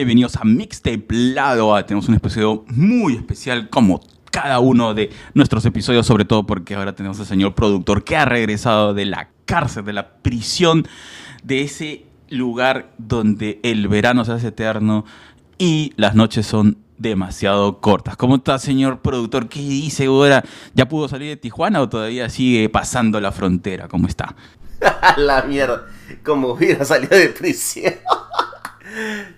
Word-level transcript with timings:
bienvenidos 0.00 0.36
a 0.36 0.44
Mixtape 0.44 1.04
Lado. 1.10 1.84
Tenemos 1.84 2.08
un 2.08 2.14
episodio 2.14 2.64
muy 2.68 3.16
especial 3.16 3.68
como 3.68 4.00
cada 4.30 4.58
uno 4.58 4.94
de 4.94 5.10
nuestros 5.34 5.66
episodios, 5.66 6.06
sobre 6.06 6.24
todo 6.24 6.46
porque 6.46 6.74
ahora 6.74 6.94
tenemos 6.94 7.20
al 7.20 7.26
señor 7.26 7.54
productor 7.54 8.02
que 8.02 8.16
ha 8.16 8.24
regresado 8.24 8.94
de 8.94 9.04
la 9.04 9.28
cárcel, 9.44 9.84
de 9.84 9.92
la 9.92 10.14
prisión, 10.14 10.88
de 11.42 11.60
ese 11.60 12.06
lugar 12.30 12.94
donde 12.96 13.60
el 13.62 13.88
verano 13.88 14.24
se 14.24 14.32
hace 14.32 14.46
eterno 14.48 15.04
y 15.58 15.92
las 15.96 16.14
noches 16.14 16.46
son 16.46 16.78
demasiado 16.96 17.82
cortas. 17.82 18.16
¿Cómo 18.16 18.36
está, 18.36 18.58
señor 18.58 19.02
productor? 19.02 19.50
¿Qué 19.50 19.60
dice 19.60 20.06
ahora? 20.06 20.42
¿Ya 20.72 20.88
pudo 20.88 21.08
salir 21.08 21.28
de 21.28 21.36
Tijuana 21.36 21.82
o 21.82 21.90
todavía 21.90 22.30
sigue 22.30 22.70
pasando 22.70 23.20
la 23.20 23.32
frontera? 23.32 23.86
¿Cómo 23.86 24.06
está? 24.06 24.34
la 25.18 25.42
mierda, 25.42 25.84
como 26.24 26.52
hubiera 26.52 26.86
salido 26.86 27.18
de 27.18 27.28
prisión. 27.28 27.92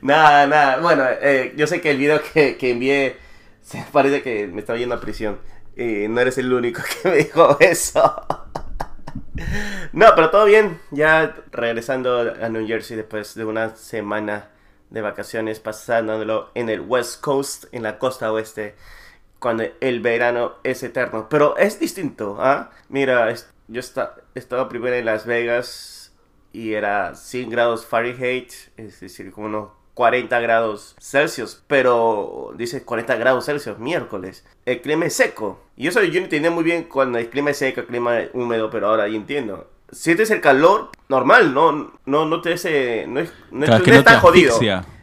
nada, 0.01 0.47
nada. 0.47 0.80
Bueno, 0.80 1.05
eh, 1.20 1.52
yo 1.56 1.66
sé 1.66 1.80
que 1.80 1.91
el 1.91 1.98
video 1.98 2.20
que, 2.33 2.56
que 2.56 2.70
envié 2.70 3.16
se 3.62 3.84
parece 3.93 4.23
que 4.23 4.47
me 4.47 4.60
estaba 4.60 4.79
yendo 4.79 4.95
a 4.95 5.01
prisión. 5.01 5.38
Y 5.77 6.09
no 6.09 6.20
eres 6.20 6.38
el 6.38 6.52
único 6.52 6.83
que 7.02 7.09
me 7.09 7.16
dijo 7.16 7.57
eso. 7.60 8.27
no, 9.93 10.07
pero 10.15 10.30
todo 10.30 10.45
bien. 10.45 10.80
Ya 10.91 11.34
regresando 11.51 12.34
a 12.41 12.48
New 12.48 12.66
Jersey 12.66 12.96
después 12.96 13.34
de 13.34 13.45
una 13.45 13.77
semana 13.77 14.48
de 14.91 15.01
vacaciones, 15.01 15.59
pasándolo 15.59 16.51
en 16.55 16.69
el 16.69 16.80
West 16.82 17.21
Coast, 17.23 17.65
en 17.73 17.82
la 17.82 17.98
costa 17.98 18.30
oeste, 18.30 18.74
cuando 19.38 19.65
el 19.80 20.01
verano 20.01 20.57
es 20.65 20.82
eterno. 20.82 21.29
Pero 21.30 21.57
es 21.57 21.80
distinto, 21.80 22.37
¿ah? 22.40 22.71
Mira, 22.88 23.34
yo 23.68 23.80
estaba 24.34 24.68
primero 24.68 24.95
en 24.96 25.07
Las 25.07 25.24
Vegas 25.24 25.91
y 26.53 26.75
era 26.75 27.15
100 27.15 27.51
grados 27.51 27.87
Fahrenheit, 27.87 28.53
es 28.77 29.01
decir, 29.01 29.31
como 29.33 29.47
unos 29.47 29.69
40 29.95 30.41
grados 30.41 30.97
Celsius, 30.99 31.63
pero 31.67 32.53
dice 32.57 32.83
40 32.83 33.17
grados 33.17 33.47
Celsius 33.47 33.79
miércoles. 33.79 34.45
El 34.65 34.80
clima 34.80 35.07
es 35.07 35.15
seco. 35.15 35.61
Y 35.77 35.87
eso 35.87 36.03
yo 36.03 36.21
no 36.21 36.25
entendía 36.25 36.51
muy 36.51 36.65
bien 36.65 36.85
cuando 36.85 37.19
el 37.19 37.29
clima 37.29 37.51
es 37.51 37.59
seco, 37.59 37.80
el 37.80 37.87
clima 37.87 38.21
es 38.21 38.30
húmedo, 38.33 38.71
pero 38.71 38.89
ahora 38.89 39.09
ya 39.09 39.17
entiendo. 39.17 39.69
Sientes 39.91 40.30
el 40.30 40.41
calor 40.41 40.91
normal, 41.09 41.53
no, 41.53 41.93
no, 42.07 42.27
no 42.27 42.41
te 42.41 42.55
hace, 42.55 43.07
no, 43.07 43.21
es, 43.21 43.33
no, 43.51 43.67
está 43.67 44.21
jodido. 44.21 44.59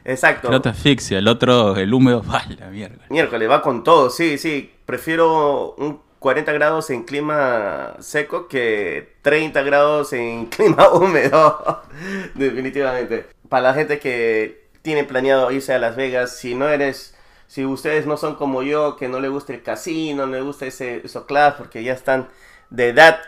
Exacto. 0.05 0.49
No 0.49 0.61
te 0.61 0.69
asfixia, 0.69 1.19
el 1.19 1.27
otro, 1.27 1.75
el 1.75 1.93
húmedo, 1.93 2.23
va 2.29 2.43
la 2.57 2.67
mierda. 2.67 3.05
Miércoles, 3.09 3.49
va 3.49 3.61
con 3.61 3.83
todo, 3.83 4.09
sí, 4.09 4.37
sí. 4.37 4.71
Prefiero 4.85 5.75
un 5.77 6.01
40 6.19 6.51
grados 6.51 6.89
en 6.89 7.03
clima 7.03 7.95
seco 7.99 8.47
que 8.47 9.15
30 9.21 9.61
grados 9.63 10.13
en 10.13 10.45
clima 10.47 10.89
húmedo. 10.89 11.81
Definitivamente. 12.35 13.25
Para 13.47 13.69
la 13.69 13.73
gente 13.73 13.99
que 13.99 14.69
tiene 14.81 15.03
planeado 15.03 15.51
irse 15.51 15.73
a 15.73 15.79
Las 15.79 15.95
Vegas, 15.95 16.37
si 16.37 16.55
no 16.55 16.69
eres, 16.69 17.15
si 17.47 17.65
ustedes 17.65 18.05
no 18.05 18.17
son 18.17 18.35
como 18.35 18.63
yo, 18.63 18.95
que 18.95 19.07
no 19.07 19.19
le 19.19 19.29
gusta 19.29 19.53
el 19.53 19.63
casino, 19.63 20.25
no 20.25 20.33
le 20.33 20.41
gusta 20.41 20.65
ese, 20.65 21.01
eso 21.03 21.25
class, 21.25 21.55
porque 21.55 21.83
ya 21.83 21.93
están 21.93 22.29
de 22.69 22.89
edad, 22.89 23.19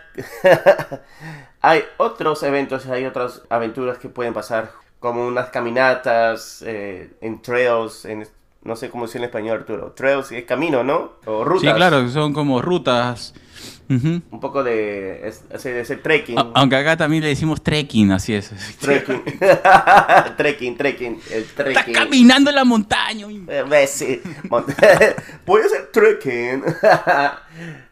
hay 1.62 1.84
otros 1.98 2.44
eventos, 2.44 2.86
hay 2.86 3.06
otras 3.06 3.42
aventuras 3.50 3.98
que 3.98 4.10
pueden 4.10 4.34
pasar, 4.34 4.72
como 5.00 5.26
unas 5.26 5.50
caminatas 5.50 6.64
eh, 6.66 7.12
en 7.22 7.42
trails, 7.42 8.06
en 8.06 8.28
no 8.64 8.76
sé 8.76 8.90
cómo 8.90 9.06
decir 9.06 9.22
en 9.22 9.26
español, 9.26 9.60
Arturo. 9.60 9.92
Trails 9.92 10.32
es 10.32 10.46
camino, 10.46 10.84
¿no? 10.84 11.14
O 11.26 11.44
rutas. 11.44 11.70
Sí, 11.70 11.76
claro, 11.76 12.08
son 12.10 12.34
como 12.34 12.62
rutas. 12.62 13.34
Un 13.90 14.40
poco 14.40 14.64
de, 14.64 15.28
ese 15.28 15.98
trekking. 15.98 16.38
aunque 16.54 16.76
acá 16.76 16.96
también 16.96 17.24
le 17.24 17.30
decimos 17.30 17.62
trekking, 17.62 18.12
así 18.12 18.34
es. 18.34 18.52
Trekking. 18.80 19.24
trekking, 20.38 20.78
trekking. 20.78 21.20
El 21.32 21.46
trekking. 21.46 21.78
Está 21.78 21.92
caminando 21.92 22.50
en 22.50 22.56
la 22.56 22.64
montaña. 22.64 23.28
Eh, 23.48 23.88
sí. 23.88 24.22
Voy 25.46 25.62
a 25.62 25.66
hacer 25.66 25.90
trekking. 25.92 26.64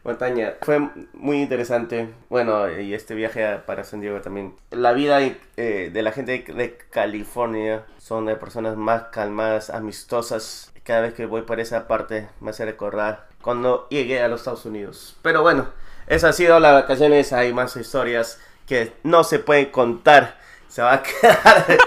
montaña. 0.04 0.54
Fue 0.62 0.80
muy 1.12 1.42
interesante. 1.42 2.08
Bueno, 2.28 2.70
y 2.80 2.94
este 2.94 3.14
viaje 3.14 3.58
para 3.66 3.84
San 3.84 4.00
Diego 4.00 4.20
también. 4.20 4.54
La 4.70 4.92
vida 4.92 5.20
eh, 5.20 5.90
de 5.92 6.02
la 6.02 6.12
gente 6.12 6.44
de 6.46 6.78
California 6.90 7.84
son 7.98 8.26
de 8.26 8.36
personas 8.36 8.76
más 8.76 9.04
calmadas, 9.12 9.70
amistosas. 9.70 10.69
Cada 10.84 11.02
vez 11.02 11.14
que 11.14 11.26
voy 11.26 11.42
por 11.42 11.60
esa 11.60 11.86
parte 11.86 12.28
me 12.40 12.50
hace 12.50 12.64
recordar 12.64 13.28
cuando 13.42 13.86
llegué 13.90 14.22
a 14.22 14.28
los 14.28 14.40
Estados 14.40 14.64
Unidos. 14.64 15.16
Pero 15.22 15.42
bueno, 15.42 15.68
esas 16.06 16.28
han 16.28 16.34
sido 16.34 16.60
las 16.60 16.72
vacaciones. 16.72 17.32
Hay 17.32 17.52
más 17.52 17.76
historias 17.76 18.40
que 18.66 18.92
no 19.02 19.24
se 19.24 19.38
pueden 19.38 19.66
contar. 19.66 20.38
Se 20.68 20.82
va 20.82 20.94
a 20.94 21.02
quedar. 21.02 21.78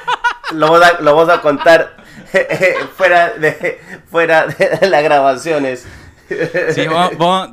lo, 0.54 0.70
vamos 0.70 1.30
a, 1.30 1.42
contar 1.42 1.98
fuera 2.96 3.32
de 3.32 3.80
fuera 4.10 4.48
de 4.48 4.88
las 4.88 5.04
grabaciones. 5.04 5.88
Sí, 6.74 6.88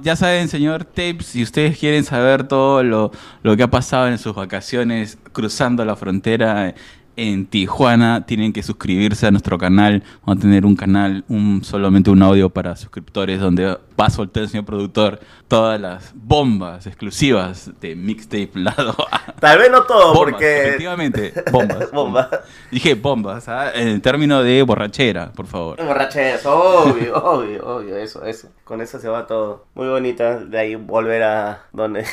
ya 0.03 0.17
saben, 0.17 0.49
señor 0.49 0.85
Tapes, 0.85 1.27
si 1.27 1.43
ustedes 1.43 1.77
quieren 1.77 2.05
saber 2.05 2.47
todo 2.47 2.83
lo, 2.83 3.11
lo, 3.43 3.57
que 3.57 3.65
ha 3.65 3.71
pasado 3.71 4.07
en 4.07 4.17
sus 4.17 4.35
vacaciones 4.35 5.19
cruzando 5.33 5.85
la 5.85 5.97
frontera 5.97 6.75
en 7.17 7.47
Tijuana 7.47 8.25
tienen 8.27 8.53
que 8.53 8.63
suscribirse 8.63 9.27
a 9.27 9.31
nuestro 9.31 9.59
canal. 9.59 10.03
Vamos 10.25 10.39
a 10.39 10.41
tener 10.41 10.65
un 10.65 10.77
canal, 10.77 11.25
un 11.29 11.63
solamente 11.65 12.11
un 12.11 12.23
audio 12.23 12.51
para 12.51 12.77
suscriptores 12.77 13.41
donde 13.41 13.67
va 13.67 14.07
a 14.07 14.11
soltar 14.11 14.45
el 14.45 14.49
señor 14.49 14.65
productor 14.65 15.21
todas 15.49 15.81
las 15.81 16.13
bombas 16.15 16.87
exclusivas 16.87 17.71
de 17.81 17.97
Mixtape 17.97 18.51
Lado 18.55 18.97
Tal 19.39 19.59
vez 19.59 19.71
no 19.71 19.83
todo, 19.83 20.15
porque... 20.15 20.69
Efectivamente, 20.69 21.35
bombas. 21.93 22.29
Dije 22.71 22.95
bombas, 22.95 23.49
¿ah? 23.49 23.73
en 23.75 24.01
términos 24.01 24.45
de 24.45 24.63
borrachera, 24.63 25.33
por 25.33 25.47
favor. 25.47 25.85
Borrachera, 25.85 26.39
obvio, 26.45 27.17
obvio, 27.25 27.67
obvio, 27.67 27.97
eso, 27.97 28.25
eso. 28.25 28.49
Con 28.65 28.81
eso 28.81 28.99
se 28.99 29.09
va 29.09 29.27
todo. 29.27 29.67
Muy 29.75 29.89
bonita, 29.89 30.39
de 30.39 30.59
ahí 30.59 30.75
volver 30.75 31.23
a 31.23 31.65
donde... 31.73 32.05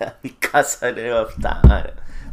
a 0.00 0.14
mi 0.22 0.30
casa, 0.30 0.92
de 0.92 1.10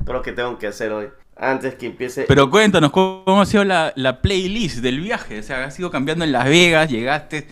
todo 0.06 0.14
lo 0.14 0.22
que 0.22 0.32
tengo 0.32 0.58
que 0.58 0.68
hacer 0.68 0.92
hoy 0.92 1.10
antes 1.40 1.76
que 1.76 1.88
empiece. 1.88 2.26
Pero 2.28 2.50
cuéntanos, 2.50 2.92
¿cómo 2.92 3.42
ha 3.42 3.46
sido 3.46 3.64
la, 3.64 4.20
playlist 4.22 4.78
del 4.78 5.00
viaje? 5.00 5.40
O 5.40 5.44
sea, 5.44 5.64
has 5.64 5.80
ido 5.80 5.90
cambiando 5.90 6.26
en 6.26 6.32
Las 6.32 6.46
Vegas, 6.46 6.90
llegaste. 6.90 7.48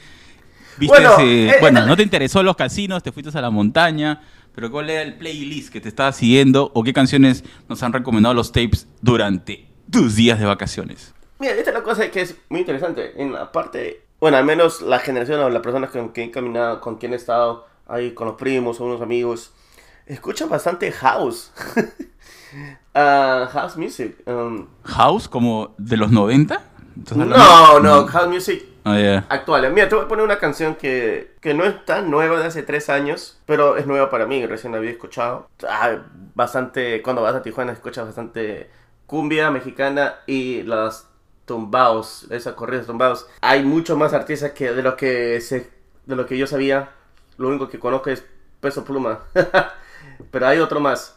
Viste 0.78 0.96
bueno, 0.96 1.16
eh, 1.20 1.56
bueno 1.60 1.86
no 1.88 1.98
te 1.98 2.04
interesó 2.04 2.44
los 2.44 2.56
casinos, 2.56 3.02
te 3.02 3.12
fuiste 3.12 3.36
a 3.36 3.42
la 3.42 3.50
montaña. 3.50 4.22
Pero 4.54 4.72
¿cuál 4.72 4.90
era 4.90 5.04
el 5.04 5.16
playlist 5.16 5.72
que 5.72 5.80
te 5.80 5.88
estaba 5.88 6.12
siguiendo 6.12 6.72
o 6.74 6.84
qué 6.84 6.92
canciones 6.92 7.44
nos 7.70 7.82
han 7.84 7.94
recomendado 7.94 8.34
los 8.34 8.52
tapes 8.52 8.88
durante 9.02 9.68
tus 9.92 10.16
días 10.16 10.40
de 10.40 10.46
vacaciones? 10.46 11.14
Mira, 11.40 11.54
esta 11.54 11.70
es 11.70 11.76
la 11.76 11.84
cosa 11.84 12.10
que 12.10 12.22
es 12.22 12.36
muy 12.50 12.62
interesante. 12.62 13.14
En 13.22 13.34
la 13.34 13.52
parte, 13.52 14.02
bueno, 14.20 14.38
al 14.38 14.46
menos 14.46 14.82
la 14.82 14.98
generación 14.98 15.40
o 15.42 15.50
las 15.50 15.62
personas 15.62 15.92
con 15.92 16.10
quien 16.10 16.30
he 16.30 16.32
caminado, 16.32 16.82
con 16.82 16.98
quien 16.98 17.14
he 17.14 17.18
estado 17.18 17.68
ahí 17.88 18.12
con 18.12 18.28
los 18.28 18.36
primos 18.36 18.82
o 18.82 18.86
unos 18.86 19.02
amigos, 19.02 19.54
escuchan 20.08 20.50
bastante 20.50 20.92
house. 20.92 21.52
Ah, 23.00 23.48
house 23.54 23.78
music. 23.78 24.18
Um, 24.26 24.66
¿House 24.84 25.30
como 25.30 25.76
de 25.78 25.98
los 25.98 26.10
90? 26.10 26.60
No, 27.14 27.80
no, 27.80 28.08
house 28.08 28.28
music 28.28 28.66
oh, 28.86 28.90
actual. 29.30 29.72
Mira, 29.72 29.88
te 29.88 29.94
voy 29.94 30.06
a 30.06 30.08
poner 30.08 30.26
una 30.26 30.40
canción 30.40 30.74
que, 30.74 31.36
que 31.40 31.54
no 31.54 31.64
es 31.64 31.86
tan 31.86 32.10
nueva 32.10 32.40
de 32.40 32.46
hace 32.46 32.64
tres 32.64 32.90
años, 32.90 33.40
pero 33.46 33.78
es 33.78 33.86
nueva 33.86 34.10
para 34.10 34.26
mí, 34.26 34.44
recién 34.48 34.72
la 34.72 34.80
había 34.80 34.90
escuchado. 34.90 35.48
Ah, 35.70 35.98
bastante, 36.34 37.04
cuando 37.04 37.22
vas 37.22 37.36
a 37.36 37.44
Tijuana 37.44 37.72
escuchas 37.72 38.08
bastante 38.08 38.72
cumbia 39.06 39.52
mexicana 39.52 40.16
y 40.26 40.64
las 40.64 41.08
tumbaos, 41.46 42.26
esas 42.32 42.56
corridas 42.56 42.88
tumbaos. 42.88 43.28
Hay 43.42 43.64
muchos 43.64 43.96
más 43.96 44.14
artistas 44.14 44.54
que 44.54 44.74
de 44.74 44.82
lo 44.82 44.98
que 44.98 45.40
se, 45.40 45.70
de 46.08 46.16
lo 46.16 46.26
que 46.26 46.36
yo 46.36 46.48
sabía. 46.48 46.90
Lo 47.38 47.50
único 47.50 47.70
que 47.70 47.78
conozco 47.78 48.10
es 48.10 48.26
Peso 48.60 48.84
Pluma. 48.84 49.20
pero 50.32 50.48
hay 50.48 50.60
otro 50.60 50.80
más. 50.80 51.17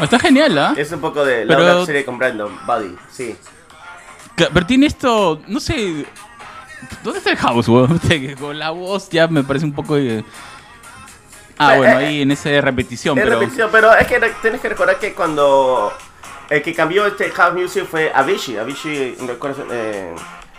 Está 0.00 0.18
genial, 0.18 0.56
¿ah? 0.58 0.74
Es 0.76 0.92
un 0.92 1.00
poco 1.00 1.24
de 1.24 1.44
la 1.44 1.84
serie 1.84 2.04
con 2.04 2.18
Brandon, 2.18 2.58
Buddy, 2.66 2.96
sí. 3.10 3.36
Pero 4.36 4.66
tiene 4.66 4.86
esto, 4.86 5.40
no 5.48 5.58
sé. 5.58 6.06
¿Dónde 7.02 7.18
está 7.18 7.30
el 7.30 7.36
house, 7.36 7.68
weón? 7.68 8.00
Con 8.40 8.58
la 8.58 8.70
voz 8.70 9.08
ya 9.10 9.26
me 9.26 9.42
parece 9.42 9.64
un 9.64 9.72
poco. 9.72 9.96
Ah, 11.58 11.74
bueno, 11.76 11.98
eh, 11.98 12.06
ahí 12.06 12.22
en 12.22 12.30
esa 12.30 12.60
repetición. 12.60 13.18
Es 13.18 13.24
pero... 13.24 13.38
repetición, 13.38 13.68
pero 13.72 13.92
es 13.94 14.06
que 14.06 14.20
tienes 14.40 14.60
que 14.60 14.68
recordar 14.68 14.98
que 14.98 15.12
cuando. 15.12 15.92
El 16.48 16.62
que 16.62 16.72
cambió 16.72 17.04
este 17.06 17.30
house 17.30 17.54
music 17.54 17.84
fue 17.84 18.12
Avicii. 18.14 18.56
Avicii, 18.56 19.16
eh, 19.72 20.14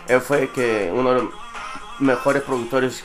él 0.07 0.21
fue 0.21 0.49
que 0.49 0.91
uno 0.93 1.31
mejores 1.99 2.43
productores 2.43 3.03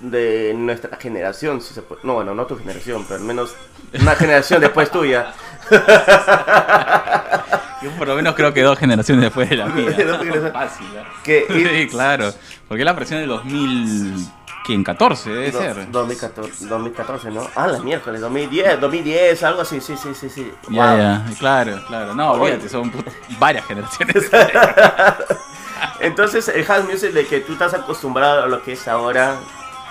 de 0.00 0.52
nuestra 0.56 0.96
generación, 0.98 1.60
si 1.60 1.72
se 1.74 1.82
puede. 1.82 2.00
No, 2.04 2.14
bueno, 2.14 2.34
no 2.34 2.46
tu 2.46 2.56
generación, 2.58 3.04
pero 3.08 3.20
al 3.20 3.26
menos 3.26 3.54
una 4.00 4.14
generación 4.16 4.60
después 4.60 4.90
tuya. 4.90 5.32
Yo 7.82 7.90
por 7.98 8.08
lo 8.08 8.14
menos 8.16 8.34
creo 8.34 8.52
que 8.54 8.62
dos 8.62 8.78
generaciones 8.78 9.24
después 9.24 9.48
de 9.50 9.56
la 9.56 9.66
mía. 9.66 9.90
Fácil, 10.52 10.86
¿eh? 10.96 11.04
Que- 11.22 11.46
Sí, 11.84 11.86
claro. 11.90 12.32
Porque 12.66 12.82
la 12.84 12.94
versión 12.94 13.20
del 13.20 13.28
2014 13.28 15.30
debe 15.30 15.50
Do- 15.50 15.58
ser. 15.60 15.90
2014, 15.90 16.66
2014, 16.66 17.30
¿no? 17.30 17.46
Ah, 17.54 17.66
la 17.66 17.78
miércoles, 17.80 18.22
2010, 18.22 18.80
2010, 18.80 19.42
algo 19.42 19.60
así, 19.60 19.82
sí, 19.82 19.96
sí, 20.02 20.14
sí, 20.18 20.30
sí. 20.30 20.50
Ya, 20.70 20.86
Wow. 20.90 20.96
ya, 20.98 21.22
claro, 21.38 21.78
claro. 21.86 22.14
No, 22.14 22.32
olvídate, 22.32 22.70
son 22.70 22.90
varias 23.38 23.66
generaciones. 23.66 24.30
Entonces, 26.00 26.48
el 26.48 26.64
house 26.64 26.84
music 26.84 27.12
de 27.12 27.26
que 27.26 27.40
tú 27.40 27.52
estás 27.52 27.74
acostumbrado 27.74 28.44
a 28.44 28.46
lo 28.46 28.62
que 28.62 28.72
es 28.72 28.88
ahora 28.88 29.36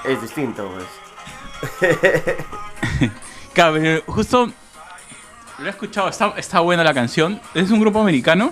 es 0.05 0.21
distinto, 0.21 0.71
pues. 0.73 1.93
Claro, 3.53 3.73
pero 3.79 4.01
justo 4.07 4.51
lo 5.59 5.65
he 5.65 5.69
escuchado, 5.69 6.09
está, 6.09 6.33
está 6.37 6.59
buena 6.61 6.83
la 6.83 6.93
canción. 6.93 7.39
Es 7.53 7.69
un 7.69 7.79
grupo 7.79 8.01
americano. 8.01 8.51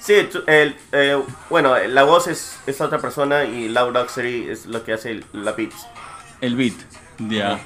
Sí, 0.00 0.14
el, 0.46 0.76
eh, 0.92 1.16
bueno, 1.50 1.76
la 1.86 2.02
voz 2.02 2.26
es, 2.26 2.58
es 2.66 2.80
otra 2.80 2.98
persona 2.98 3.44
y 3.44 3.68
Loud 3.68 3.94
Luxury 3.96 4.48
es 4.48 4.66
lo 4.66 4.82
que 4.84 4.92
hace 4.94 5.10
el- 5.12 5.24
la 5.32 5.52
beats. 5.52 5.86
El 6.40 6.56
beat. 6.56 6.74
Ya. 7.18 7.60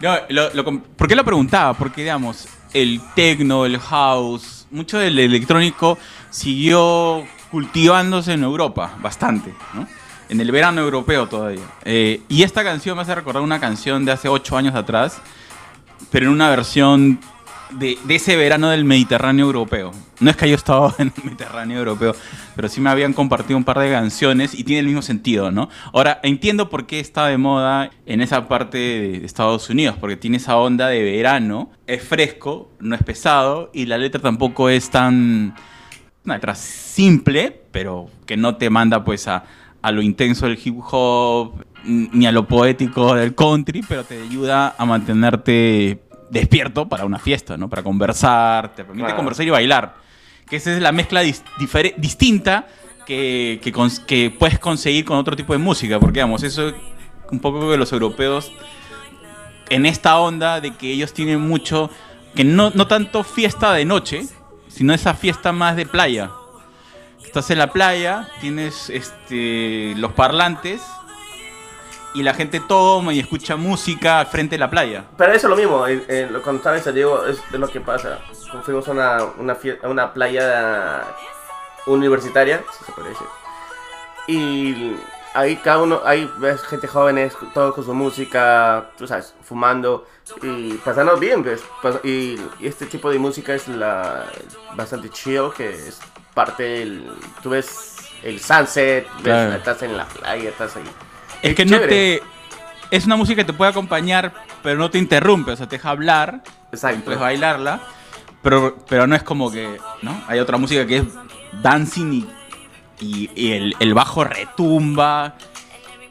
No, 0.00 0.16
lo- 0.28 0.52
lo 0.54 0.64
com- 0.64 0.80
¿Por 0.80 1.06
qué 1.06 1.14
lo 1.14 1.24
preguntaba? 1.24 1.74
Porque, 1.74 2.00
digamos, 2.02 2.48
el 2.72 3.00
techno, 3.14 3.64
el 3.66 3.78
house, 3.78 4.66
mucho 4.70 4.98
del 4.98 5.18
electrónico 5.18 5.98
siguió 6.30 7.24
cultivándose 7.50 8.32
en 8.32 8.42
Europa, 8.42 8.96
bastante, 9.00 9.54
¿no? 9.74 9.86
En 10.32 10.40
el 10.40 10.50
verano 10.50 10.80
europeo 10.80 11.28
todavía. 11.28 11.60
Eh, 11.84 12.22
y 12.26 12.42
esta 12.42 12.64
canción 12.64 12.96
me 12.96 13.02
hace 13.02 13.14
recordar 13.14 13.42
una 13.42 13.60
canción 13.60 14.06
de 14.06 14.12
hace 14.12 14.30
ocho 14.30 14.56
años 14.56 14.74
atrás, 14.74 15.20
pero 16.10 16.24
en 16.24 16.32
una 16.32 16.48
versión 16.48 17.20
de, 17.72 17.98
de 18.04 18.14
ese 18.14 18.34
verano 18.36 18.70
del 18.70 18.86
Mediterráneo 18.86 19.44
europeo. 19.44 19.90
No 20.20 20.30
es 20.30 20.36
que 20.36 20.46
haya 20.46 20.54
estado 20.54 20.94
en 20.98 21.12
el 21.14 21.24
Mediterráneo 21.24 21.80
europeo, 21.80 22.16
pero 22.56 22.70
sí 22.70 22.80
me 22.80 22.88
habían 22.88 23.12
compartido 23.12 23.58
un 23.58 23.64
par 23.64 23.78
de 23.78 23.90
canciones 23.90 24.54
y 24.54 24.64
tiene 24.64 24.80
el 24.80 24.86
mismo 24.86 25.02
sentido, 25.02 25.50
¿no? 25.50 25.68
Ahora, 25.92 26.18
entiendo 26.22 26.70
por 26.70 26.86
qué 26.86 26.98
está 26.98 27.26
de 27.26 27.36
moda 27.36 27.90
en 28.06 28.22
esa 28.22 28.48
parte 28.48 28.78
de 28.78 29.26
Estados 29.26 29.68
Unidos, 29.68 29.96
porque 30.00 30.16
tiene 30.16 30.38
esa 30.38 30.56
onda 30.56 30.88
de 30.88 31.02
verano, 31.02 31.70
es 31.86 32.02
fresco, 32.02 32.70
no 32.80 32.94
es 32.94 33.02
pesado 33.02 33.70
y 33.74 33.84
la 33.84 33.98
letra 33.98 34.22
tampoco 34.22 34.70
es 34.70 34.88
tan... 34.88 35.54
Una 36.24 36.36
letra 36.36 36.54
simple, 36.54 37.64
pero 37.70 38.08
que 38.26 38.36
no 38.36 38.56
te 38.56 38.70
manda 38.70 39.04
pues 39.04 39.26
a, 39.26 39.42
a 39.82 39.90
lo 39.92 40.00
intenso 40.02 40.46
del 40.46 40.58
hip 40.62 40.76
hop, 40.90 41.64
ni 41.84 42.26
a 42.26 42.32
lo 42.32 42.46
poético 42.46 43.14
del 43.14 43.34
country, 43.34 43.82
pero 43.88 44.04
te 44.04 44.22
ayuda 44.22 44.74
a 44.78 44.84
mantenerte 44.84 46.00
despierto 46.30 46.88
para 46.88 47.04
una 47.04 47.18
fiesta, 47.18 47.56
¿no? 47.56 47.68
Para 47.68 47.82
conversar, 47.82 48.74
te 48.74 48.84
permite 48.84 49.04
Claro. 49.04 49.16
conversar 49.16 49.46
y 49.46 49.50
bailar. 49.50 49.96
Que 50.48 50.56
esa 50.56 50.72
es 50.74 50.80
la 50.80 50.92
mezcla 50.92 51.22
dis- 51.24 51.42
distinta 51.98 52.66
que, 53.06 53.60
que, 53.62 53.72
que 54.06 54.30
puedes 54.38 54.58
conseguir 54.58 55.04
con 55.04 55.16
otro 55.18 55.34
tipo 55.36 55.52
de 55.52 55.58
música, 55.58 55.98
porque 55.98 56.20
digamos, 56.20 56.42
eso 56.42 56.68
es 56.68 56.74
un 57.30 57.40
poco 57.40 57.68
que 57.70 57.76
los 57.76 57.92
europeos 57.92 58.52
en 59.70 59.86
esta 59.86 60.18
onda 60.18 60.60
de 60.60 60.72
que 60.74 60.92
ellos 60.92 61.12
tienen 61.12 61.40
mucho, 61.40 61.90
que 62.34 62.44
no, 62.44 62.70
no 62.74 62.86
tanto 62.86 63.24
fiesta 63.24 63.72
de 63.72 63.84
noche, 63.84 64.26
sino 64.68 64.92
esa 64.94 65.14
fiesta 65.14 65.50
más 65.52 65.76
de 65.76 65.86
playa. 65.86 66.30
Estás 67.32 67.50
en 67.50 67.56
la 67.56 67.68
playa, 67.68 68.28
tienes 68.42 68.90
este, 68.90 69.94
los 69.96 70.12
parlantes 70.12 70.82
y 72.12 72.22
la 72.22 72.34
gente 72.34 72.60
toma 72.60 73.14
y 73.14 73.20
escucha 73.20 73.56
música 73.56 74.22
frente 74.26 74.56
a 74.56 74.58
la 74.58 74.68
playa. 74.68 75.06
Pero 75.16 75.32
eso 75.32 75.46
es 75.46 75.50
lo 75.50 75.56
mismo, 75.56 75.78
cuando 76.42 76.58
estaba 76.58 76.76
en 76.76 76.84
San 76.84 76.94
Diego 76.94 77.24
es, 77.24 77.38
es 77.50 77.58
lo 77.58 77.68
que 77.68 77.80
pasa. 77.80 78.18
Fuimos 78.64 78.86
a 78.86 78.90
una, 78.90 79.24
una, 79.38 79.56
a 79.82 79.88
una 79.88 80.12
playa 80.12 81.04
universitaria, 81.86 82.62
si 82.78 82.84
se 82.84 82.92
puede 82.92 83.08
decir. 83.08 83.26
Y 84.26 84.94
ahí 85.32 85.56
cada 85.56 85.78
uno, 85.78 86.02
ahí 86.04 86.30
ves 86.36 86.60
gente 86.64 86.86
jóvenes, 86.86 87.32
todos 87.54 87.74
con 87.74 87.82
su 87.82 87.94
música, 87.94 88.90
tú 88.98 89.06
sabes, 89.06 89.34
fumando 89.42 90.06
y 90.42 90.74
pasando 90.74 91.16
bien, 91.16 91.42
pues. 91.42 91.62
Pas- 91.82 92.04
Y, 92.04 92.38
y 92.60 92.66
este 92.66 92.84
tipo 92.84 93.08
de 93.08 93.18
música 93.18 93.54
es 93.54 93.68
la 93.68 94.26
bastante 94.76 95.08
chill, 95.08 95.50
que 95.56 95.70
es 95.70 95.98
parte 96.34 96.62
del... 96.62 97.04
Tú 97.42 97.50
ves 97.50 97.96
el 98.22 98.40
sunset, 98.40 99.06
ves- 99.22 99.54
estás 99.56 99.82
en 99.82 99.96
la 99.96 100.04
playa, 100.06 100.48
estás 100.50 100.76
ahí. 100.76 100.84
Es 101.42 101.54
que 101.54 101.64
no 101.64 101.78
te... 101.80 102.22
Es 102.90 103.06
una 103.06 103.16
música 103.16 103.36
que 103.42 103.46
te 103.46 103.52
puede 103.54 103.70
acompañar, 103.70 104.32
pero 104.62 104.78
no 104.78 104.90
te 104.90 104.98
interrumpe, 104.98 105.52
o 105.52 105.56
sea, 105.56 105.66
te 105.66 105.76
deja 105.76 105.88
hablar, 105.90 106.42
Exacto. 106.72 107.04
puedes 107.06 107.18
bailarla, 107.20 107.80
pero, 108.42 108.76
pero 108.86 109.06
no 109.06 109.16
es 109.16 109.22
como 109.22 109.50
que, 109.50 109.78
¿no? 110.02 110.22
Hay 110.28 110.38
otra 110.40 110.58
música 110.58 110.86
que 110.86 110.98
es 110.98 111.04
dancing 111.62 112.12
y, 112.12 112.28
y- 113.00 113.30
y 113.34 113.52
el, 113.52 113.76
el 113.80 113.94
bajo 113.94 114.24
retumba 114.24 115.34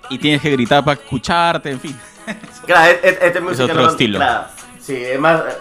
y 0.09 0.18
tienes 0.18 0.41
que 0.41 0.50
gritar 0.50 0.83
para 0.83 1.00
escucharte, 1.00 1.69
en 1.69 1.79
fin. 1.79 2.00
Claro, 2.65 2.91
e- 2.91 3.07
e- 3.07 3.18
este 3.27 3.41
música 3.41 3.65
otro 3.65 3.89
estilo. 3.89 4.18
Claro, 4.18 4.47
sí, 4.79 4.95
es 4.95 5.19
más 5.19 5.41
eh, 5.41 5.57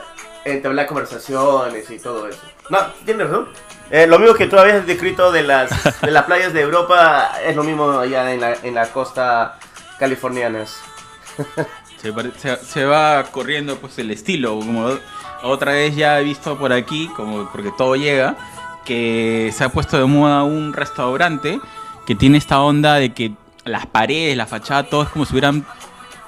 entablar 0.46 0.86
conversaciones 0.86 1.90
y 1.90 1.98
todo 1.98 2.28
eso. 2.28 2.40
No, 2.70 2.78
tienes 3.04 3.28
razón. 3.28 3.48
Eh, 3.90 4.06
lo 4.06 4.18
mismo 4.18 4.34
que 4.34 4.46
tú 4.46 4.58
habías 4.58 4.86
descrito 4.86 5.32
de 5.32 5.42
las, 5.42 5.70
de 6.02 6.10
las 6.10 6.24
playas 6.24 6.52
de 6.52 6.60
Europa 6.60 7.32
es 7.44 7.56
lo 7.56 7.64
mismo 7.64 7.90
allá 7.98 8.32
en 8.32 8.40
la, 8.40 8.54
en 8.62 8.74
la 8.74 8.86
costa 8.92 9.58
californianas. 9.98 10.80
Se, 12.00 12.12
pare- 12.12 12.32
se- 12.38 12.56
se 12.64 12.84
va 12.84 13.24
corriendo 13.24 13.76
pues 13.76 13.98
el 13.98 14.10
estilo, 14.10 14.56
como 14.58 14.90
otra 15.42 15.72
vez 15.72 15.96
ya 15.96 16.20
he 16.20 16.24
visto 16.24 16.56
por 16.58 16.72
aquí, 16.72 17.08
como 17.16 17.50
porque 17.50 17.70
todo 17.76 17.96
llega, 17.96 18.36
que 18.84 19.52
se 19.56 19.64
ha 19.64 19.68
puesto 19.70 19.98
de 19.98 20.04
moda 20.04 20.42
un 20.44 20.72
restaurante 20.72 21.60
que 22.06 22.14
tiene 22.14 22.38
esta 22.38 22.60
onda 22.60 22.94
de 22.94 23.12
que 23.12 23.32
las 23.64 23.86
paredes, 23.86 24.36
la 24.36 24.46
fachada, 24.46 24.84
todo 24.84 25.02
es 25.02 25.08
como 25.10 25.24
si 25.26 25.32
hubieran 25.32 25.66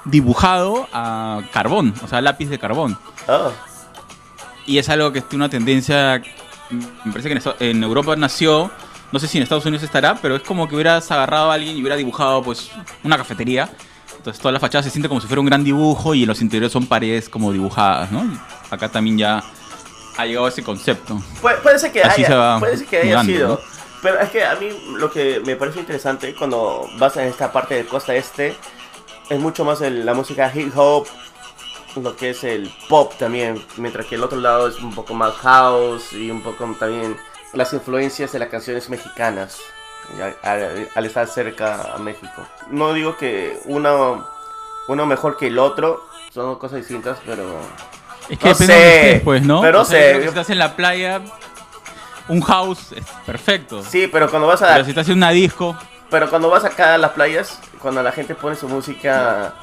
dibujado 0.05 0.87
a 0.93 1.41
carbón, 1.51 1.93
o 2.03 2.07
sea, 2.07 2.21
lápiz 2.21 2.47
de 2.49 2.59
carbón. 2.59 2.97
Oh, 3.27 3.51
Y 4.65 4.77
es 4.77 4.89
algo 4.89 5.11
que 5.11 5.21
tiene 5.21 5.45
una 5.45 5.49
tendencia, 5.49 6.21
me 6.73 7.11
parece 7.11 7.29
que 7.29 7.31
en, 7.33 7.37
Esta- 7.37 7.55
en 7.59 7.83
Europa 7.83 8.15
nació, 8.15 8.71
no 9.11 9.19
sé 9.19 9.27
si 9.27 9.37
en 9.37 9.43
Estados 9.43 9.65
Unidos 9.65 9.83
estará, 9.83 10.15
pero 10.21 10.35
es 10.35 10.41
como 10.43 10.67
que 10.67 10.75
hubieras 10.75 11.09
agarrado 11.11 11.51
a 11.51 11.53
alguien 11.55 11.75
y 11.77 11.81
hubiera 11.81 11.95
dibujado 11.95 12.41
pues 12.43 12.71
una 13.03 13.17
cafetería. 13.17 13.69
Entonces 14.17 14.41
toda 14.41 14.51
la 14.53 14.59
fachada 14.59 14.83
se 14.83 14.89
siente 14.89 15.09
como 15.09 15.19
si 15.19 15.27
fuera 15.27 15.41
un 15.41 15.45
gran 15.47 15.63
dibujo 15.63 16.13
y 16.15 16.23
en 16.23 16.29
los 16.29 16.41
interiores 16.41 16.71
son 16.71 16.85
paredes 16.87 17.27
como 17.29 17.51
dibujadas, 17.51 18.11
¿no? 18.11 18.23
Y 18.23 18.37
acá 18.71 18.87
también 18.89 19.17
ya 19.17 19.43
ha 20.17 20.25
llegado 20.25 20.47
ese 20.47 20.63
concepto. 20.63 21.21
puede, 21.41 21.57
puede 21.57 21.79
ser 21.79 21.91
que 21.91 22.01
Así 22.03 22.23
haya, 22.23 22.35
va 22.37 22.59
puede 22.59 22.77
ser 22.77 22.87
que 22.87 22.97
haya 23.01 23.09
mudando, 23.23 23.33
sido. 23.33 23.47
¿no? 23.49 23.59
Pero 24.01 24.19
es 24.19 24.29
que 24.29 24.45
a 24.45 24.55
mí 24.55 24.67
lo 24.97 25.11
que 25.11 25.41
me 25.45 25.55
parece 25.55 25.79
interesante 25.79 26.33
cuando 26.35 26.87
vas 26.99 27.17
en 27.17 27.27
esta 27.27 27.51
parte 27.51 27.75
de 27.75 27.85
costa 27.85 28.13
este 28.15 28.55
es 29.29 29.39
mucho 29.39 29.65
más 29.65 29.81
el- 29.81 30.05
la 30.05 30.13
música 30.13 30.51
hip 30.53 30.71
hop, 30.75 31.07
lo 31.95 32.15
que 32.15 32.31
es 32.31 32.43
el 32.43 32.73
pop 32.89 33.13
también, 33.17 33.63
mientras 33.77 34.05
que 34.05 34.15
el 34.15 34.23
otro 34.23 34.39
lado 34.39 34.67
es 34.67 34.79
un 34.79 34.93
poco 34.93 35.13
más 35.13 35.33
house 35.35 36.13
y 36.13 36.31
un 36.31 36.41
poco 36.41 36.65
también 36.79 37.15
las 37.53 37.71
influencias 37.73 38.31
de 38.31 38.39
las 38.39 38.49
canciones 38.49 38.89
mexicanas 38.89 39.59
al, 40.41 40.89
al 40.95 41.05
estar 41.05 41.27
cerca 41.27 41.93
a 41.95 41.97
México. 41.99 42.45
No 42.69 42.93
digo 42.93 43.15
que 43.17 43.59
uno, 43.65 44.25
uno 44.87 45.05
mejor 45.05 45.37
que 45.37 45.47
el 45.47 45.59
otro, 45.59 46.05
son 46.33 46.55
cosas 46.57 46.79
distintas, 46.79 47.19
pero 47.25 47.59
Es 48.29 48.39
que 48.39 48.49
No 48.49 48.53
depende 48.53 48.73
sé, 48.73 49.13
de 49.13 49.21
pues, 49.23 49.43
¿no? 49.43 49.61
pero 49.61 49.81
O 49.81 49.85
sea, 49.85 49.99
sé, 50.15 50.21
Si 50.21 50.27
estás 50.27 50.49
en 50.49 50.57
la 50.59 50.75
playa, 50.75 51.21
un 52.27 52.41
house 52.41 52.91
es 52.93 53.05
perfecto. 53.25 53.83
sí, 53.83 54.07
pero 54.07 54.29
cuando 54.29 54.47
vas 54.47 54.61
a 54.61 54.73
Pero 54.73 54.83
si 54.85 54.91
estás 54.91 55.07
en 55.09 55.17
una 55.17 55.29
disco, 55.29 55.77
Pero 56.09 56.29
cuando 56.29 56.49
vas 56.49 56.63
acá 56.65 56.95
a 56.95 56.97
las 56.97 57.11
playas, 57.11 57.59
cuando 57.79 58.01
la 58.01 58.11
gente 58.11 58.33
pone 58.35 58.55
su 58.55 58.67
música, 58.67 59.53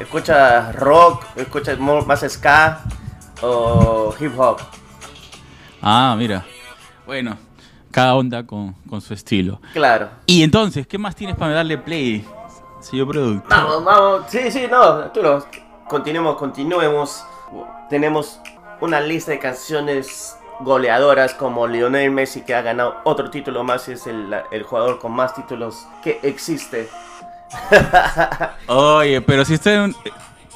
escucha 0.00 0.72
rock, 0.72 1.24
escucha 1.36 1.74
mo- 1.76 2.02
más 2.02 2.24
ska 2.28 2.82
o 3.42 4.14
hip 4.18 4.32
hop. 4.38 4.58
ah, 5.82 6.14
mira. 6.18 6.44
Bueno, 7.06 7.36
cada 7.90 8.14
onda 8.14 8.44
con, 8.46 8.72
con 8.88 9.00
su 9.00 9.14
estilo. 9.14 9.60
Claro. 9.72 10.08
Y 10.26 10.42
entonces, 10.42 10.86
¿qué 10.86 10.98
más 10.98 11.14
tienes 11.14 11.36
para 11.36 11.52
darle 11.54 11.78
play, 11.78 12.26
señor 12.80 13.08
productor? 13.08 13.48
Vamos, 13.48 13.84
vamos. 13.84 14.22
Sí, 14.28 14.50
sí, 14.50 14.66
no, 14.70 14.82
Arturo. 14.82 15.46
Continuemos, 15.88 16.36
continuemos. 16.36 17.24
Tenemos 17.88 18.40
una 18.80 19.00
lista 19.00 19.30
de 19.30 19.38
canciones 19.38 20.36
goleadoras 20.60 21.34
como 21.34 21.66
Lionel 21.66 22.10
Messi 22.10 22.42
que 22.42 22.54
ha 22.54 22.62
ganado 22.62 22.96
otro 23.04 23.30
título 23.30 23.62
más 23.62 23.88
y 23.88 23.92
es 23.92 24.06
el, 24.06 24.34
el 24.50 24.62
jugador 24.64 24.98
con 24.98 25.12
más 25.12 25.34
títulos 25.34 25.86
que 26.02 26.18
existe. 26.22 26.88
Oye, 28.66 29.20
pero 29.20 29.44
si 29.44 29.54
está 29.54 29.74
en 29.74 29.80
un... 29.80 29.96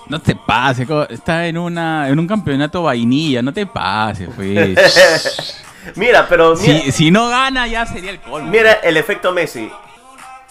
No 0.09 0.21
te 0.21 0.35
pases, 0.35 0.89
está 1.11 1.47
en 1.47 1.57
una 1.57 2.09
en 2.09 2.19
un 2.19 2.27
campeonato 2.27 2.83
vainilla, 2.83 3.43
no 3.43 3.53
te 3.53 3.65
pases, 3.65 4.29
pues. 4.35 5.63
Mira, 5.95 6.27
pero 6.29 6.57
mira, 6.57 6.81
si, 6.83 6.93
si 6.93 7.11
no 7.11 7.29
gana 7.29 7.67
ya 7.67 7.87
sería 7.87 8.11
el 8.11 8.21
colmo. 8.21 8.51
mira 8.51 8.73
el 8.73 8.97
efecto 8.97 9.33
Messi. 9.33 9.71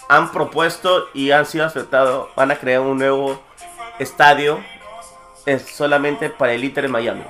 han 0.07 0.31
propuesto 0.31 1.07
y 1.13 1.31
han 1.31 1.45
sido 1.45 1.65
aceptados, 1.65 2.29
van 2.35 2.51
a 2.51 2.55
crear 2.55 2.81
un 2.81 2.97
nuevo 2.97 3.39
estadio 3.99 4.59
es 5.45 5.63
solamente 5.63 6.29
para 6.29 6.53
el 6.53 6.63
Inter 6.63 6.83
de 6.83 6.89
Miami, 6.89 7.23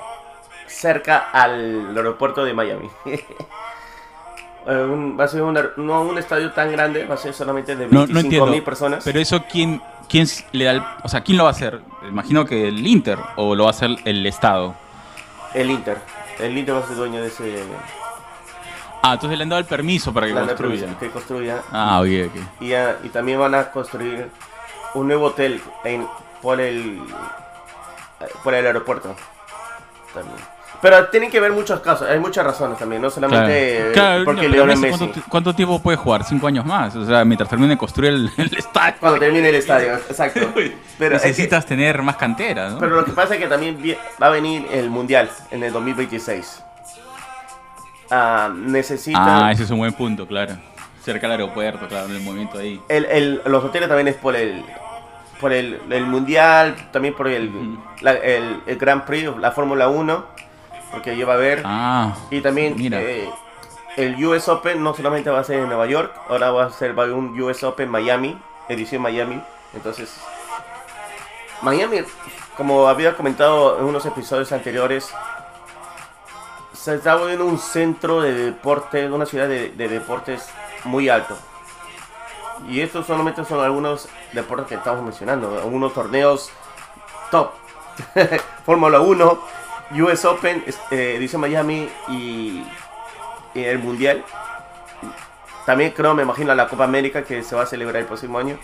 cerca 0.68 1.30
al 1.32 1.96
aeropuerto 1.96 2.44
de 2.44 2.54
Miami. 2.54 2.90
Eh, 4.70 4.84
un- 4.84 5.18
va 5.20 5.24
a 5.24 5.28
ser 5.28 5.42
un, 5.42 5.58
no 5.78 6.02
un 6.02 6.18
estadio 6.18 6.52
tan 6.52 6.72
grande, 6.72 7.06
va 7.06 7.16
a 7.16 7.18
ser 7.18 7.34
solamente 7.34 7.76
de 7.76 7.86
No, 7.88 8.02
25 8.02 8.14
no 8.14 8.20
entiendo. 8.20 8.48
mil 8.48 8.64
personas. 8.64 9.04
Pero 9.04 9.20
eso, 9.20 9.44
¿quién, 9.52 9.82
quién 10.08 10.28
le 10.52 10.66
da 10.66 10.72
el- 10.72 10.84
O 11.04 11.10
sea, 11.10 11.22
¿quién 11.22 11.38
lo 11.38 11.46
va 11.46 11.50
a 11.50 11.54
hacer? 11.54 11.82
Imagino 12.08 12.46
que 12.46 12.68
el 12.68 12.86
Inter 12.86 13.18
o 13.36 13.56
lo 13.56 13.64
va 13.64 13.70
a 13.70 13.72
hacer 13.72 13.90
el 14.06 14.26
Estado. 14.26 14.76
El 15.54 15.72
Inter. 15.72 15.98
El 16.40 16.58
Inter 16.58 16.76
va 16.76 16.80
a 16.80 16.88
ser 16.88 16.96
dueño 16.98 17.22
de 17.22 17.28
ese. 17.28 17.64
Ah, 19.02 19.14
entonces 19.14 19.38
le 19.38 19.44
han 19.44 19.50
dado 19.50 19.60
el 19.62 19.66
permiso 19.66 20.14
para 20.14 20.28
que 20.28 20.34
la- 20.34 20.42
construya. 20.46 20.88
que 21.00 21.10
construya. 21.10 21.62
Ah, 21.72 22.02
ok, 22.02 22.08
ok. 22.30 22.62
Y, 22.62 22.74
ah, 22.74 22.98
y 23.04 23.10
también 23.10 23.40
van 23.40 23.56
a 23.56 23.72
construir 23.72 24.30
un 24.94 25.08
nuevo 25.08 25.28
hotel 25.28 25.62
en, 25.86 26.06
por 26.42 26.60
el 26.60 27.00
por 28.44 28.54
el 28.54 28.66
aeropuerto. 28.66 29.16
También. 30.14 30.38
Pero 30.82 31.08
tienen 31.10 31.30
que 31.30 31.40
ver 31.42 31.52
muchos 31.52 31.80
casos, 31.82 32.08
hay 32.10 32.20
muchas 32.20 32.46
razones 32.46 32.78
también, 32.78 33.02
no 33.02 33.10
solamente 33.10 33.90
Claro. 33.94 34.24
Porque 34.24 34.44
no, 34.48 34.54
Lionel 34.56 34.78
Messi. 34.78 34.98
¿cuánto, 34.98 35.22
cuánto 35.28 35.54
tiempo 35.54 35.80
puede 35.82 35.98
jugar? 35.98 36.24
¿Cinco 36.24 36.48
años 36.48 36.66
más? 36.66 36.96
O 36.96 37.06
sea, 37.06 37.26
mientras 37.26 37.50
termine 37.50 37.74
de 37.74 37.78
construir 37.78 38.14
el, 38.14 38.32
el 38.38 38.58
estadio. 38.58 38.96
Cuando 39.00 39.20
termine 39.20 39.50
el 39.50 39.56
estadio, 39.56 39.94
exacto. 39.96 40.40
Pero 40.98 41.16
es 41.18 41.22
que- 41.22 41.28
Necesitas 41.30 41.66
tener 41.66 42.02
más 42.02 42.16
cantera, 42.16 42.70
¿no? 42.70 42.80
Pero 42.80 42.96
lo 42.96 43.04
que 43.06 43.12
pasa 43.12 43.34
es 43.36 43.42
que 43.42 43.48
también 43.48 43.78
va 44.22 44.28
a 44.28 44.30
venir 44.30 44.68
el 44.72 44.90
Mundial 44.90 45.30
en 45.52 45.64
el 45.64 45.74
2026. 45.74 46.64
Ah, 48.12 48.50
necesita... 48.56 49.48
Ah, 49.48 49.52
ese 49.52 49.64
es 49.64 49.70
un 49.72 49.78
buen 49.80 49.94
punto, 49.94 50.26
claro. 50.28 50.56
Cerca 51.04 51.28
del 51.28 51.40
aeropuerto, 51.40 51.88
claro, 51.88 52.08
en 52.08 52.16
el 52.16 52.22
movimiento 52.22 52.58
ahí. 52.58 52.82
El, 52.90 53.06
el- 53.06 53.42
los 53.46 53.64
hoteles 53.64 53.88
también 53.88 54.08
es 54.08 54.16
por 54.16 54.36
el 54.36 54.64
por 55.40 55.54
el, 55.54 55.80
el 55.90 56.06
mundial, 56.06 56.76
también 56.92 57.14
por 57.16 57.28
el, 57.30 57.78
la- 58.02 58.12
el, 58.14 58.62
el 58.68 58.78
Grand 58.78 59.04
Prix, 59.06 59.30
la 59.38 59.52
Fórmula 59.52 59.88
1, 59.88 60.26
porque 60.92 61.16
lleva 61.16 61.34
a 61.34 61.38
ver. 61.38 61.62
Ah, 61.66 62.16
y 62.30 62.42
también 62.42 62.76
mira. 62.78 63.00
eh, 63.02 63.30
el 63.98 64.24
US 64.26 64.48
Open 64.50 64.84
no 64.84 64.94
solamente 64.94 65.30
va 65.30 65.40
a 65.40 65.44
ser 65.44 65.60
en 65.60 65.68
Nueva 65.68 65.86
York, 65.88 66.14
ahora 66.30 66.52
va 66.52 66.66
a 66.66 66.70
ser 66.72 66.98
va 66.98 67.04
a 67.04 67.06
haber 67.06 67.16
un 67.18 67.40
US 67.42 67.64
Open 67.64 67.90
Miami, 67.90 68.38
edición 68.70 69.02
Miami. 69.02 69.42
Entonces, 69.74 70.16
Miami, 71.62 72.02
como 72.58 72.88
había 72.88 73.16
comentado 73.16 73.80
en 73.80 73.86
unos 73.86 74.06
episodios 74.06 74.52
anteriores, 74.52 75.12
se 76.74 76.96
está 76.96 77.16
volviendo 77.16 77.46
un 77.46 77.60
centro 77.60 78.22
de 78.22 78.34
deporte, 78.34 79.10
una 79.12 79.26
ciudad 79.26 79.48
de, 79.48 79.70
de 79.72 79.88
deportes 79.90 80.50
muy 80.86 81.10
alto. 81.10 81.36
Y 82.68 82.82
estos 82.82 83.06
solamente 83.06 83.44
son 83.46 83.64
algunos 83.64 84.08
deportes 84.34 84.68
que 84.68 84.76
estamos 84.76 85.04
mencionando, 85.04 85.60
algunos 85.60 85.94
torneos 85.94 86.52
top. 87.32 87.52
Fórmula 88.66 89.02
1, 89.02 89.40
US 89.92 90.26
Open, 90.26 90.64
eh, 90.92 91.16
edición 91.18 91.42
Miami 91.42 91.90
y, 92.10 92.64
el 93.56 93.80
Mundial. 93.80 94.24
También 95.66 95.92
creo, 95.92 96.14
me 96.14 96.24
imagino, 96.24 96.54
la 96.56 96.68
Copa 96.68 96.84
América 96.84 97.24
que 97.24 97.44
se 97.44 97.56
va 97.56 97.64
a 97.64 97.66
celebrar 97.66 97.98
el 97.98 98.06
próximo 98.06 98.38
año. 98.40 98.58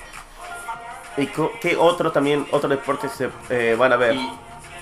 ¿Y 1.18 1.28
qué 1.62 1.76
otro 1.78 2.12
también, 2.12 2.46
otros 2.52 2.70
deportes 2.70 3.12
se 3.12 3.30
eh, 3.50 3.76
van 3.78 3.94
a 3.94 3.96
ver? 3.96 4.16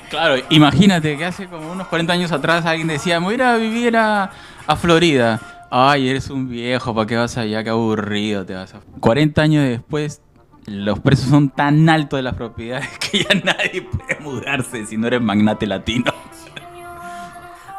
Claro, 0.10 0.36
imagínate 0.50 1.18
que 1.18 1.26
hace 1.26 1.48
como 1.48 1.72
unos 1.72 1.88
40 1.88 2.14
años 2.14 2.32
atrás 2.32 2.66
alguien 2.66 2.88
decía, 2.88 3.20
me 3.20 3.28
voy 3.28 3.34
a 3.34 3.36
ir 3.36 3.44
a 3.44 3.58
vivir 3.58 3.98
a, 3.98 4.32
a 4.68 4.76
Florida. 4.76 5.40
Ay, 5.72 6.10
eres 6.10 6.30
un 6.30 6.50
viejo, 6.50 6.94
¿para 6.94 7.08
qué 7.08 7.16
vas 7.16 7.36
allá? 7.38 7.64
Qué 7.64 7.72
aburrido 7.72 8.46
te 8.46 8.54
vas 8.54 8.76
a... 8.76 8.82
40 9.00 9.42
años 9.42 9.64
después, 9.68 10.22
los 10.66 11.00
precios 11.00 11.30
son 11.30 11.50
tan 11.50 11.90
altos 11.90 12.18
de 12.18 12.24
las 12.24 12.36
propiedades 12.36 12.88
que 13.00 13.24
ya 13.24 13.36
nadie 13.44 13.82
puede 13.82 14.20
mudarse 14.20 14.86
si 14.86 14.98
no 14.98 15.08
eres 15.08 15.22
magnate 15.22 15.68
latino. 15.68 16.12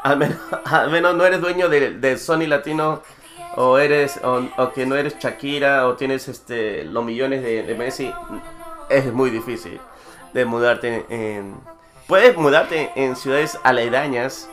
Al 0.02 0.18
menos, 0.18 0.36
al 0.66 0.90
menos 0.90 1.14
no 1.14 1.24
eres 1.24 1.40
dueño 1.40 1.68
de, 1.70 2.18
Sony 2.18 2.46
Latino 2.46 3.02
o 3.56 3.78
eres 3.78 4.20
o, 4.22 4.42
o 4.58 4.72
que 4.72 4.84
no 4.84 4.96
eres 4.96 5.18
Shakira 5.18 5.86
o 5.88 5.94
tienes 5.94 6.28
este 6.28 6.84
los 6.84 7.04
millones 7.04 7.42
de, 7.42 7.74
Messi. 7.74 8.12
Es 8.90 9.10
muy 9.12 9.30
difícil 9.30 9.80
de 10.34 10.44
mudarte 10.44 11.06
en... 11.08 11.54
Puedes 12.06 12.36
mudarte 12.36 12.90
en 12.96 13.16
ciudades 13.16 13.58
aledañas 13.64 14.50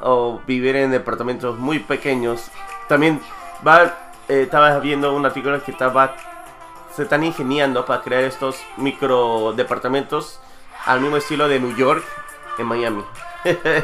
o 0.00 0.40
vivir 0.48 0.74
en 0.74 0.90
departamentos 0.90 1.58
muy 1.58 1.78
pequeños. 1.78 2.50
También 2.88 3.20
va, 3.64 3.94
eh, 4.28 4.48
viendo 4.82 5.14
un 5.14 5.24
artículo 5.24 5.62
que 5.62 5.70
estaba, 5.70 6.16
se 6.94 7.04
están 7.04 7.24
ingeniando 7.24 7.84
para 7.84 8.02
crear 8.02 8.24
estos 8.24 8.56
micro 8.76 9.52
departamentos 9.54 10.40
al 10.84 11.00
mismo 11.00 11.16
estilo 11.16 11.48
de 11.48 11.60
New 11.60 11.76
York 11.76 12.04
en 12.58 12.66
Miami. 12.66 13.02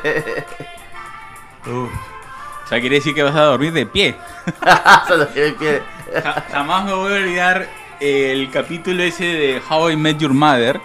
O 1.69 2.69
sea, 2.69 2.81
quiere 2.81 2.97
decir 2.97 3.15
que 3.15 3.23
vas 3.23 3.35
a 3.35 3.45
dormir 3.45 3.73
de 3.73 3.87
pie. 3.87 4.15
Jamás 6.53 6.85
me 6.85 6.93
voy 6.93 7.12
a 7.12 7.17
olvidar 7.17 7.69
el 7.99 8.50
capítulo 8.50 9.03
ese 9.03 9.25
de 9.25 9.62
How 9.69 9.91
I 9.91 9.97
Met 9.97 10.19
Your 10.19 10.35
Mother, 10.35 10.79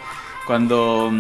cuando... 0.47 1.11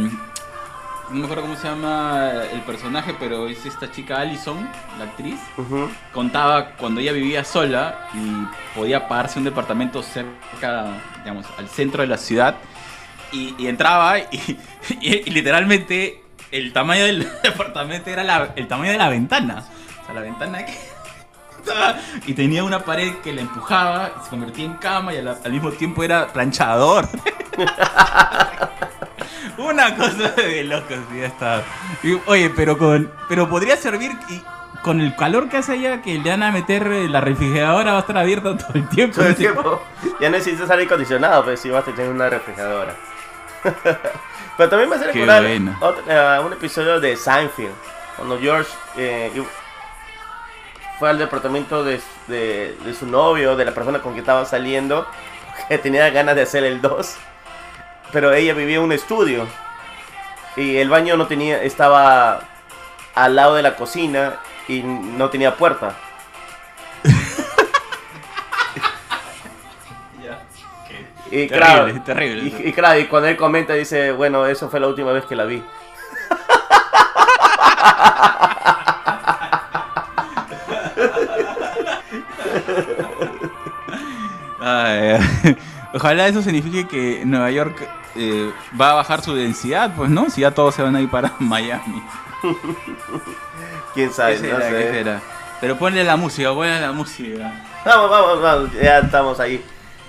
No 1.09 1.17
me 1.19 1.23
acuerdo 1.25 1.43
cómo 1.43 1.55
se 1.55 1.67
llama 1.67 2.31
el 2.51 2.61
personaje, 2.61 3.13
pero 3.19 3.47
es 3.47 3.65
esta 3.65 3.91
chica 3.91 4.19
Allison, 4.19 4.67
la 4.97 5.05
actriz. 5.05 5.39
Ujú. 5.57 5.89
Contaba 6.13 6.69
cuando 6.71 7.01
ella 7.01 7.11
vivía 7.11 7.43
sola 7.43 8.07
y 8.13 8.77
podía 8.77 9.07
pagarse 9.07 9.37
un 9.37 9.45
departamento 9.45 10.01
cerca, 10.01 10.85
digamos, 11.23 11.45
al 11.57 11.67
centro 11.67 12.01
de 12.01 12.07
la 12.07 12.17
ciudad. 12.17 12.55
Y, 13.31 13.53
y 13.57 13.67
entraba 13.67 14.17
y, 14.19 14.27
y- 15.01 15.23
y 15.25 15.29
literalmente 15.31 16.21
el 16.51 16.71
tamaño 16.73 17.03
del 17.03 17.27
departamento 17.43 18.09
era 18.09 18.23
la- 18.23 18.53
el 18.55 18.67
tamaño 18.67 18.91
de 18.91 18.97
la 18.97 19.09
ventana. 19.09 19.63
O 20.01 20.05
sea, 20.05 20.15
la 20.15 20.21
ventana 20.21 20.65
que... 20.65 20.73
estaba- 21.65 21.95
Y 22.25 22.33
tenía 22.33 22.63
una 22.63 22.79
pared 22.79 23.13
que 23.23 23.33
la 23.33 23.41
empujaba, 23.41 24.11
se 24.23 24.29
convertía 24.29 24.65
en 24.65 24.73
cama 24.75 25.13
y 25.13 25.17
al, 25.17 25.27
al 25.27 25.51
mismo 25.51 25.71
tiempo 25.71 26.03
era 26.03 26.27
planchador. 26.27 27.07
Una 29.57 29.95
cosa 29.95 30.29
de 30.29 30.63
locos, 30.63 30.97
ya 31.15 31.25
está. 31.27 31.63
Y, 32.01 32.19
Oye, 32.25 32.49
pero 32.49 32.77
con 32.77 33.11
pero 33.29 33.47
podría 33.49 33.77
servir 33.77 34.11
y 34.29 34.41
con 34.81 34.99
el 34.99 35.15
calor 35.15 35.47
que 35.49 35.57
hace 35.57 35.73
allá 35.73 36.01
que 36.01 36.17
le 36.17 36.29
van 36.29 36.43
a 36.43 36.51
meter 36.51 36.87
eh, 36.87 37.07
la 37.07 37.21
refrigeradora 37.21 37.91
va 37.91 37.97
a 37.99 38.01
estar 38.01 38.17
abierta 38.17 38.57
todo 38.57 38.71
el 38.73 38.89
tiempo. 38.89 39.15
Todo 39.17 39.27
el 39.27 39.35
tiempo. 39.35 39.81
Ya 40.19 40.29
no 40.29 40.37
necesitas 40.37 40.69
aire 40.71 40.85
acondicionado, 40.85 41.45
pero 41.45 41.55
sí 41.57 41.69
vas 41.69 41.87
a 41.87 41.91
tener 41.91 42.09
una 42.11 42.29
refrigeradora. 42.29 42.95
pero 44.57 44.69
también 44.69 44.89
me 44.89 44.95
hace 44.95 45.05
recordar 45.11 45.43
otro- 45.79 46.03
eh, 46.07 46.39
un 46.45 46.53
episodio 46.53 46.99
de 46.99 47.15
Seinfeld. 47.15 47.73
Cuando 48.17 48.39
George 48.39 48.69
eh, 48.97 49.31
fue 51.03 51.09
al 51.09 51.17
departamento 51.17 51.83
de, 51.83 51.99
de- 52.27 52.77
de 52.85 52.93
su 52.93 53.05
novio, 53.05 53.57
de 53.57 53.65
la 53.65 53.73
persona 53.73 54.01
con 54.01 54.13
que 54.13 54.21
estaba 54.21 54.45
saliendo, 54.45 55.05
que 55.67 55.77
tenía 55.77 56.09
ganas 56.11 56.33
de 56.33 56.43
hacer 56.43 56.63
el 56.63 56.81
2. 56.81 57.17
Pero 58.13 58.31
ella 58.31 58.53
vivía 58.53 58.77
en 58.77 58.83
un 58.83 58.93
estudio. 58.93 59.45
Y 60.55 60.77
el 60.77 60.87
baño 60.87 61.17
no 61.17 61.27
tenía, 61.27 61.61
estaba 61.61 62.39
al 63.15 63.35
lado 63.35 63.55
de 63.55 63.63
la 63.63 63.75
cocina 63.75 64.35
y 64.69 64.81
no 64.81 65.29
tenía 65.29 65.57
puerta. 65.57 65.93
Y 71.31 71.47
Terrible, 71.47 71.57
claro, 71.57 72.01
terrible. 72.05 72.43
Y, 72.43 72.69
y 72.69 72.73
claro, 72.73 72.99
y 72.99 73.07
cuando 73.07 73.27
él 73.27 73.35
comenta 73.35 73.73
dice, 73.73 74.11
bueno, 74.13 74.45
eso 74.45 74.69
fue 74.69 74.79
la 74.79 74.87
última 74.87 75.11
vez 75.11 75.25
que 75.25 75.35
la 75.35 75.43
vi. 75.45 75.61
Ay, 84.73 85.55
ojalá 85.93 86.27
eso 86.27 86.41
signifique 86.41 86.87
que 86.87 87.23
Nueva 87.25 87.51
York 87.51 87.87
eh, 88.15 88.51
va 88.79 88.91
a 88.91 88.93
bajar 88.95 89.21
su 89.21 89.33
densidad, 89.35 89.93
pues 89.95 90.09
no, 90.09 90.29
si 90.29 90.41
ya 90.41 90.51
todos 90.51 90.75
se 90.75 90.81
van 90.81 90.95
a 90.95 91.01
ir 91.01 91.09
para 91.09 91.33
Miami. 91.39 92.01
¿Quién 93.93 94.11
sabe? 94.11 94.37
¿Qué 94.39 94.47
No 94.51 94.57
será? 94.57 94.69
sé. 94.69 94.77
¿Qué 94.77 94.91
será? 94.91 95.21
Pero 95.61 95.77
ponle 95.77 96.03
la 96.03 96.17
música, 96.17 96.53
ponle 96.53 96.79
la 96.81 96.91
música. 96.91 97.53
Vamos, 97.85 98.09
vamos, 98.09 98.41
vamos. 98.41 98.69
Ya 98.73 98.99
estamos 98.99 99.39
ahí 99.39 99.63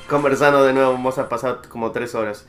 conversando 0.09 0.65
de 0.65 0.73
nuevo. 0.73 0.93
Vamos 0.93 1.19
a 1.19 1.29
pasar 1.29 1.61
como 1.69 1.91
tres 1.93 2.15
horas. 2.15 2.47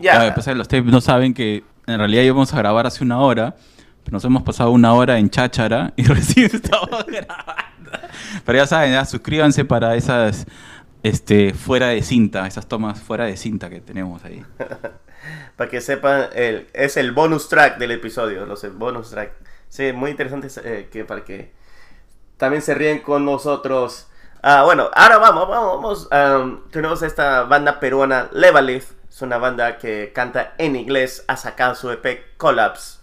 Ya, 0.00 0.34
que 0.34 0.54
los 0.54 0.66
tapes 0.68 0.84
no 0.86 1.00
saben 1.00 1.34
que 1.34 1.62
en 1.86 1.98
realidad 1.98 2.22
íbamos 2.22 2.52
a 2.52 2.58
grabar 2.58 2.86
hace 2.86 3.04
una 3.04 3.20
hora, 3.20 3.54
pero 4.02 4.14
nos 4.16 4.24
hemos 4.24 4.42
pasado 4.42 4.70
una 4.70 4.92
hora 4.92 5.18
en 5.18 5.30
cháchara 5.30 5.92
y 5.96 6.04
recién 6.04 6.50
estamos 6.52 6.88
grabando. 7.06 7.73
Pero 8.44 8.58
ya 8.58 8.66
saben, 8.66 8.92
ya 8.92 9.04
suscríbanse 9.04 9.64
para 9.64 9.94
esas 9.96 10.46
este 11.04 11.52
fuera 11.52 11.88
de 11.88 12.02
cinta, 12.02 12.46
esas 12.46 12.66
tomas 12.66 13.00
fuera 13.00 13.26
de 13.26 13.36
cinta 13.36 13.68
que 13.70 13.80
tenemos 13.80 14.24
ahí. 14.24 14.44
Para 15.56 15.70
que 15.70 15.80
sepan, 15.80 16.28
el, 16.34 16.68
es 16.72 16.96
el 16.96 17.12
bonus 17.12 17.48
track 17.48 17.78
del 17.78 17.92
episodio. 17.92 18.44
Los 18.46 18.66
bonus 18.76 19.10
track. 19.10 19.32
Sí, 19.68 19.92
muy 19.92 20.10
interesante 20.10 20.48
eh, 20.64 20.88
que 20.90 21.04
para 21.04 21.24
que 21.24 21.52
también 22.36 22.62
se 22.62 22.74
ríen 22.74 23.00
con 23.00 23.24
nosotros. 23.24 24.08
Ah, 24.42 24.62
bueno, 24.64 24.90
ahora 24.94 25.18
vamos, 25.18 25.48
vamos, 25.48 26.08
vamos. 26.10 26.70
tenemos 26.70 27.02
esta 27.02 27.44
banda 27.44 27.80
peruana, 27.80 28.28
Levalith. 28.32 28.84
Es 29.08 29.22
una 29.22 29.38
banda 29.38 29.78
que 29.78 30.12
canta 30.14 30.54
en 30.58 30.76
inglés. 30.76 31.24
Ha 31.28 31.36
sacado 31.36 31.74
su 31.74 31.90
EP 31.90 32.36
Collapse. 32.36 32.98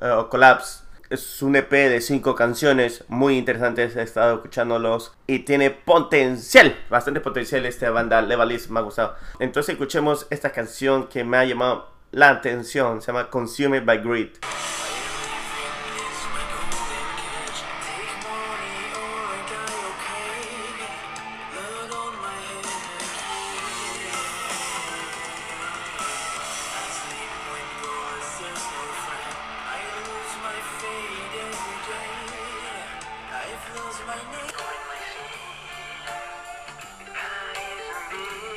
Eh, 0.00 0.08
o 0.08 0.28
Collapse. 0.28 0.85
Es 1.08 1.40
un 1.40 1.54
EP 1.54 1.70
de 1.70 2.00
cinco 2.00 2.34
canciones 2.34 3.04
muy 3.06 3.38
interesantes. 3.38 3.94
He 3.94 4.02
estado 4.02 4.34
escuchándolos 4.36 5.12
y 5.28 5.40
tiene 5.40 5.70
potencial, 5.70 6.76
bastante 6.90 7.20
potencial 7.20 7.64
esta 7.64 7.90
banda. 7.90 8.20
Levalith 8.22 8.66
me 8.68 8.80
ha 8.80 8.82
gustado. 8.82 9.14
Entonces 9.38 9.74
escuchemos 9.74 10.26
esta 10.30 10.50
canción 10.50 11.06
que 11.06 11.22
me 11.22 11.36
ha 11.36 11.44
llamado 11.44 11.92
la 12.10 12.30
atención. 12.30 13.02
Se 13.02 13.08
llama 13.08 13.30
Consumed 13.30 13.84
by 13.84 13.98
Greed. 13.98 14.30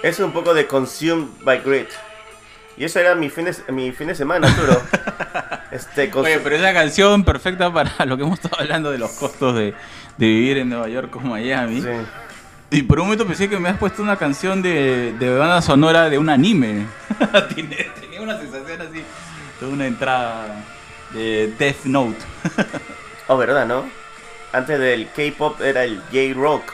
Es 0.09 0.19
un 0.19 0.31
poco 0.31 0.55
de 0.55 0.65
Consumed 0.65 1.27
by 1.43 1.61
Greed. 1.61 1.85
Y 2.75 2.83
eso 2.83 2.99
era 2.99 3.13
mi 3.13 3.29
fin 3.29 3.45
de, 3.45 3.55
mi 3.71 3.91
fin 3.91 4.07
de 4.07 4.15
semana, 4.15 4.47
Arturo. 4.47 4.81
este, 5.71 6.09
Oye, 6.15 6.39
pero 6.39 6.55
es 6.55 6.61
la 6.63 6.73
canción 6.73 7.23
perfecta 7.23 7.71
para 7.71 8.07
lo 8.07 8.17
que 8.17 8.23
hemos 8.23 8.39
estado 8.39 8.59
hablando 8.59 8.89
de 8.89 8.97
los 8.97 9.11
costos 9.11 9.53
de, 9.53 9.75
de 10.17 10.25
vivir 10.25 10.57
en 10.57 10.69
Nueva 10.69 10.89
York 10.89 11.11
como 11.11 11.29
Miami. 11.29 11.83
Sí. 11.83 11.89
Y 12.71 12.81
por 12.81 12.99
un 12.99 13.05
momento 13.05 13.27
pensé 13.27 13.47
que 13.47 13.59
me 13.59 13.69
has 13.69 13.77
puesto 13.77 14.01
una 14.01 14.17
canción 14.17 14.63
de, 14.63 15.13
de 15.19 15.37
banda 15.37 15.61
sonora 15.61 16.09
de 16.09 16.17
un 16.17 16.27
anime. 16.27 16.87
Tenía 17.55 18.21
una 18.21 18.39
sensación 18.39 18.81
así, 18.81 19.03
de 19.61 19.67
una 19.67 19.85
entrada 19.85 20.65
de 21.13 21.53
Death 21.59 21.85
Note. 21.85 22.17
oh, 23.27 23.37
¿verdad, 23.37 23.67
no? 23.67 23.87
Antes 24.53 24.79
del 24.79 25.07
K-pop 25.11 25.61
era 25.61 25.83
el 25.83 26.01
J-Rock. 26.11 26.73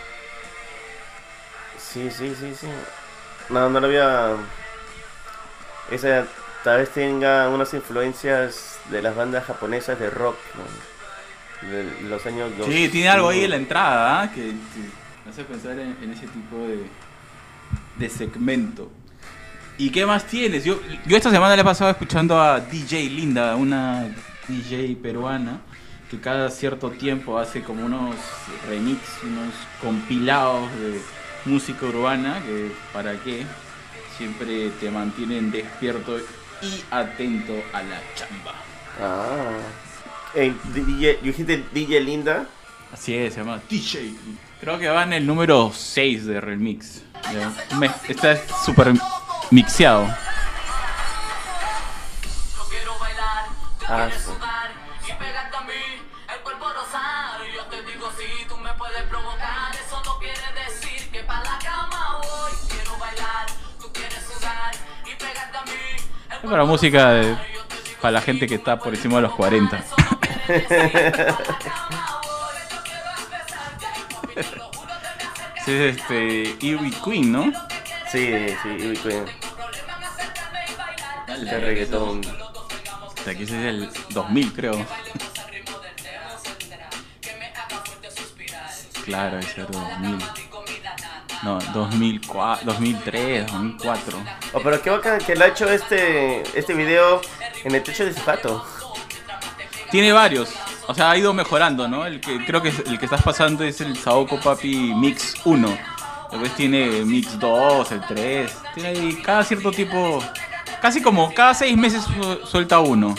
Sí, 1.78 2.10
sí, 2.10 2.34
sí, 2.40 2.56
sí. 2.58 2.68
No, 3.50 3.70
no 3.70 3.80
lo 3.80 3.88
había. 3.88 4.36
Esa 5.92 6.26
tal 6.64 6.80
vez 6.80 6.90
tenga 6.90 7.48
unas 7.50 7.74
influencias 7.76 8.80
de 8.90 9.02
las 9.02 9.16
bandas 9.16 9.46
japonesas 9.46 10.00
de 10.00 10.10
rock, 10.10 10.36
de 11.62 12.10
los 12.10 12.26
años 12.26 12.52
Sí, 12.66 12.90
tiene 12.90 13.10
algo 13.10 13.30
ahí 13.30 13.44
en 13.44 13.52
la 13.52 13.56
entrada 13.58 14.24
¿ah? 14.24 14.32
que, 14.34 14.42
me 14.42 15.32
hace 15.32 15.44
pensar 15.44 15.78
en, 15.78 16.12
ese 16.12 16.26
tipo 16.28 16.58
de, 16.68 16.88
de 17.98 18.10
segmento. 18.10 18.90
¿Y 19.78 19.92
qué 19.92 20.08
más 20.08 20.26
tienes? 20.26 20.64
Yo, 20.64 20.80
yo 21.06 21.18
esta 21.18 21.30
semana 21.30 21.56
le 21.56 21.62
he 21.62 21.66
pasado 21.66 21.92
escuchando 21.92 22.42
a 22.42 22.60
DJ 22.60 23.10
Linda, 23.10 23.56
una 23.56 24.08
DJ 24.48 24.96
peruana, 24.96 25.62
que 26.10 26.20
cada 26.20 26.50
cierto 26.50 26.90
tiempo 26.90 27.38
hace 27.38 27.62
como 27.62 27.86
unos 27.86 28.16
remix, 28.68 29.02
unos 29.24 29.54
compilados 29.82 30.72
de 30.80 31.00
música 31.46 31.86
urbana, 31.86 32.42
que 32.46 32.72
para 32.94 33.18
qué, 33.24 33.46
siempre 34.18 34.70
te 34.80 34.90
mantienen 34.90 35.52
despierto 35.52 36.18
y 36.62 36.84
atento 36.92 37.54
a 37.74 37.84
la 37.84 38.02
chamba. 38.16 38.54
Ah. 39.02 39.60
El 40.34 40.56
DJ, 40.74 41.20
dijiste 41.22 41.64
DJ 41.74 42.02
Linda? 42.02 42.46
Así 42.92 43.16
es, 43.16 43.34
se 43.34 43.40
llama 43.40 43.62
DJ. 43.70 44.14
Creo 44.60 44.80
que 44.80 44.88
va 44.88 45.04
en 45.04 45.14
el 45.14 45.26
número 45.26 45.72
6 45.74 46.26
de 46.26 46.42
remix. 46.42 47.04
está 48.08 48.38
súper 48.64 48.94
mixeado. 49.52 50.08
Ah, 53.88 54.10
sí. 54.12 54.32
Es 66.46 66.52
para 66.52 66.64
música 66.64 67.10
de, 67.10 67.36
para 68.00 68.12
la 68.12 68.22
gente 68.22 68.46
que 68.46 68.54
está 68.54 68.78
por 68.78 68.94
encima 68.94 69.16
de 69.16 69.24
los 69.24 69.34
40. 69.34 69.84
sí, 75.66 75.72
es 75.72 75.98
este. 75.98 76.56
Ivy 76.60 76.92
Queen, 77.04 77.32
¿no? 77.32 77.46
Sí, 78.12 78.32
sí, 78.62 78.70
Ivy 78.70 78.98
Queen. 78.98 79.26
El 81.30 81.50
reggaetón. 81.50 82.22
Aquí 83.28 83.42
es 83.42 83.52
el 83.52 83.90
2000, 84.12 84.54
creo. 84.54 84.86
Claro, 89.04 89.38
ese 89.38 89.62
era 89.62 89.70
2000. 89.70 90.18
No, 91.44 91.60
2004, 91.74 92.66
2003, 92.66 93.52
2004. 93.52 94.18
Oh, 94.54 94.62
pero 94.64 94.82
qué 94.82 94.90
bacán 94.90 95.20
que 95.20 95.36
lo 95.36 95.46
ha 95.46 95.48
hecho 95.48 95.70
este, 95.70 96.42
este 96.58 96.74
video 96.74 97.22
en 97.64 97.76
el 97.76 97.84
techo 97.84 98.06
de 98.06 98.14
zapato. 98.14 98.66
Tiene 99.92 100.12
varios. 100.12 100.54
O 100.88 100.94
sea, 100.94 101.12
ha 101.12 101.18
ido 101.18 101.34
mejorando, 101.34 101.88
¿no? 101.88 102.06
El 102.06 102.20
que 102.22 102.44
creo 102.46 102.62
que 102.62 102.70
el 102.70 103.00
que 103.00 103.06
estás 103.06 103.22
pasando 103.24 103.64
es 103.64 103.82
el 103.82 103.96
Saoko 103.98 104.40
Papi 104.40 104.94
Mix 104.94 105.36
1. 105.46 105.78
Después 106.32 106.56
tiene 106.56 107.06
Mix 107.06 107.40
2, 107.40 107.92
el 107.92 108.02
3. 108.02 108.58
Tiene 108.74 108.90
ahí 108.90 109.16
cada 109.24 109.44
cierto 109.44 109.72
tipo. 109.72 110.24
Casi 110.82 111.02
como 111.02 111.34
cada 111.34 111.54
seis 111.54 111.76
meses 111.78 112.04
suelta 112.46 112.80
uno. 112.80 113.16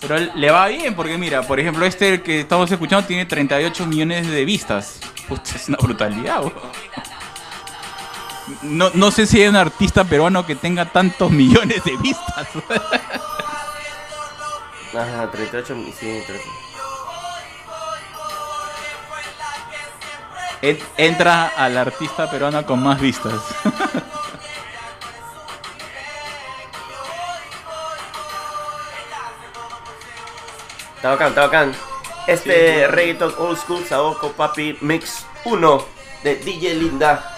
Pero 0.00 0.18
le 0.34 0.50
va 0.50 0.66
bien 0.66 0.94
porque 0.94 1.16
mira, 1.16 1.42
por 1.42 1.60
ejemplo, 1.60 1.86
este 1.86 2.20
que 2.22 2.40
estamos 2.40 2.70
escuchando 2.70 3.06
tiene 3.06 3.24
38 3.24 3.86
millones 3.86 4.28
de 4.28 4.44
vistas. 4.44 5.00
Puta, 5.28 5.52
es 5.54 5.68
una 5.68 5.78
brutalidad, 5.78 6.42
no, 8.62 8.90
no 8.94 9.10
sé 9.10 9.26
si 9.26 9.40
hay 9.40 9.48
un 9.48 9.56
artista 9.56 10.04
peruano 10.04 10.46
que 10.46 10.54
tenga 10.54 10.86
tantos 10.86 11.30
millones 11.30 11.82
de 11.84 11.96
vistas. 11.98 12.48
Ajá, 14.94 15.30
38, 15.30 15.76
sí, 15.98 16.22
Entra 20.96 21.52
al 21.56 21.76
artista 21.76 22.30
peruano 22.30 22.64
con 22.64 22.82
más 22.82 23.00
vistas. 23.00 23.34
Está 31.02 31.10
bacán, 31.10 31.28
está 31.30 31.40
bacán. 31.40 31.74
Este 32.28 32.86
reggaeton 32.86 33.34
old 33.36 33.58
school 33.58 33.84
Saoko 33.84 34.30
Papi 34.30 34.78
Mix 34.82 35.26
1 35.44 35.84
de 36.22 36.36
DJ 36.36 36.74
Linda. 36.76 37.31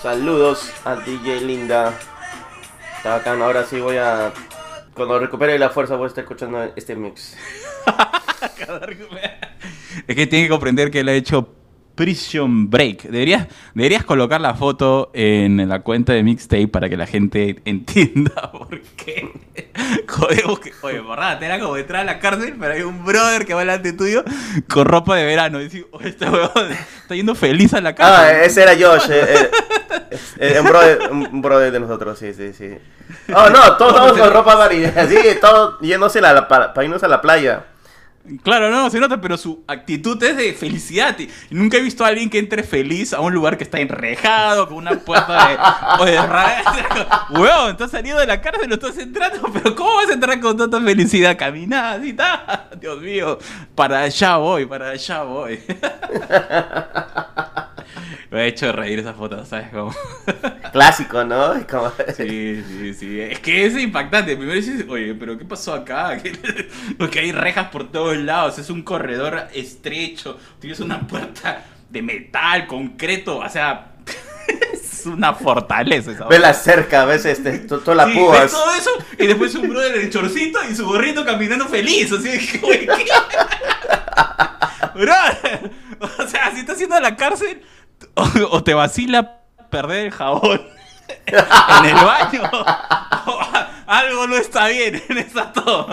Saludos 0.00 0.70
a 0.84 0.96
DJ 0.96 1.40
Linda. 1.40 1.98
Está 2.98 3.16
bacán, 3.16 3.40
ahora 3.40 3.64
sí 3.64 3.80
voy 3.80 3.96
a... 3.96 4.30
Cuando 4.94 5.18
recupere 5.18 5.58
la 5.58 5.70
fuerza 5.70 5.96
voy 5.96 6.04
a 6.04 6.08
estar 6.08 6.24
escuchando 6.24 6.62
este 6.76 6.94
mix. 6.94 7.34
es 10.06 10.16
que 10.16 10.26
tiene 10.26 10.44
que 10.44 10.50
comprender 10.50 10.90
que 10.90 11.00
él 11.00 11.08
ha 11.08 11.14
hecho 11.14 11.48
Prison 11.96 12.70
Break. 12.70 13.04
Deberías, 13.04 13.48
deberías 13.74 14.04
colocar 14.04 14.40
la 14.40 14.54
foto 14.54 15.10
en 15.14 15.68
la 15.68 15.80
cuenta 15.80 16.12
de 16.12 16.22
Mixtape 16.22 16.68
para 16.68 16.88
que 16.88 16.96
la 16.96 17.06
gente 17.06 17.56
entienda 17.64 18.52
por 18.52 18.80
qué. 18.96 19.32
Jodemos 20.06 20.60
que. 20.60 20.72
Oye, 20.82 21.00
borrada, 21.00 21.44
era 21.44 21.58
como 21.58 21.74
detrás 21.74 22.02
de 22.02 22.06
la 22.06 22.18
cárcel, 22.20 22.54
pero 22.60 22.74
hay 22.74 22.82
un 22.82 23.04
brother 23.04 23.46
que 23.46 23.54
va 23.54 23.60
delante 23.60 23.92
tuyo 23.94 24.22
con 24.68 24.84
ropa 24.84 25.16
de 25.16 25.24
verano. 25.24 25.60
Y 25.60 25.64
decís, 25.64 25.84
oye, 25.90 26.10
este 26.10 26.28
huevón 26.28 26.70
está 27.02 27.14
yendo 27.14 27.34
feliz 27.34 27.74
a 27.74 27.80
la 27.80 27.94
cárcel. 27.94 28.36
Ah, 28.36 28.44
ese 28.44 28.62
era 28.62 28.72
Josh. 28.72 29.10
Eh, 29.10 29.50
eh, 30.38 30.60
un, 30.60 30.66
brother, 30.66 30.98
un 31.10 31.42
brother 31.42 31.72
de 31.72 31.80
nosotros, 31.80 32.18
sí, 32.18 32.32
sí, 32.34 32.52
sí. 32.52 32.76
Oh, 33.34 33.48
no, 33.50 33.76
todos 33.76 33.92
estamos 33.92 34.18
con 34.18 34.32
ropa 34.32 34.54
varilla. 34.54 34.92
Así, 34.96 35.16
todos 35.40 35.80
yéndose 35.80 36.20
la, 36.20 36.46
para, 36.46 36.74
para 36.74 36.84
irnos 36.84 37.02
a 37.02 37.08
la 37.08 37.20
playa. 37.20 37.64
Claro, 38.42 38.70
no, 38.70 38.90
se 38.90 38.98
nota, 38.98 39.20
pero 39.20 39.36
su 39.36 39.62
actitud 39.66 40.22
es 40.22 40.36
de 40.36 40.52
felicidad. 40.54 41.16
Y 41.18 41.28
nunca 41.50 41.76
he 41.76 41.80
visto 41.80 42.04
a 42.04 42.08
alguien 42.08 42.28
que 42.28 42.38
entre 42.38 42.62
feliz 42.62 43.12
a 43.12 43.20
un 43.20 43.32
lugar 43.32 43.56
que 43.56 43.64
está 43.64 43.80
enrejado, 43.80 44.68
con 44.68 44.78
una 44.78 44.98
puerta 44.98 45.48
de. 45.48 45.56
o 46.00 46.06
Weón, 47.40 47.72
estás 47.72 47.90
saliendo 47.90 48.20
de 48.20 48.26
la 48.26 48.40
cárcel, 48.40 48.68
lo 48.68 48.74
estás 48.74 48.98
entrando, 48.98 49.50
pero 49.52 49.74
¿cómo 49.74 49.96
vas 49.96 50.10
a 50.10 50.14
entrar 50.14 50.40
con 50.40 50.56
tanta 50.56 50.80
felicidad? 50.80 51.36
Caminada, 51.36 51.92
así, 51.92 52.10
está. 52.10 52.68
Dios 52.80 53.00
mío, 53.00 53.38
para 53.74 54.02
allá 54.02 54.36
voy, 54.36 54.66
para 54.66 54.90
allá 54.90 55.22
voy. 55.22 55.60
Me 58.30 58.40
ha 58.40 58.44
hecho 58.46 58.72
reír 58.72 58.98
esa 58.98 59.14
foto, 59.14 59.44
¿sabes 59.46 59.68
cómo? 59.72 59.94
Clásico, 60.72 61.24
¿no? 61.24 61.54
Sí, 62.16 62.62
sí, 62.66 62.94
sí. 62.94 63.20
Es 63.20 63.38
que 63.38 63.66
es 63.66 63.76
impactante. 63.78 64.36
Primero 64.36 64.56
dices, 64.56 64.84
oye, 64.88 65.14
pero 65.14 65.38
¿qué 65.38 65.44
pasó 65.44 65.74
acá? 65.74 66.18
Porque 66.98 67.20
hay 67.20 67.32
rejas 67.32 67.68
por 67.68 67.90
todos 67.92 68.16
lados, 68.16 68.58
es 68.58 68.68
un 68.70 68.82
corredor 68.82 69.48
estrecho, 69.54 70.38
tienes 70.60 70.80
una 70.80 71.00
puerta 71.06 71.64
de 71.88 72.02
metal, 72.02 72.66
concreto, 72.66 73.38
o 73.38 73.48
sea, 73.48 73.92
es 74.72 75.06
una 75.06 75.32
fortaleza 75.32 76.10
esa 76.10 76.26
Ve 76.26 76.40
la 76.40 76.52
cerca, 76.52 77.04
ves 77.04 77.24
este, 77.26 77.58
to- 77.60 77.78
toda 77.78 77.94
la 78.06 78.06
Sí, 78.06 78.18
púa. 78.18 78.40
ves 78.40 78.50
todo 78.50 78.74
eso 78.74 78.90
y 79.20 79.26
después 79.28 79.54
un 79.54 79.68
brother 79.68 79.96
en 80.00 80.10
chorcito 80.10 80.58
y 80.68 80.74
su 80.74 80.84
gorrito 80.84 81.24
caminando 81.24 81.66
feliz. 81.66 82.10
Así 82.12 82.28
de. 82.28 82.40
Brother, 84.94 85.70
o 86.00 86.26
sea, 86.28 86.50
si 86.52 86.60
estás 86.60 86.78
yendo 86.78 86.96
a 86.96 87.00
la 87.00 87.16
cárcel 87.16 87.62
o, 88.50 88.56
o 88.56 88.64
te 88.64 88.74
vacila 88.74 89.40
perder 89.70 90.06
el 90.06 90.12
jabón 90.12 90.60
en 91.26 91.84
el 91.84 91.94
baño, 91.94 92.42
o 93.26 93.40
algo 93.86 94.26
no 94.26 94.36
está 94.36 94.68
bien 94.68 95.00
en 95.08 95.18
esa 95.18 95.52
todo. 95.52 95.86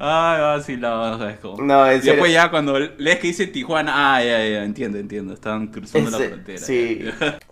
Ay, 0.00 0.40
vacilado, 0.40 1.18
¿sabes 1.18 1.38
cómo? 1.40 1.62
No, 1.62 1.90
en 1.90 2.00
después 2.00 2.32
ya 2.32 2.50
cuando 2.50 2.78
lees 2.78 3.18
que 3.18 3.28
dice 3.28 3.48
Tijuana, 3.48 4.14
ah, 4.14 4.22
ya, 4.22 4.38
ya, 4.46 4.62
entiendo, 4.64 4.98
entiendo, 4.98 5.34
están 5.34 5.68
cruzando 5.68 6.10
la 6.10 6.18
frontera. 6.18 6.58
Sí, 6.58 7.04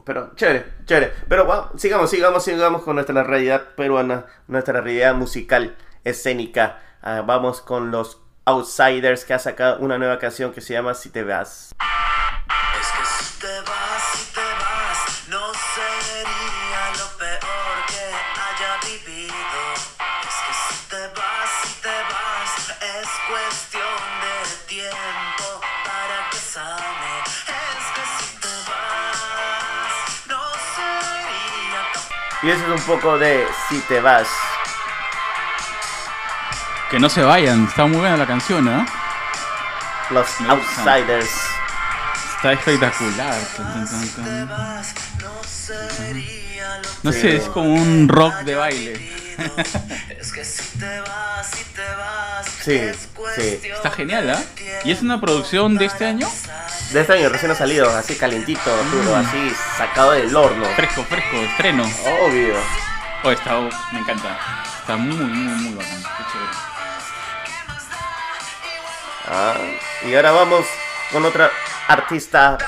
pero 0.05 0.33
chévere, 0.37 0.65
chévere. 0.85 1.13
Pero 1.29 1.45
bueno, 1.45 1.71
sigamos, 1.77 2.09
sigamos, 2.09 2.45
sigamos 2.45 2.83
con 2.83 2.95
nuestra 2.95 3.23
realidad 3.25 3.63
peruana, 3.77 4.27
nuestra 4.47 4.81
realidad 4.81 5.15
musical, 5.15 5.77
escénica. 6.05 6.81
Ah, 7.03 7.23
vamos 7.27 7.61
con 7.61 7.91
los 7.91 8.26
Outsiders 8.49 9.25
que 9.25 9.35
ha 9.35 9.41
sacado 9.41 9.79
una 9.81 9.99
nueva 9.99 10.21
canción 10.21 10.53
que 10.53 10.61
se 10.61 10.73
llama 10.73 10.95
Si 10.95 11.11
te 11.11 11.25
vas. 11.25 11.75
Es 12.81 12.87
que 12.93 13.05
si 13.05 13.41
te 13.41 13.61
vas, 13.63 14.03
si 14.15 14.33
te 14.33 14.41
vas, 14.41 15.29
no 15.29 15.53
sería 15.75 16.83
lo 16.97 17.19
peor 17.19 17.77
que 17.89 18.07
haya 18.39 18.79
vivido. 18.87 19.61
Es 20.23 20.37
que 20.47 20.55
si 20.55 20.79
te 20.89 21.09
vas, 21.09 21.51
si 21.65 21.75
te 21.83 21.89
vas, 21.89 22.53
es 22.83 23.09
cuestión 23.29 23.99
de 24.23 24.37
tiempo 24.69 25.61
para 25.85 26.31
que 26.31 26.37
sane. 26.37 27.15
Es 27.49 27.85
que 27.97 28.05
si 28.17 28.37
te 28.39 28.55
vas, 28.71 29.95
no 30.29 30.43
sería. 30.77 31.83
Y 32.45 32.51
eso 32.51 32.63
es 32.63 32.81
un 32.81 32.87
poco 32.87 33.19
de 33.19 33.45
Si 33.69 33.81
te 33.81 34.01
vas. 34.01 34.29
Que 36.91 37.01
no 37.01 37.09
se 37.09 37.23
vayan, 37.23 37.65
está 37.67 37.87
muy 37.87 37.99
buena 37.99 38.17
la 38.17 38.27
canción, 38.27 38.69
¿ah? 38.69 38.87
Los 40.11 40.41
Me 40.41 40.55
gusta. 40.55 40.95
Outsiders. 40.95 41.31
Está 42.37 42.53
espectacular. 42.53 43.35
No 43.59 45.29
No 47.03 47.13
sé, 47.13 47.37
es 47.37 47.45
como 47.45 47.75
un 47.75 48.09
rock 48.09 48.35
de 48.45 48.55
baile. 48.55 49.17
Es 50.19 50.33
que 50.33 50.43
si 50.45 50.79
te 50.79 51.01
vas, 51.01 51.47
si 51.51 51.65
te 51.65 51.83
vas, 51.83 52.47
Sí, 52.65 52.73
es 52.73 52.97
sí. 52.97 53.09
cuestión 53.15 53.77
Está 53.77 53.91
genial, 53.91 54.31
¿ah? 54.31 54.43
¿Y 54.83 54.91
es 54.93 55.03
una 55.03 55.21
producción 55.21 55.77
de 55.77 55.85
este 55.85 56.07
año? 56.07 56.27
De 56.91 57.01
este 57.03 57.13
año 57.13 57.29
recién 57.29 57.51
ha 57.51 57.55
salido, 57.55 57.95
así 57.95 58.15
calentito, 58.15 58.71
duro, 58.91 59.15
así 59.15 59.53
sacado 59.77 60.13
del 60.13 60.35
horno. 60.35 60.65
Fresco, 60.75 61.05
fresco, 61.05 61.37
estreno. 61.37 61.85
Obvio. 62.23 62.55
Oh, 63.25 63.31
está, 63.31 63.61
me 63.93 63.99
encanta. 64.01 64.39
Está 64.81 64.97
muy, 64.97 65.15
muy, 65.17 65.27
muy 65.55 65.75
bacán. 65.75 66.03
Qué 66.03 66.25
chévere. 66.33 66.66
Ah, 69.29 69.57
y 70.05 70.15
ahora 70.15 70.33
vamos 70.33 70.67
con 71.11 71.25
otra 71.25 71.51
artista 71.89 72.59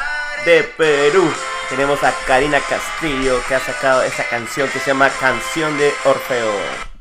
de 0.45 0.65
Perú. 0.65 1.33
Tenemos 1.69 2.03
a 2.03 2.13
Karina 2.27 2.59
Castillo 2.61 3.41
que 3.47 3.55
ha 3.55 3.61
sacado 3.61 4.03
esta 4.03 4.25
canción 4.25 4.69
que 4.69 4.81
se 4.81 4.87
llama 4.87 5.11
Canción 5.21 5.77
de 5.79 5.93
Orfeo. 6.05 6.98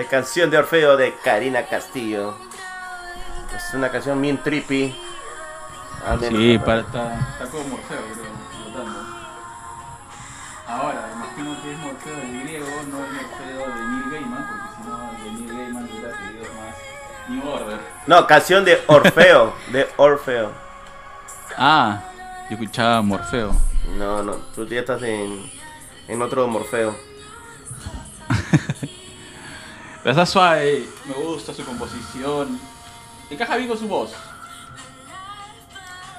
La 0.00 0.08
canción 0.08 0.48
de 0.50 0.56
Orfeo 0.56 0.96
de 0.96 1.14
Karina 1.22 1.66
Castillo. 1.66 2.34
Es 3.54 3.74
una 3.74 3.90
canción 3.90 4.20
bien 4.22 4.42
trippy. 4.42 4.98
Al 6.06 6.18
menos 6.20 6.40
Sí, 6.40 6.58
para- 6.58 6.82
para, 6.84 7.12
está, 7.12 7.28
está 7.32 7.46
como 7.50 7.64
Morfeo, 7.68 7.98
creo, 8.14 8.32
flotando. 8.64 9.00
Ahora, 10.66 11.10
imagino 11.14 11.62
que 11.62 11.72
es 11.72 11.78
Morfeo 11.80 12.16
del 12.16 12.40
griego, 12.44 12.66
no 12.90 13.04
es 13.04 13.12
Morfeo 13.12 13.68
de 13.68 13.84
Neil 13.88 14.10
Gaiman, 14.10 14.48
porque 14.48 14.74
si 14.74 14.88
no, 14.88 15.12
de 15.12 15.32
Neil 15.32 15.58
Gaiman 15.58 15.84
hubiera 15.84 16.16
pedido 16.16 16.44
más 16.54 17.28
New 17.28 17.46
Order. 17.50 17.80
No, 18.06 18.26
canción 18.26 18.64
de 18.64 18.82
Orfeo. 18.86 19.54
de 19.70 19.88
Orfeo. 19.98 20.50
Ah, 21.58 22.00
yo 22.48 22.54
escuchaba 22.56 23.02
Morfeo. 23.02 23.52
No, 23.98 24.22
no, 24.22 24.32
tú 24.54 24.66
ya 24.66 24.80
estás 24.80 25.02
en, 25.02 25.50
en 26.08 26.22
otro 26.22 26.46
Morfeo. 26.48 27.09
Pero 30.02 30.10
está 30.12 30.26
suave, 30.26 30.88
me 31.06 31.14
gusta 31.14 31.52
su 31.52 31.64
composición. 31.64 32.58
Encaja 33.30 33.56
bien 33.56 33.68
con 33.68 33.78
su 33.78 33.86
voz. 33.86 34.12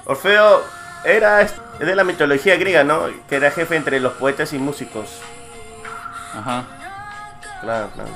Orfeo 0.04 0.62
era 1.04 1.42
es 1.42 1.54
de 1.78 1.94
la 1.94 2.04
mitología 2.04 2.56
griega, 2.56 2.84
¿no? 2.84 3.06
Que 3.28 3.36
era 3.36 3.50
jefe 3.50 3.76
entre 3.76 3.98
los 3.98 4.12
poetas 4.14 4.52
y 4.52 4.58
músicos. 4.58 5.08
Ajá. 6.34 6.64
Claro, 7.60 7.90
claro. 7.94 8.10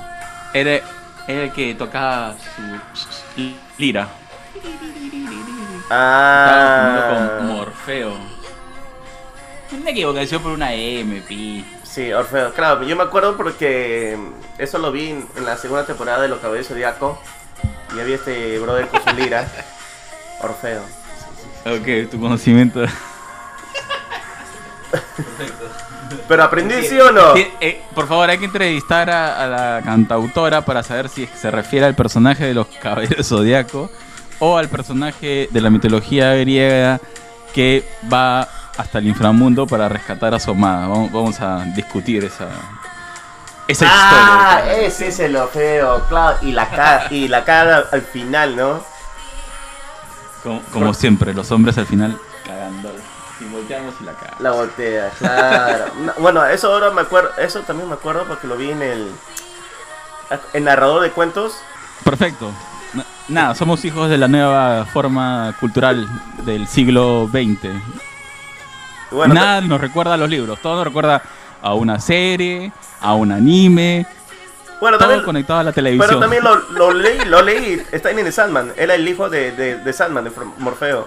Era, 0.52 0.84
era 1.26 1.42
el 1.44 1.52
que 1.52 1.74
tocaba 1.74 2.34
su, 2.34 3.42
lira. 3.78 4.08
Estaba 4.54 4.72
confundido 4.78 5.16
con 5.48 5.86
Ah, 5.90 7.38
Morfeo. 7.42 8.12
Una 9.72 9.90
equivocación 9.90 10.42
por 10.42 10.52
una 10.52 10.72
M, 10.72 11.20
pi. 11.22 11.64
Sí, 11.96 12.12
Orfeo. 12.12 12.52
Claro, 12.52 12.82
yo 12.82 12.94
me 12.94 13.04
acuerdo 13.04 13.38
porque 13.38 14.18
eso 14.58 14.76
lo 14.78 14.92
vi 14.92 15.08
en, 15.08 15.26
en 15.34 15.46
la 15.46 15.56
segunda 15.56 15.86
temporada 15.86 16.20
de 16.20 16.28
Los 16.28 16.40
Caballeros 16.40 16.68
Zodíaco. 16.68 17.18
Y 17.96 18.00
había 18.00 18.16
este 18.16 18.58
brother 18.58 18.88
con 18.88 19.02
su 19.02 19.10
lira. 19.16 19.48
Orfeo. 20.42 20.82
Ok, 21.64 22.10
tu 22.10 22.20
conocimiento. 22.20 22.84
¿Pero 26.28 26.42
aprendí 26.42 26.74
sí 26.86 27.00
o 27.00 27.10
no? 27.10 27.34
Sí, 27.34 27.48
eh, 27.60 27.80
por 27.94 28.06
favor, 28.06 28.28
hay 28.28 28.36
que 28.38 28.44
entrevistar 28.44 29.08
a, 29.08 29.42
a 29.42 29.46
la 29.46 29.80
cantautora 29.82 30.66
para 30.66 30.82
saber 30.82 31.08
si 31.08 31.26
se 31.26 31.50
refiere 31.50 31.86
al 31.86 31.94
personaje 31.94 32.44
de 32.44 32.52
los 32.52 32.66
Caballeros 32.66 33.26
Zodíaco 33.26 33.90
o 34.38 34.58
al 34.58 34.68
personaje 34.68 35.48
de 35.50 35.60
la 35.62 35.70
mitología 35.70 36.34
griega 36.34 37.00
que 37.54 37.88
va 38.12 38.46
hasta 38.76 38.98
el 38.98 39.06
inframundo 39.08 39.66
para 39.66 39.88
rescatar 39.88 40.34
a 40.34 40.40
su 40.40 40.50
amada. 40.50 40.88
Vamos, 40.88 41.12
vamos 41.12 41.40
a 41.40 41.64
discutir 41.64 42.24
esa, 42.24 42.48
esa 43.68 43.86
Ah, 43.88 44.60
historia. 44.64 44.86
ese 44.86 45.08
es 45.08 45.18
el 45.20 45.36
Orfeo, 45.36 46.04
claro. 46.08 46.38
Y 46.42 46.52
la 46.52 46.68
cara, 46.68 47.06
y 47.10 47.28
la 47.28 47.44
cara 47.44 47.84
al 47.90 48.02
final, 48.02 48.54
¿no? 48.56 48.84
Como, 50.42 50.60
como 50.72 50.94
siempre, 50.94 51.34
los 51.34 51.50
hombres 51.50 51.76
al 51.78 51.86
final 51.86 52.18
cagándola. 52.46 53.00
Si 53.38 53.44
volteamos 53.46 53.94
y 54.00 54.04
la 54.04 54.12
cagamos. 54.12 54.40
La 54.40 54.50
voltea, 54.52 55.10
claro. 55.18 55.84
No, 56.00 56.12
bueno, 56.18 56.44
eso 56.46 56.72
ahora 56.72 56.90
me 56.90 57.02
acuerdo, 57.02 57.30
eso 57.38 57.60
también 57.60 57.88
me 57.88 57.94
acuerdo 57.94 58.24
porque 58.26 58.46
lo 58.46 58.56
vi 58.56 58.70
en 58.70 58.82
el 58.82 59.10
el 60.54 60.64
narrador 60.64 61.02
de 61.02 61.10
cuentos. 61.10 61.56
Perfecto. 62.04 62.50
Na- 62.94 63.04
Nada, 63.28 63.54
somos 63.54 63.84
hijos 63.84 64.08
de 64.08 64.18
la 64.18 64.26
nueva 64.28 64.84
forma 64.86 65.54
cultural 65.60 66.08
del 66.44 66.66
siglo 66.68 67.28
XX. 67.30 67.70
Bueno, 69.10 69.34
Nada 69.34 69.60
nos 69.60 69.80
recuerda 69.80 70.14
a 70.14 70.16
los 70.16 70.28
libros, 70.28 70.60
todo 70.60 70.76
nos 70.76 70.84
recuerda 70.84 71.22
a 71.62 71.74
una 71.74 72.00
serie, 72.00 72.72
a 73.00 73.14
un 73.14 73.32
anime, 73.32 74.06
bueno 74.80 74.98
todo 74.98 75.08
también, 75.08 75.24
conectado 75.24 75.60
a 75.60 75.62
la 75.64 75.72
televisión. 75.72 76.08
pero 76.08 76.20
también 76.20 76.42
lo, 76.44 76.56
lo 76.72 76.92
leí, 76.92 77.24
lo 77.24 77.40
leí, 77.42 77.80
está 77.92 78.10
en 78.10 78.18
el 78.18 78.32
Sandman, 78.32 78.72
era 78.76 78.94
el 78.94 79.06
hijo 79.08 79.28
de, 79.30 79.52
de, 79.52 79.76
de 79.78 79.92
Sandman, 79.92 80.24
de 80.24 80.30
Morfeo. 80.58 81.00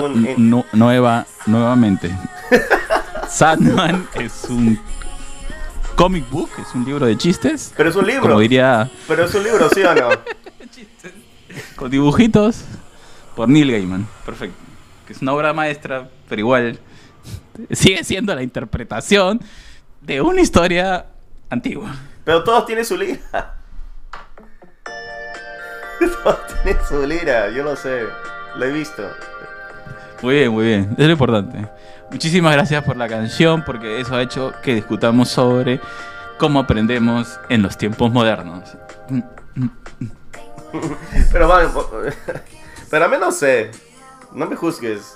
Según 0.00 0.26
en- 0.26 0.48
no- 0.50 0.64
nueva, 0.72 1.26
nuevamente. 1.46 2.10
Sandman 3.28 4.08
es 4.14 4.44
un 4.48 4.80
comic 5.96 6.28
book, 6.30 6.50
es 6.58 6.74
un 6.74 6.84
libro 6.84 7.04
de 7.06 7.16
chistes, 7.18 7.72
pero 7.76 7.90
es 7.90 7.96
un 7.96 8.06
libro, 8.06 8.22
como 8.22 8.40
diría, 8.40 8.90
pero 9.06 9.24
es 9.24 9.34
un 9.34 9.42
libro, 9.42 9.68
¿sí 9.70 9.82
o 9.82 9.94
no? 9.94 10.08
con 11.76 11.90
dibujitos 11.90 12.62
por 13.36 13.48
Neil 13.48 13.70
Gaiman. 13.72 14.06
Perfecto. 14.24 14.56
Que 15.06 15.12
es 15.12 15.20
una 15.22 15.32
obra 15.34 15.52
maestra, 15.52 16.08
pero 16.28 16.40
igual 16.40 16.78
sigue 17.70 18.04
siendo 18.04 18.34
la 18.34 18.42
interpretación 18.42 19.40
de 20.00 20.20
una 20.20 20.40
historia 20.40 21.06
antigua. 21.50 21.94
Pero 22.24 22.44
todos 22.44 22.66
tienen 22.66 22.84
su 22.84 22.96
liga. 22.96 23.20
Todo 26.22 26.38
tiene 26.62 26.80
su 26.86 27.06
lira, 27.06 27.50
yo 27.50 27.62
lo 27.62 27.76
sé. 27.76 28.04
Lo 28.56 28.64
he 28.64 28.72
visto. 28.72 29.02
Muy 30.22 30.34
bien, 30.34 30.52
muy 30.52 30.64
bien. 30.64 30.94
Es 30.98 31.06
lo 31.06 31.12
importante. 31.12 31.68
Muchísimas 32.10 32.52
gracias 32.52 32.84
por 32.84 32.96
la 32.96 33.08
canción, 33.08 33.64
porque 33.64 34.00
eso 34.00 34.14
ha 34.14 34.22
hecho 34.22 34.52
que 34.62 34.74
discutamos 34.74 35.28
sobre 35.28 35.80
cómo 36.38 36.60
aprendemos 36.60 37.38
en 37.48 37.62
los 37.62 37.76
tiempos 37.76 38.10
modernos. 38.10 38.76
Pero 41.32 41.48
vamos. 41.48 41.86
Pero 42.90 43.04
a 43.04 43.08
mí 43.08 43.16
no 43.18 43.32
sé. 43.32 43.70
No 44.32 44.46
me 44.46 44.56
juzgues. 44.56 45.14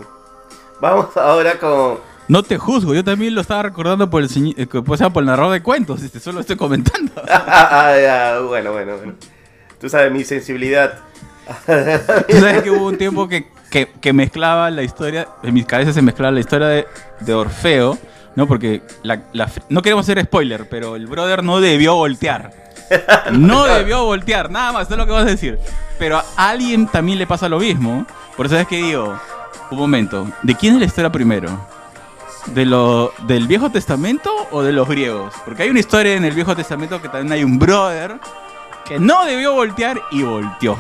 Vamos 0.81 1.17
ahora 1.17 1.59
con. 1.59 1.99
No 2.29 2.43
te 2.43 2.59
juzgo, 2.59 2.93
yo 2.95 3.03
también 3.03 3.35
lo 3.35 3.41
estaba 3.41 3.63
recordando 3.63 4.11
por 4.11 4.23
el, 4.23 4.29
sea, 4.29 5.11
por 5.11 5.23
el 5.23 5.27
narrador 5.27 5.53
de 5.53 5.63
cuentos, 5.63 6.03
este, 6.03 6.21
solo 6.21 6.41
estoy 6.41 6.57
comentando. 6.57 7.11
Ah, 7.31 7.95
ya, 8.01 8.41
bueno, 8.41 8.73
bueno, 8.73 8.97
bueno. 8.97 9.15
Tú 9.81 9.89
sabes 9.89 10.13
mi 10.13 10.25
sensibilidad. 10.25 10.99
Tú 11.67 12.37
sabes 12.39 12.63
que 12.63 12.71
hubo 12.71 12.87
un 12.87 12.99
tiempo 12.99 13.29
que, 13.29 13.47
que, 13.71 13.89
que 14.01 14.13
mezclaba 14.13 14.71
la 14.71 14.83
historia, 14.83 15.29
en 15.43 15.55
mis 15.55 15.65
cabezas 15.65 15.95
se 15.95 16.03
mezclaba 16.03 16.31
la 16.33 16.41
historia 16.41 16.67
de, 16.69 16.87
de 17.21 17.35
Orfeo, 17.35 17.97
¿no? 18.37 18.47
Porque 18.47 18.83
la- 19.03 19.23
la- 19.33 19.51
no 19.71 19.81
queremos 19.81 20.05
hacer 20.05 20.23
spoiler, 20.25 20.69
pero 20.69 20.97
el 20.97 21.07
brother 21.07 21.43
no 21.43 21.61
debió 21.61 21.95
voltear. 21.95 22.53
No 23.33 23.65
debió 23.75 24.05
voltear, 24.05 24.51
nada 24.51 24.73
más, 24.73 24.83
eso 24.85 24.95
es 24.95 24.99
lo 24.99 25.07
que 25.07 25.13
vas 25.13 25.23
a 25.23 25.27
decir. 25.31 25.59
Pero 25.99 26.19
a 26.19 26.25
alguien 26.51 26.87
también 26.89 27.19
le 27.19 27.27
pasa 27.27 27.49
lo 27.49 27.59
mismo. 27.59 28.07
Por 28.37 28.47
eso 28.47 28.59
es 28.59 28.67
que 28.67 28.77
digo, 28.83 29.19
un 29.71 29.79
momento, 29.79 30.27
¿de 30.43 30.55
quién 30.55 30.75
es 30.75 30.81
la 30.81 30.87
historia 30.87 31.11
primero? 31.11 31.49
¿De 32.47 32.65
lo, 32.65 33.13
¿Del 33.27 33.47
Viejo 33.47 33.71
Testamento 33.71 34.31
o 34.51 34.63
de 34.63 34.73
los 34.73 34.89
griegos? 34.89 35.35
Porque 35.45 35.65
hay 35.65 35.71
una 35.71 35.81
historia 35.81 36.15
en 36.15 36.25
el 36.25 36.35
Viejo 36.35 36.57
Testamento 36.57 37.01
que 37.03 37.09
también 37.09 37.33
hay 37.33 37.45
un 37.45 37.59
brother 37.59 38.19
que 38.85 38.99
no 38.99 39.25
debió 39.27 39.53
voltear 39.53 40.01
y 40.11 40.23
volteó. 40.23 40.79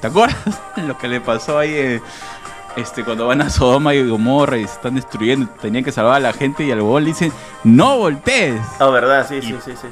¿Te 0.00 0.06
acuerdas 0.06 0.60
lo 0.76 0.96
que 0.96 1.08
le 1.08 1.20
pasó 1.20 1.58
ahí 1.58 1.72
eh, 1.72 2.02
este, 2.76 3.04
cuando 3.04 3.26
van 3.26 3.42
a 3.42 3.50
Sodoma 3.50 3.94
y 3.94 4.08
Gomorra 4.08 4.56
y 4.56 4.66
se 4.66 4.72
están 4.72 4.94
destruyendo? 4.94 5.48
Tenían 5.60 5.84
que 5.84 5.92
salvar 5.92 6.16
a 6.16 6.20
la 6.20 6.32
gente 6.32 6.64
y 6.64 6.70
al 6.70 6.80
bol 6.80 7.02
le 7.04 7.10
dicen, 7.10 7.32
no 7.64 7.98
voltees. 7.98 8.60
Oh, 8.80 8.90
¿verdad? 8.90 9.26
Sí, 9.28 9.42
sí, 9.42 9.56
sí, 9.62 9.72
sí. 9.80 9.88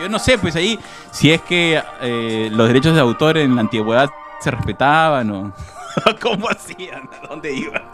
Yo 0.00 0.08
no 0.08 0.18
sé, 0.18 0.38
pues 0.38 0.54
ahí, 0.54 0.78
si 1.10 1.32
es 1.32 1.42
que 1.42 1.82
eh, 2.00 2.48
los 2.52 2.68
derechos 2.68 2.94
de 2.94 3.00
autor 3.00 3.36
en 3.36 3.56
la 3.56 3.62
antigüedad 3.62 4.08
se 4.40 4.50
respetaban 4.50 5.30
o 5.30 5.52
cómo 6.22 6.48
hacían, 6.48 7.08
a 7.22 7.26
dónde 7.28 7.52
iban. 7.52 7.82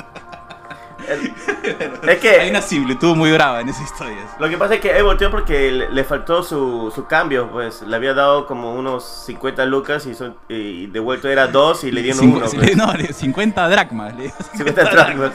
Es 2.08 2.18
que- 2.18 2.40
Hay 2.40 2.48
una 2.50 2.62
similitud 2.62 3.14
muy 3.14 3.30
brava 3.30 3.60
en 3.60 3.68
esa 3.68 3.82
historia. 3.82 4.16
Lo 4.38 4.48
que 4.48 4.56
pasa 4.56 4.74
es 4.76 4.80
que 4.80 4.96
él 4.96 5.02
volteó 5.04 5.30
porque 5.30 5.70
le, 5.70 6.04
faltó 6.04 6.42
su, 6.42 6.90
su 6.94 7.04
cambio, 7.06 7.50
pues 7.50 7.82
le 7.82 7.94
había 7.94 8.14
dado 8.14 8.46
como 8.46 8.72
unos 8.74 9.04
50 9.26 9.66
lucas 9.66 10.06
y, 10.06 10.14
son- 10.14 10.36
y 10.48 10.86
devuelto 10.86 11.28
era 11.28 11.46
dos 11.48 11.84
y 11.84 11.90
le 11.92 12.00
dieron 12.02 12.26
uno. 12.32 12.46
pues. 12.54 12.76
no, 12.76 12.90
50 13.12 13.68
dracmas. 13.68 14.14
le 14.16 14.22
dio 14.24 14.32
50 14.56 14.84
dracmas. 14.84 15.32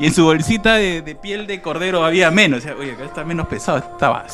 Y 0.00 0.06
en 0.06 0.14
su 0.14 0.24
bolsita 0.24 0.76
de, 0.76 1.02
de 1.02 1.14
piel 1.14 1.46
de 1.46 1.60
cordero 1.60 2.02
había 2.06 2.30
menos. 2.30 2.60
O 2.60 2.62
sea, 2.62 2.74
oye, 2.74 2.92
acá 2.92 3.04
está 3.04 3.22
menos 3.22 3.46
pesado, 3.48 3.76
estaba. 3.76 4.24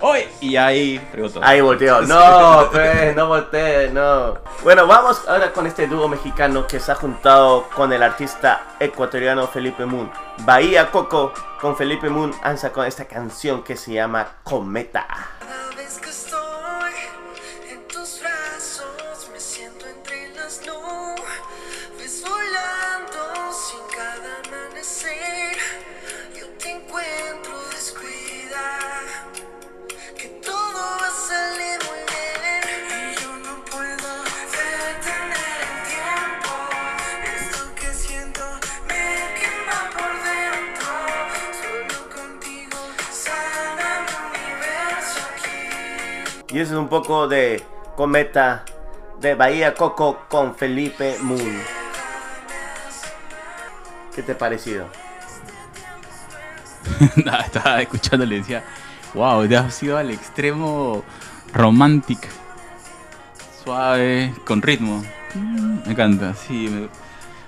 ¡Oye! 0.00 0.28
Y 0.40 0.56
ahí. 0.56 1.00
Ahí 1.40 1.60
volteó. 1.60 2.02
No, 2.12 2.68
pues, 2.72 3.14
no 3.14 3.28
volteé, 3.28 3.90
no. 3.90 4.38
Bueno, 4.64 4.86
vamos 4.88 5.22
ahora 5.28 5.52
con 5.52 5.68
este 5.68 5.86
dúo 5.86 6.08
mexicano 6.08 6.66
que 6.66 6.80
se 6.80 6.90
ha 6.90 6.96
juntado 6.96 7.68
con 7.74 7.92
el 7.92 8.02
artista 8.02 8.74
ecuatoriano 8.80 9.46
Felipe 9.46 9.86
Moon. 9.86 10.10
Bahía 10.38 10.90
Coco 10.90 11.32
con 11.60 11.76
Felipe 11.76 12.10
Moon 12.10 12.32
han 12.42 12.58
sacado 12.58 12.84
esta 12.84 13.04
canción 13.04 13.62
que 13.62 13.76
se 13.76 13.92
llama 13.92 14.26
Cometa. 14.42 15.06
Y 46.52 46.58
eso 46.60 46.72
es 46.74 46.78
un 46.78 46.88
poco 46.88 47.28
de 47.28 47.62
Cometa 47.96 48.64
de 49.20 49.34
Bahía 49.34 49.74
Coco 49.74 50.20
con 50.28 50.54
Felipe 50.54 51.16
Moon. 51.20 51.60
¿Qué 54.14 54.22
te 54.22 54.32
ha 54.32 54.38
parecido? 54.38 54.86
Nada, 57.24 57.40
estaba 57.44 57.80
escuchando 57.80 58.26
le 58.26 58.36
decía, 58.40 58.62
wow, 59.14 59.46
te 59.48 59.56
has 59.56 59.82
ido 59.82 59.96
al 59.96 60.10
extremo 60.10 61.02
romántico. 61.54 62.28
Suave, 63.64 64.34
con 64.44 64.60
ritmo. 64.60 65.02
Mm, 65.34 65.78
Me 65.86 65.92
encanta, 65.92 66.34
sí. 66.34 66.88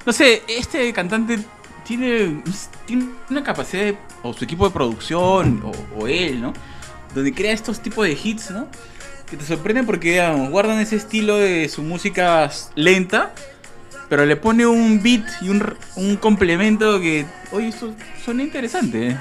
No 0.06 0.12
sé, 0.12 0.42
este 0.48 0.92
cantante 0.92 1.38
tiene, 1.84 2.42
tiene 2.86 3.08
una 3.28 3.42
capacidad, 3.42 3.82
de- 3.84 3.98
o 4.22 4.32
su 4.32 4.44
equipo 4.44 4.66
de 4.66 4.72
producción, 4.72 5.62
o, 5.64 6.00
o 6.02 6.06
él, 6.06 6.40
¿no? 6.40 6.52
Donde 7.14 7.32
crea 7.32 7.52
estos 7.52 7.80
tipos 7.80 8.06
de 8.06 8.12
hits, 8.12 8.50
¿no? 8.50 8.68
Que 9.26 9.36
te 9.36 9.44
sorprenden 9.44 9.86
porque, 9.86 10.20
guardan 10.50 10.80
ese 10.80 10.96
estilo 10.96 11.36
de 11.36 11.68
su 11.68 11.82
música 11.82 12.50
lenta, 12.74 13.32
pero 14.08 14.26
le 14.26 14.36
pone 14.36 14.66
un 14.66 15.02
beat 15.02 15.24
y 15.40 15.48
un, 15.48 15.76
un 15.96 16.16
complemento 16.16 17.00
que, 17.00 17.26
oye, 17.52 17.68
esto 17.68 17.94
suena 18.22 18.42
interesante. 18.42 19.08
¿eh? 19.08 19.16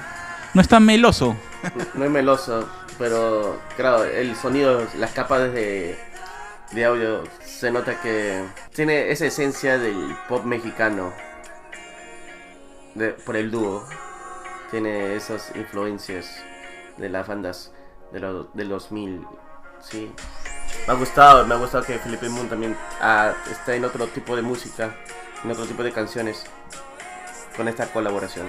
No 0.54 0.62
es 0.62 0.68
tan 0.68 0.86
meloso. 0.86 1.36
No 1.96 2.04
es 2.04 2.12
meloso, 2.12 2.68
pero 2.98 3.62
claro, 3.78 4.04
el 4.04 4.36
sonido, 4.36 4.86
las 5.00 5.12
capas 5.12 5.54
de, 5.54 5.98
de 6.72 6.86
audio, 6.86 7.24
se 7.46 7.72
nota 7.72 8.02
que 8.02 8.44
tiene 8.76 9.12
esa 9.12 9.26
esencia 9.26 9.78
del 9.78 10.16
pop 10.28 10.44
mexicano. 10.44 11.14
De, 12.96 13.10
por 13.10 13.36
el 13.36 13.50
dúo. 13.50 13.88
Tiene 14.72 15.16
esas 15.16 15.52
influencias 15.56 16.44
de 16.98 17.10
las 17.10 17.28
bandas 17.28 17.72
de 18.14 18.20
los 18.22 18.54
del 18.54 18.70
2000. 18.70 19.26
Sí. 19.82 20.10
Me 20.88 20.94
ha 20.94 20.96
gustado, 20.96 21.46
me 21.46 21.54
ha 21.54 21.58
gustado 21.58 21.84
que 21.84 21.98
Felipe 22.00 22.30
Moon 22.30 22.48
también 22.48 22.76
ah, 23.02 23.34
está 23.52 23.76
en 23.76 23.84
otro 23.86 24.08
tipo 24.08 24.36
de 24.36 24.42
música, 24.42 24.96
en 25.44 25.52
otro 25.52 25.66
tipo 25.66 25.84
de 25.84 25.92
canciones, 25.92 26.46
con 27.58 27.68
esta 27.68 27.88
colaboración. 27.88 28.48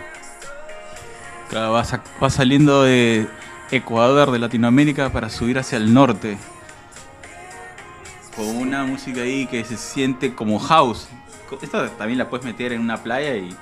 Claro, 1.51 1.73
va, 1.73 1.85
sa- 1.85 2.03
va 2.23 2.31
saliendo 2.31 2.83
de 2.85 3.29
Ecuador, 3.71 4.31
de 4.31 4.39
Latinoamérica, 4.39 5.11
para 5.11 5.29
subir 5.29 5.59
hacia 5.59 5.77
el 5.79 5.93
norte. 5.93 6.39
Con 8.37 8.47
una 8.57 8.85
música 8.85 9.21
ahí 9.21 9.47
que 9.47 9.65
se 9.65 9.77
siente 9.77 10.35
como 10.35 10.59
house. 10.59 11.09
Esta 11.63 11.89
también 11.91 12.19
la 12.19 12.29
puedes 12.29 12.45
meter 12.45 12.73
en 12.73 12.81
una 12.81 13.01
playa 13.03 13.37
y, 13.37 13.55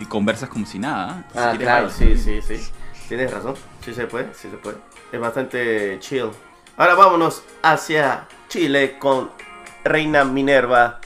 y 0.00 0.04
conversas 0.06 0.48
como 0.48 0.66
si 0.66 0.78
nada. 0.80 1.24
Ah, 1.36 1.50
quieres 1.50 1.58
claro, 1.58 1.88
bailar. 1.88 2.16
sí, 2.18 2.18
sí, 2.18 2.42
sí. 2.42 2.68
Tienes 3.08 3.30
razón. 3.30 3.54
Sí 3.84 3.94
se 3.94 4.06
puede, 4.06 4.32
sí 4.34 4.48
se 4.50 4.56
puede. 4.56 4.78
Es 5.12 5.20
bastante 5.20 5.98
chill. 6.00 6.30
Ahora 6.78 6.94
vámonos 6.94 7.44
hacia 7.62 8.26
Chile 8.48 8.98
con 8.98 9.30
Reina 9.84 10.24
Minerva, 10.24 11.00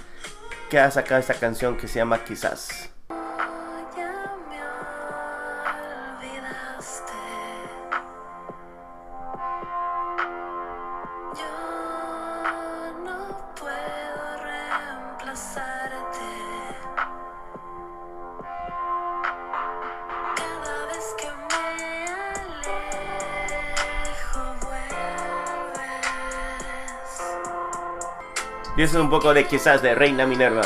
que 0.71 0.79
ha 0.79 0.91
sacado 0.93 1.21
esta 1.21 1.35
canción 1.35 1.77
que 1.77 1.89
se 1.89 1.99
llama 1.99 2.23
Quizás. 2.23 2.86
Y 28.77 28.83
eso 28.83 28.99
es 28.99 29.05
un 29.05 29.11
poco 29.11 29.33
de 29.33 29.47
Quizás 29.47 29.81
de 29.83 29.95
Reina 29.95 30.27
Minerva. 30.27 30.63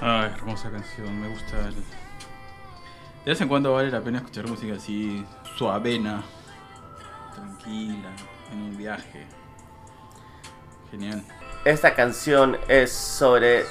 Ay, 0.00 0.30
hermosa 0.34 0.70
canción, 0.70 1.20
me 1.20 1.28
gusta. 1.28 1.58
el- 1.68 1.74
De 1.74 3.30
vez 3.30 3.40
en 3.40 3.48
cuando 3.48 3.72
vale 3.72 3.90
la 3.90 4.00
pena 4.02 4.18
escuchar 4.18 4.46
música 4.48 4.74
así 4.74 5.24
suavena, 5.56 6.22
tranquila, 7.34 8.10
en 8.52 8.58
un 8.62 8.76
viaje. 8.76 9.26
Genial. 10.90 11.24
Esta 11.64 11.94
canción 11.94 12.58
es 12.68 12.92
sobre 12.92 13.64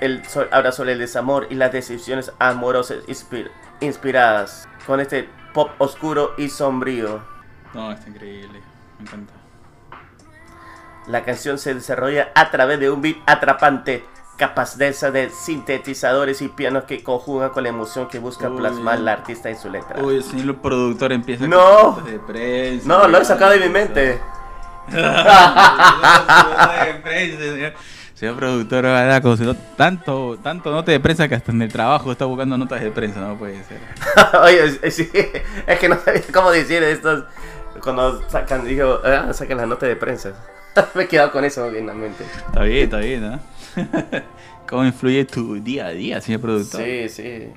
el 0.00 0.22
so- 0.26 0.46
habla 0.50 0.70
sobre 0.72 0.92
el 0.92 0.98
desamor 0.98 1.46
y 1.48 1.54
las 1.54 1.72
decisiones 1.72 2.30
amorosas 2.38 2.98
inspir- 3.06 3.50
inspiradas 3.80 4.68
con 4.86 5.00
este 5.00 5.30
pop 5.54 5.70
oscuro 5.78 6.34
y 6.36 6.50
sombrío. 6.50 7.22
No, 7.72 7.90
está 7.90 8.10
increíble. 8.10 8.60
Me 8.98 9.04
encanta. 9.06 9.32
La 11.06 11.22
canción 11.24 11.58
se 11.58 11.74
desarrolla 11.74 12.30
a 12.34 12.50
través 12.50 12.80
de 12.80 12.90
un 12.90 13.02
beat 13.02 13.16
atrapante, 13.26 14.04
capaz 14.38 14.76
de 14.78 14.92
sintetizadores 15.30 16.40
y 16.42 16.48
pianos 16.48 16.84
que 16.84 17.02
conjugan 17.04 17.50
con 17.50 17.62
la 17.62 17.68
emoción 17.68 18.08
que 18.08 18.18
busca 18.18 18.48
Uy. 18.48 18.56
plasmar 18.58 18.98
la 19.00 19.12
artista 19.12 19.50
en 19.50 19.58
su 19.58 19.68
letra. 19.68 20.00
Uy, 20.02 20.16
el 20.16 20.24
señor 20.24 20.56
productor 20.56 21.12
empieza 21.12 21.46
No. 21.46 21.96
con 21.96 22.04
de 22.06 22.18
prensa. 22.18 22.88
No, 22.88 23.06
lo 23.06 23.18
he 23.18 23.24
sacado 23.24 23.50
de 23.52 23.60
mi 23.60 23.68
mente. 23.68 24.18
Señor. 28.14 28.36
Productor, 28.36 28.84
Badaco, 28.84 29.36
tanto, 29.76 30.38
tanto 30.42 30.70
nota 30.70 30.90
de 30.92 31.00
prensa 31.00 31.28
que 31.28 31.34
hasta 31.34 31.52
en 31.52 31.60
el 31.60 31.70
trabajo 31.70 32.10
está 32.12 32.24
buscando 32.24 32.56
notas 32.56 32.80
de 32.80 32.90
prensa, 32.90 33.20
no 33.20 33.36
puede 33.36 33.62
ser. 33.64 33.78
Oye, 34.42 34.64
es, 34.64 34.78
es- 34.82 34.94
sí, 34.96 35.10
es 35.66 35.78
que 35.78 35.88
no 35.90 35.98
sabía 36.02 36.22
cómo 36.32 36.50
decir 36.50 36.82
estos. 36.82 37.24
Cuando 37.82 38.28
sacan, 38.28 38.64
digo, 38.64 39.00
ah, 39.04 39.32
sacan 39.32 39.58
las 39.58 39.66
notas 39.68 39.88
de 39.88 39.96
prensa. 39.96 40.32
Me 40.94 41.04
he 41.04 41.08
quedado 41.08 41.30
con 41.32 41.44
eso 41.44 41.68
en 41.72 41.86
la 41.86 41.94
mente. 41.94 42.24
Está 42.24 42.62
bien, 42.62 42.84
está 42.84 42.98
bien, 42.98 43.20
¿no? 43.30 43.40
¿Cómo 44.68 44.84
influye 44.84 45.24
tu 45.24 45.54
día 45.62 45.86
a 45.86 45.90
día, 45.90 46.20
señor 46.20 46.40
productor? 46.40 46.82
Sí, 46.82 47.08
sí. 47.08 47.52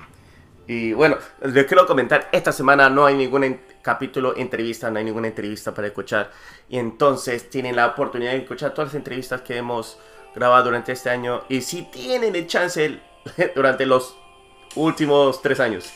Y 0.66 0.92
bueno, 0.92 1.16
les 1.42 1.64
quiero 1.66 1.86
comentar, 1.86 2.28
esta 2.30 2.52
semana 2.52 2.90
no 2.90 3.06
hay 3.06 3.14
ningún 3.14 3.44
en- 3.44 3.60
capítulo 3.80 4.36
entrevista, 4.36 4.90
no 4.90 4.98
hay 4.98 5.04
ninguna 5.06 5.28
entrevista 5.28 5.72
para 5.72 5.86
escuchar. 5.86 6.30
Y 6.68 6.78
entonces 6.78 7.48
tienen 7.48 7.74
la 7.76 7.86
oportunidad 7.86 8.32
de 8.32 8.38
escuchar 8.38 8.74
todas 8.74 8.88
las 8.88 8.94
entrevistas 8.96 9.40
que 9.40 9.56
hemos 9.56 9.98
grabado 10.34 10.64
durante 10.64 10.92
este 10.92 11.08
año. 11.08 11.42
Y 11.48 11.62
si 11.62 11.82
tienen 11.90 12.36
el 12.36 12.46
chance 12.46 12.98
durante 13.54 13.86
los 13.86 14.14
últimos 14.74 15.40
tres 15.40 15.58
años. 15.60 15.90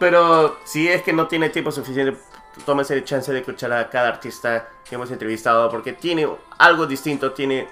Pero 0.00 0.56
si 0.64 0.88
es 0.88 1.02
que 1.02 1.12
no 1.12 1.28
tiene 1.28 1.50
tiempo 1.50 1.70
suficiente, 1.70 2.18
tómese 2.64 2.94
el 2.94 3.04
chance 3.04 3.32
de 3.32 3.40
escuchar 3.40 3.72
a 3.72 3.88
cada 3.88 4.08
artista 4.08 4.68
que 4.88 4.94
hemos 4.94 5.10
entrevistado 5.10 5.70
porque 5.70 5.92
tiene 5.92 6.28
algo 6.58 6.86
distinto, 6.86 7.32
tiene 7.32 7.68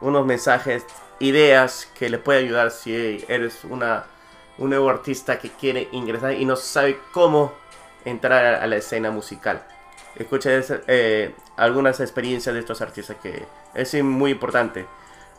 unos 0.00 0.26
mensajes, 0.26 0.84
ideas 1.18 1.88
que 1.98 2.08
le 2.08 2.18
puede 2.18 2.40
ayudar 2.40 2.70
si 2.70 3.24
eres 3.28 3.64
una, 3.64 4.04
un 4.58 4.70
nuevo 4.70 4.88
artista 4.88 5.38
que 5.38 5.50
quiere 5.50 5.88
ingresar 5.92 6.32
y 6.32 6.44
no 6.44 6.56
sabe 6.56 6.98
cómo 7.12 7.52
entrar 8.04 8.44
a, 8.62 8.66
la 8.66 8.76
escena 8.76 9.10
musical. 9.10 9.62
Escucha 10.16 10.50
eh, 10.86 11.34
algunas 11.56 12.00
experiencias 12.00 12.54
de 12.54 12.60
estos 12.60 12.80
artistas 12.80 13.16
que 13.22 13.44
es 13.74 14.02
muy 14.02 14.32
importante. 14.32 14.86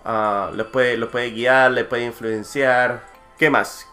Lo, 0.05 0.71
puede, 0.71 0.97
lo 0.97 1.11
puede 1.11 1.31
guiar, 1.31 1.71
le 1.71 1.83
puede 1.83 2.05
influenciar. 2.05 3.03
¿Qué 3.37 3.49
más? 3.49 3.90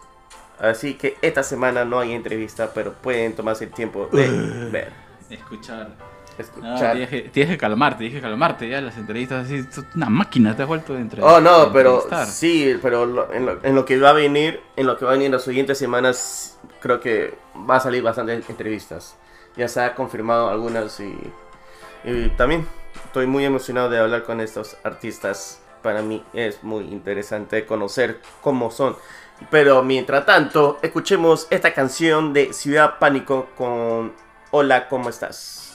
Así 0.59 0.95
que 0.95 1.17
esta 1.21 1.41
semana 1.43 1.85
no 1.85 1.99
hay 1.99 2.13
entrevista, 2.13 2.71
pero 2.73 2.93
pueden 2.93 3.33
tomarse 3.33 3.65
el 3.65 3.71
tiempo 3.71 4.07
de 4.11 4.29
ver, 4.71 4.91
Escuchar. 5.29 5.89
No, 5.89 6.43
escuchar. 6.43 6.91
tienes, 6.93 7.09
que, 7.09 7.21
tienes 7.29 7.51
que 7.53 7.57
calmarte, 7.57 7.99
tienes 7.99 8.15
que 8.15 8.21
calmarte 8.21 8.69
ya 8.69 8.79
las 8.81 8.97
entrevistas 8.97 9.45
así. 9.45 9.63
Una 9.95 10.09
máquina 10.09 10.55
te 10.55 10.61
has 10.63 10.67
vuelto 10.67 10.93
de 10.93 11.01
entre- 11.01 11.21
Oh, 11.21 11.39
no, 11.41 11.65
de 11.65 11.71
pero 11.71 11.95
entrevistar. 12.03 12.27
sí, 12.27 12.77
pero 12.81 13.05
lo- 13.05 13.33
en, 13.33 13.45
lo, 13.45 13.59
en 13.63 13.75
lo 13.75 13.83
que 13.85 13.99
va 13.99 14.09
a 14.11 14.13
venir, 14.13 14.61
en 14.75 14.87
lo 14.87 14.97
que 14.97 15.03
va 15.05 15.11
a 15.11 15.13
venir 15.13 15.27
en 15.27 15.33
las 15.33 15.43
siguientes 15.43 15.77
semanas, 15.77 16.57
creo 16.81 16.99
que 17.01 17.37
va 17.69 17.75
a 17.75 17.79
salir 17.81 18.01
bastantes 18.03 18.49
entrevistas. 18.49 19.17
Ya 19.57 19.67
se 19.67 19.81
ha 19.81 19.95
confirmado 19.95 20.49
algunas 20.49 20.99
y, 21.01 21.13
y 22.05 22.29
también 22.37 22.65
estoy 23.05 23.27
muy 23.27 23.43
emocionado 23.45 23.89
de 23.89 23.99
hablar 23.99 24.23
con 24.23 24.39
estos 24.41 24.77
artistas. 24.83 25.61
Para 25.83 26.01
mí 26.01 26.23
es 26.33 26.63
muy 26.63 26.85
interesante 26.85 27.65
conocer 27.65 28.19
cómo 28.41 28.71
son. 28.71 28.95
Pero 29.49 29.83
mientras 29.83 30.25
tanto, 30.25 30.79
escuchemos 30.81 31.47
esta 31.49 31.73
canción 31.73 32.33
de 32.33 32.53
Ciudad 32.53 32.99
Pánico 32.99 33.49
con 33.57 34.13
Hola, 34.51 34.87
¿cómo 34.87 35.09
estás? 35.09 35.65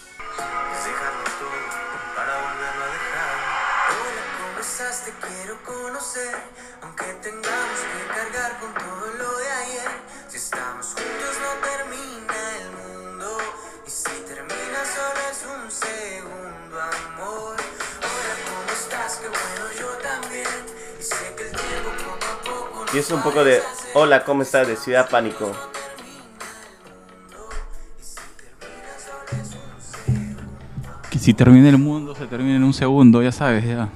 Te 5.05 5.11
quiero 5.11 5.63
conocer. 5.65 6.35
Aunque 6.81 7.05
tengamos 7.21 7.81
que 7.81 8.15
cargar 8.15 8.59
con 8.59 8.73
todo 8.73 9.13
lo 9.19 9.37
de 9.39 9.51
ayer. 9.51 9.64
Y 22.95 22.99
es 22.99 23.11
un 23.11 23.23
poco 23.23 23.43
de 23.45 23.61
Hola, 23.95 24.25
¿cómo 24.25 24.43
estás? 24.43 24.69
de 24.69 24.77
Ciudad 24.77 25.09
Pánico. 25.11 25.53
Que 31.11 31.19
si 31.19 31.33
termina 31.35 31.69
el 31.69 31.79
mundo, 31.79 32.15
se 32.15 32.27
termina 32.27 32.57
en 32.57 32.65
un 32.65 32.75
segundo, 32.75 33.23
ya 33.23 33.33
sabes, 33.33 33.65
ya. 33.65 33.89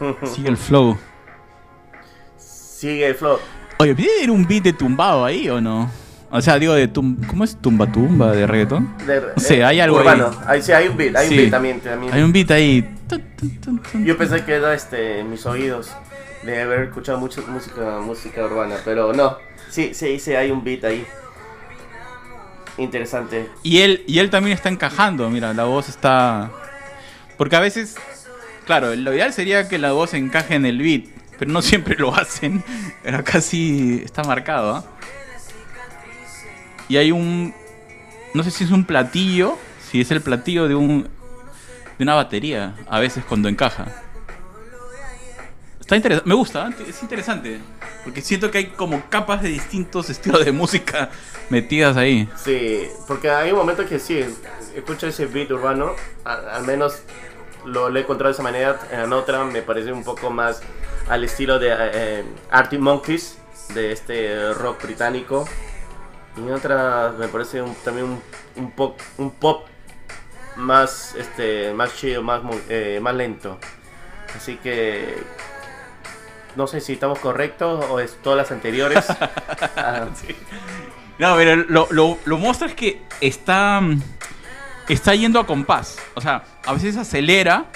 Sigue 0.34 0.48
el 0.48 0.56
flow. 0.56 0.96
Sigue 2.38 3.06
el 3.08 3.14
flow. 3.14 3.38
Oye, 3.78 3.94
¿tiene 3.94 4.32
un 4.32 4.46
beat 4.46 4.64
de 4.64 4.72
tumbado 4.72 5.24
ahí 5.24 5.48
o 5.48 5.60
no? 5.60 5.90
O 6.30 6.40
sea, 6.42 6.58
digo, 6.58 6.74
de 6.74 6.88
tum 6.88 7.16
¿cómo 7.26 7.42
es 7.44 7.56
tumba 7.56 7.90
tumba 7.90 8.32
de 8.32 8.46
reggaetón? 8.46 8.94
De- 9.06 9.20
No 9.34 9.40
sé, 9.42 9.64
hay 9.64 9.80
algo 9.80 9.96
urbano. 9.98 10.30
ahí. 10.40 10.56
Ahí 10.56 10.62
sí, 10.62 10.72
hay 10.72 10.88
un 10.88 10.96
beat, 10.96 11.16
hay 11.16 11.28
Sí. 11.28 11.34
un 11.34 11.38
beat 11.40 11.50
también. 11.50 11.80
también. 11.80 12.12
Hay 12.12 12.22
un 12.22 12.32
beat 12.32 12.50
ahí. 12.50 12.94
Yo 14.04 14.16
pensé 14.18 14.44
que 14.44 14.54
era 14.54 14.74
este, 14.74 15.20
en 15.20 15.30
mis 15.30 15.46
oídos 15.46 15.90
de 16.42 16.62
haber 16.62 16.80
escuchado 16.84 17.18
mucha 17.18 17.40
música, 17.42 17.98
música 18.00 18.44
urbana, 18.44 18.76
pero 18.84 19.12
no. 19.12 19.36
Sí, 19.70 19.92
sí, 19.94 20.18
sí, 20.18 20.34
hay 20.34 20.50
un 20.50 20.62
beat 20.62 20.84
ahí. 20.84 21.06
Interesante. 22.78 23.50
Y 23.62 23.78
él, 23.78 24.04
y 24.06 24.20
él 24.20 24.30
también 24.30 24.54
está 24.56 24.68
encajando, 24.68 25.28
mira, 25.30 25.52
la 25.52 25.64
voz 25.64 25.88
está... 25.88 26.50
Porque 27.36 27.56
a 27.56 27.60
veces, 27.60 27.96
claro, 28.66 28.94
lo 28.94 29.12
ideal 29.12 29.32
sería 29.32 29.68
que 29.68 29.78
la 29.78 29.92
voz 29.92 30.14
encaje 30.14 30.54
en 30.54 30.64
el 30.64 30.78
beat, 30.78 31.06
pero 31.38 31.50
no 31.50 31.60
siempre 31.62 31.96
lo 31.96 32.14
hacen, 32.14 32.62
pero 33.02 33.24
casi 33.24 34.00
está 34.04 34.22
marcado, 34.22 34.76
¿ah? 34.76 34.84
Y 36.88 36.96
hay 36.96 37.12
un... 37.12 37.54
No 38.32 38.42
sé 38.42 38.50
si 38.50 38.64
es 38.64 38.70
un 38.70 38.84
platillo, 38.84 39.58
si 39.90 40.00
es 40.00 40.10
el 40.10 40.22
platillo 40.22 40.68
de 40.68 40.74
un... 40.74 41.08
De 41.98 42.04
una 42.04 42.14
batería, 42.14 42.76
a 42.88 43.00
veces 43.00 43.24
cuando 43.24 43.48
encaja. 43.48 44.07
Está 45.88 45.96
interesante, 45.96 46.28
me 46.28 46.34
gusta, 46.34 46.68
¿eh? 46.68 46.84
es 46.86 47.02
interesante. 47.02 47.60
Porque 48.04 48.20
siento 48.20 48.50
que 48.50 48.58
hay 48.58 48.66
como 48.66 49.08
capas 49.08 49.40
de 49.42 49.48
distintos 49.48 50.10
estilos 50.10 50.44
de 50.44 50.52
música 50.52 51.08
metidas 51.48 51.96
ahí. 51.96 52.28
Sí, 52.36 52.82
porque 53.06 53.30
hay 53.30 53.52
un 53.52 53.56
momento 53.56 53.86
que 53.86 53.98
sí, 53.98 54.22
escucho 54.76 55.06
ese 55.06 55.24
beat 55.24 55.50
urbano, 55.50 55.92
al 56.24 56.64
menos 56.66 57.00
lo, 57.64 57.88
lo 57.88 57.98
he 57.98 58.02
encontrado 58.02 58.28
de 58.28 58.34
esa 58.34 58.42
manera. 58.42 58.78
En 58.92 59.10
otra 59.14 59.44
me 59.44 59.62
parece 59.62 59.90
un 59.90 60.04
poco 60.04 60.28
más 60.28 60.60
al 61.08 61.24
estilo 61.24 61.58
de 61.58 61.74
eh, 61.74 62.24
Arctic 62.50 62.80
Monkeys, 62.80 63.38
de 63.72 63.92
este 63.92 64.52
rock 64.52 64.82
británico. 64.82 65.48
Y 66.36 66.40
en 66.40 66.52
otra 66.52 67.14
me 67.18 67.28
parece 67.28 67.62
un- 67.62 67.74
también 67.76 68.08
un, 68.08 68.20
un 68.56 68.70
pop, 68.72 69.00
un 69.16 69.30
pop 69.30 69.64
más, 70.56 71.14
este, 71.14 71.72
más 71.72 71.96
chido, 71.96 72.22
más, 72.22 72.42
eh, 72.68 72.98
más 73.00 73.14
lento. 73.14 73.58
Así 74.36 74.56
que 74.58 75.16
no 76.58 76.66
sé 76.66 76.80
si 76.80 76.94
estamos 76.94 77.20
correctos 77.20 77.84
o 77.88 78.00
es 78.00 78.18
todas 78.20 78.36
las 78.36 78.50
anteriores. 78.50 79.06
Ah, 79.76 80.08
No, 81.18 81.36
pero 81.36 81.56
lo, 81.56 81.86
lo, 81.90 82.18
lo 82.24 82.36
muestra 82.36 82.66
es 82.66 82.74
que 82.74 83.00
está, 83.20 83.80
mm, 83.80 84.02
está 84.88 85.14
yendo 85.14 85.38
a 85.38 85.46
compás. 85.46 85.98
O 86.14 86.20
sea, 86.20 86.42
a 86.66 86.72
veces 86.72 86.96
acelera 86.96 87.66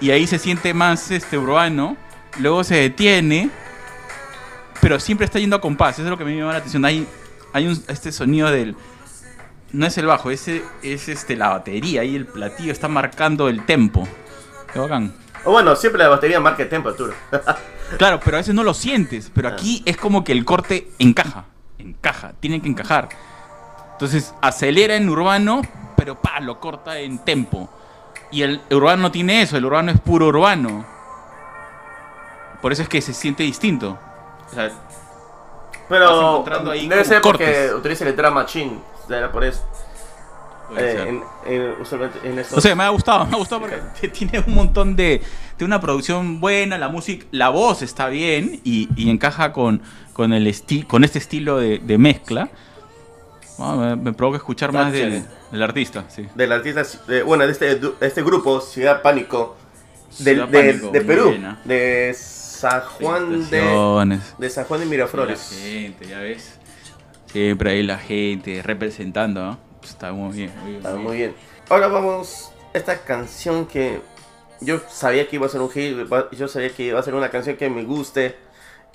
y 0.00 0.10
ahí 0.10 0.26
se 0.26 0.38
siente 0.38 0.74
más 0.74 1.10
este 1.10 1.38
urbano. 1.38 1.96
Luego 2.38 2.64
se 2.64 2.76
detiene, 2.76 3.50
pero 4.80 5.00
siempre 5.00 5.24
está 5.24 5.38
yendo 5.38 5.56
a 5.56 5.60
compás. 5.60 5.94
Eso 5.94 6.04
es 6.04 6.10
lo 6.10 6.18
que 6.18 6.24
me 6.24 6.36
llama 6.36 6.52
la 6.52 6.58
atención. 6.58 6.84
Hay, 6.84 7.08
hay 7.54 7.66
un, 7.66 7.82
este 7.88 8.12
sonido 8.12 8.50
del. 8.50 8.76
No 9.72 9.86
es 9.86 9.96
el 9.96 10.06
bajo, 10.06 10.30
ese 10.30 10.62
es 10.82 11.08
este, 11.08 11.34
la 11.34 11.48
batería 11.48 12.04
y 12.04 12.14
el 12.14 12.26
platillo 12.26 12.72
está 12.72 12.88
marcando 12.88 13.48
el 13.48 13.64
tempo. 13.64 14.06
Qué 14.72 14.78
bacán. 14.78 15.23
O 15.44 15.52
bueno, 15.52 15.76
siempre 15.76 16.02
la 16.02 16.08
batería 16.08 16.40
marca 16.40 16.62
el 16.62 16.68
tempo, 16.68 16.88
Arturo. 16.88 17.14
Claro, 17.98 18.18
pero 18.24 18.38
a 18.38 18.40
veces 18.40 18.54
no 18.54 18.64
lo 18.64 18.74
sientes. 18.74 19.30
Pero 19.32 19.46
aquí 19.46 19.82
es 19.84 19.96
como 19.96 20.24
que 20.24 20.32
el 20.32 20.44
corte 20.44 20.88
encaja. 20.98 21.44
Encaja, 21.78 22.32
tiene 22.40 22.60
que 22.60 22.68
encajar. 22.68 23.10
Entonces 23.92 24.34
acelera 24.40 24.96
en 24.96 25.08
urbano, 25.08 25.62
pero 25.96 26.20
pa, 26.20 26.40
lo 26.40 26.58
corta 26.58 26.98
en 26.98 27.18
tempo. 27.18 27.68
Y 28.32 28.42
el 28.42 28.62
urbano 28.70 29.02
no 29.02 29.12
tiene 29.12 29.42
eso, 29.42 29.56
el 29.56 29.64
urbano 29.64 29.92
es 29.92 30.00
puro 30.00 30.28
urbano. 30.28 30.84
Por 32.60 32.72
eso 32.72 32.82
es 32.82 32.88
que 32.88 33.00
se 33.00 33.12
siente 33.12 33.42
distinto. 33.42 33.98
O 34.50 34.54
sea, 34.54 34.64
Vas 34.64 34.72
Pero 35.88 36.42
debe 36.88 37.04
ser 37.04 37.20
porque 37.20 37.70
utiliza 37.74 38.08
el 38.08 38.16
drum 38.16 38.34
machine. 38.34 38.78
Era 39.08 39.30
por 39.30 39.44
eso. 39.44 39.62
Eh, 40.78 41.08
en, 41.46 41.52
en- 41.52 41.80
usualmente 41.80 42.18
en 42.28 42.38
esos- 42.38 42.58
O 42.58 42.60
sea, 42.60 42.74
me 42.74 42.84
ha 42.84 42.88
gustado, 42.90 43.24
me 43.26 43.34
ha 43.34 43.38
gustado 43.38 43.62
porque 43.62 44.08
tiene 44.08 44.42
un 44.46 44.54
montón 44.54 44.96
de. 44.96 45.20
Tiene 45.56 45.68
una 45.74 45.80
producción 45.80 46.40
buena, 46.40 46.78
la 46.78 46.88
música, 46.88 47.26
la 47.30 47.48
voz 47.48 47.82
está 47.82 48.08
bien 48.08 48.60
y, 48.64 48.88
y 48.96 49.10
encaja 49.10 49.52
con, 49.52 49.82
con, 50.12 50.32
el 50.32 50.46
esti- 50.46 50.86
con 50.86 51.04
este 51.04 51.18
estilo 51.18 51.58
de, 51.58 51.78
de 51.78 51.98
mezcla. 51.98 52.48
Ah, 53.58 53.76
me, 53.78 53.96
me 53.96 54.12
provoca 54.12 54.38
escuchar 54.38 54.72
más 54.72 54.90
del, 54.92 55.24
del 55.52 55.62
artista, 55.62 56.04
sí. 56.08 56.26
Del 56.34 56.50
artista, 56.50 56.82
de- 57.06 57.22
bueno, 57.22 57.46
de 57.46 57.52
este, 57.52 57.80
este 58.00 58.22
grupo, 58.24 58.60
Ciudad 58.60 59.00
Pánico, 59.00 59.56
del- 60.18 60.36
Ciudad 60.38 60.48
de, 60.48 60.58
Pánico, 60.72 60.90
de 60.90 61.00
muy 61.00 61.06
Perú, 61.06 61.34
de 61.64 62.14
San 62.18 62.80
Juan 62.80 63.48
de, 63.50 64.18
de 64.38 64.50
San 64.50 64.64
Juan 64.64 64.80
de 64.80 64.86
La 64.86 64.90
Miraflores. 64.90 65.56
gente, 65.62 66.08
ya 66.08 66.18
ves. 66.18 66.58
Siempre 67.26 67.70
ahí 67.72 67.82
la 67.84 67.98
gente 67.98 68.60
representando, 68.62 69.44
¿no? 69.44 69.58
Está 69.84 70.12
muy 70.12 70.32
bien, 70.34 70.52
muy. 70.62 70.76
Está 70.76 70.94
muy 70.94 71.16
bien. 71.16 71.34
Ahora 71.68 71.88
vamos, 71.88 72.52
esta 72.72 72.98
canción 72.98 73.66
que 73.66 74.00
yo 74.60 74.80
sabía 74.88 75.28
que 75.28 75.36
iba 75.36 75.46
a 75.46 75.48
ser 75.48 75.60
un 75.60 75.70
hit, 75.70 75.96
yo 76.32 76.48
sabía 76.48 76.70
que 76.70 76.84
iba 76.84 77.00
a 77.00 77.02
ser 77.02 77.14
una 77.14 77.30
canción 77.30 77.56
que 77.56 77.68
me 77.70 77.84
guste 77.84 78.36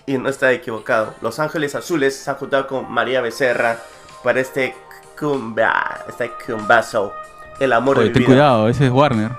y 0.05 0.17
no 0.17 0.29
está 0.29 0.51
equivocado. 0.51 1.15
Los 1.21 1.39
Ángeles 1.39 1.75
Azules 1.75 2.15
se 2.15 2.29
han 2.29 2.37
juntado 2.37 2.67
con 2.67 2.91
María 2.91 3.21
Becerra 3.21 3.77
para 4.23 4.39
este 4.39 4.75
cumba, 5.17 6.05
este 6.07 6.31
cumbazo, 6.45 7.13
el 7.59 7.73
amor 7.73 7.99
Oye, 7.99 8.07
de 8.07 8.13
ten 8.13 8.21
mi 8.23 8.27
vida. 8.27 8.35
cuidado, 8.35 8.69
ese 8.69 8.85
es 8.85 8.91
Warner. 8.91 9.31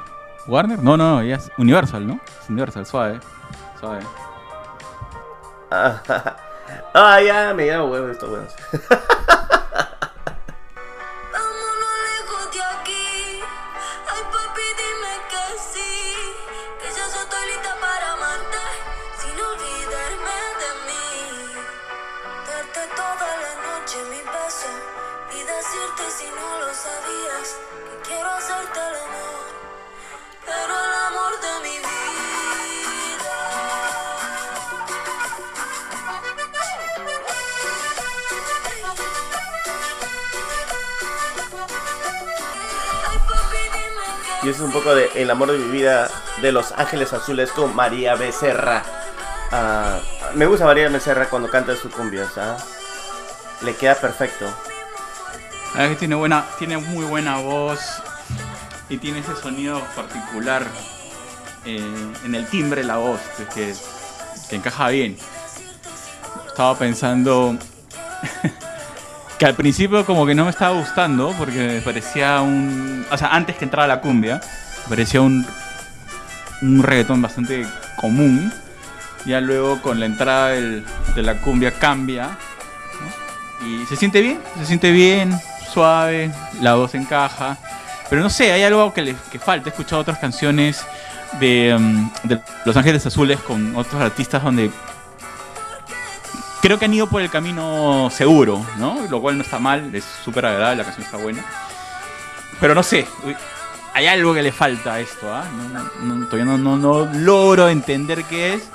¿Warner? 0.46 0.78
No, 0.78 0.96
no, 0.96 1.22
ya 1.22 1.36
es 1.36 1.50
Universal, 1.58 2.06
¿no? 2.06 2.20
Es 2.42 2.48
Universal, 2.48 2.86
suave. 2.86 3.20
Suave. 3.78 4.00
Ah, 5.70 7.20
ya, 7.24 7.52
me 7.54 7.66
llamo 7.66 7.86
huevo 7.86 8.08
esto, 8.08 8.30
huevos. 8.30 8.54
es 44.50 44.60
un 44.60 44.72
poco 44.72 44.94
de 44.94 45.10
El 45.14 45.30
amor 45.30 45.52
de 45.52 45.58
mi 45.58 45.70
vida 45.70 46.10
de 46.42 46.50
Los 46.50 46.72
Ángeles 46.72 47.12
Azules 47.12 47.52
con 47.52 47.74
María 47.74 48.16
Becerra. 48.16 48.82
Ah, 49.52 50.00
me 50.34 50.46
gusta 50.46 50.64
María 50.64 50.88
Becerra 50.88 51.28
cuando 51.28 51.48
canta 51.48 51.76
sus 51.76 51.92
cumbias, 51.94 52.36
¿ah? 52.36 52.56
Le 53.62 53.76
queda 53.76 53.94
perfecto. 53.94 54.46
Tiene 55.98 56.16
buena, 56.16 56.46
tiene 56.58 56.78
muy 56.78 57.04
buena 57.04 57.36
voz 57.36 57.80
y 58.88 58.98
tiene 58.98 59.20
ese 59.20 59.36
sonido 59.36 59.80
particular 59.94 60.66
eh, 61.64 62.12
en 62.24 62.34
el 62.34 62.46
timbre 62.46 62.82
la 62.82 62.96
voz 62.96 63.20
que 63.54 63.74
encaja 64.50 64.88
bien. 64.88 65.16
Estaba 66.48 66.76
pensando 66.76 67.56
que 69.40 69.46
al 69.46 69.54
principio 69.54 70.04
como 70.04 70.26
que 70.26 70.34
no 70.34 70.44
me 70.44 70.50
estaba 70.50 70.76
gustando 70.78 71.34
porque 71.38 71.80
parecía 71.82 72.42
un, 72.42 73.06
o 73.10 73.16
sea, 73.16 73.28
antes 73.28 73.56
que 73.56 73.64
entrara 73.64 73.88
la 73.88 74.00
cumbia, 74.02 74.38
parecía 74.88 75.22
un 75.22 75.46
un 76.62 76.82
reggaetón 76.82 77.22
bastante 77.22 77.66
común. 77.96 78.52
Ya 79.24 79.40
luego 79.40 79.80
con 79.80 79.98
la 79.98 80.04
entrada 80.04 80.48
del- 80.48 80.84
de 81.14 81.22
la 81.22 81.40
cumbia 81.40 81.72
cambia 81.72 82.36
y 83.66 83.86
se 83.86 83.96
siente 83.96 84.20
bien, 84.20 84.38
se 84.58 84.66
siente 84.66 84.90
bien, 84.90 85.32
suave, 85.72 86.30
la 86.60 86.74
voz 86.74 86.94
encaja. 86.94 87.56
Pero 88.10 88.20
no 88.20 88.28
sé, 88.28 88.52
hay 88.52 88.62
algo 88.62 88.92
que 88.92 89.00
le 89.00 89.16
que 89.32 89.38
falta. 89.38 89.70
He 89.70 89.72
escuchado 89.72 90.02
otras 90.02 90.18
canciones 90.18 90.84
de, 91.38 91.74
mm, 91.80 92.28
de 92.28 92.40
Los 92.66 92.76
Ángeles 92.76 93.06
Azules 93.06 93.40
con 93.40 93.74
otros 93.74 94.02
artistas 94.02 94.42
donde 94.42 94.70
creo 96.60 96.78
que 96.78 96.84
han 96.84 96.94
ido 96.94 97.08
por 97.08 97.22
el 97.22 97.30
camino 97.30 98.10
seguro, 98.10 98.64
¿no? 98.78 99.06
Lo 99.08 99.20
cual 99.20 99.36
no 99.36 99.42
está 99.42 99.58
mal, 99.58 99.94
es 99.94 100.04
súper 100.24 100.46
agradable, 100.46 100.78
la 100.78 100.84
canción 100.84 101.04
está 101.04 101.16
buena. 101.16 101.44
Pero 102.60 102.74
no 102.74 102.82
sé, 102.82 103.06
hay 103.94 104.06
algo 104.06 104.34
que 104.34 104.42
le 104.42 104.52
falta 104.52 104.94
a 104.94 105.00
esto, 105.00 105.32
¿ah? 105.32 105.44
No, 106.02 106.14
no, 106.14 106.26
todavía 106.26 106.44
no, 106.44 106.58
no, 106.58 106.76
no 106.76 107.06
logro 107.12 107.68
entender 107.68 108.24
qué 108.24 108.54
es. 108.54 108.68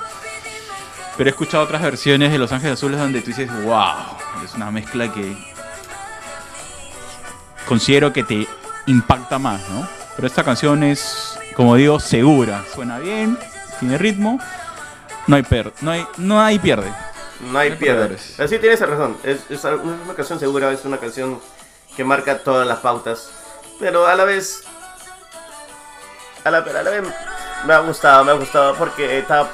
Pero 1.16 1.30
he 1.30 1.32
escuchado 1.32 1.64
otras 1.64 1.80
versiones 1.80 2.30
de 2.30 2.38
Los 2.38 2.52
Ángeles 2.52 2.74
Azules 2.74 2.98
donde 2.98 3.22
tú 3.22 3.28
dices, 3.28 3.50
wow, 3.64 3.94
es 4.44 4.54
una 4.54 4.70
mezcla 4.70 5.10
que 5.12 5.36
considero 7.66 8.12
que 8.12 8.22
te 8.22 8.46
impacta 8.86 9.38
más, 9.38 9.60
¿no? 9.70 9.88
Pero 10.14 10.28
esta 10.28 10.44
canción 10.44 10.82
es, 10.82 11.38
como 11.54 11.76
digo, 11.76 12.00
segura, 12.00 12.64
suena 12.74 12.98
bien, 12.98 13.38
tiene 13.80 13.98
ritmo, 13.98 14.38
no 15.26 15.36
hay 15.36 15.42
per 15.42 15.72
no 15.80 15.90
hay, 15.90 16.06
no 16.18 16.40
hay 16.40 16.58
pierde. 16.58 16.92
No 17.40 17.58
hay 17.58 17.68
No 17.70 17.74
hay 17.74 17.78
pierde. 17.78 17.98
perdedores. 18.08 18.40
Así 18.40 18.58
tienes 18.58 18.80
razón. 18.80 19.16
Es, 19.22 19.40
es 19.50 19.64
una 19.64 20.14
canción 20.14 20.38
segura, 20.38 20.70
es 20.72 20.84
una 20.84 20.98
canción 20.98 21.40
que 21.96 22.04
marca 22.04 22.38
todas 22.38 22.66
las 22.66 22.78
pautas. 22.80 23.30
Pero 23.78 24.06
a 24.06 24.14
la 24.14 24.24
vez. 24.24 24.62
A 26.44 26.50
la, 26.50 26.58
a 26.58 26.82
la 26.82 26.90
vez 26.90 27.02
me 27.64 27.74
ha 27.74 27.78
gustado, 27.80 28.24
me 28.24 28.32
ha 28.32 28.34
gustado 28.34 28.74
porque 28.76 29.18
está. 29.18 29.48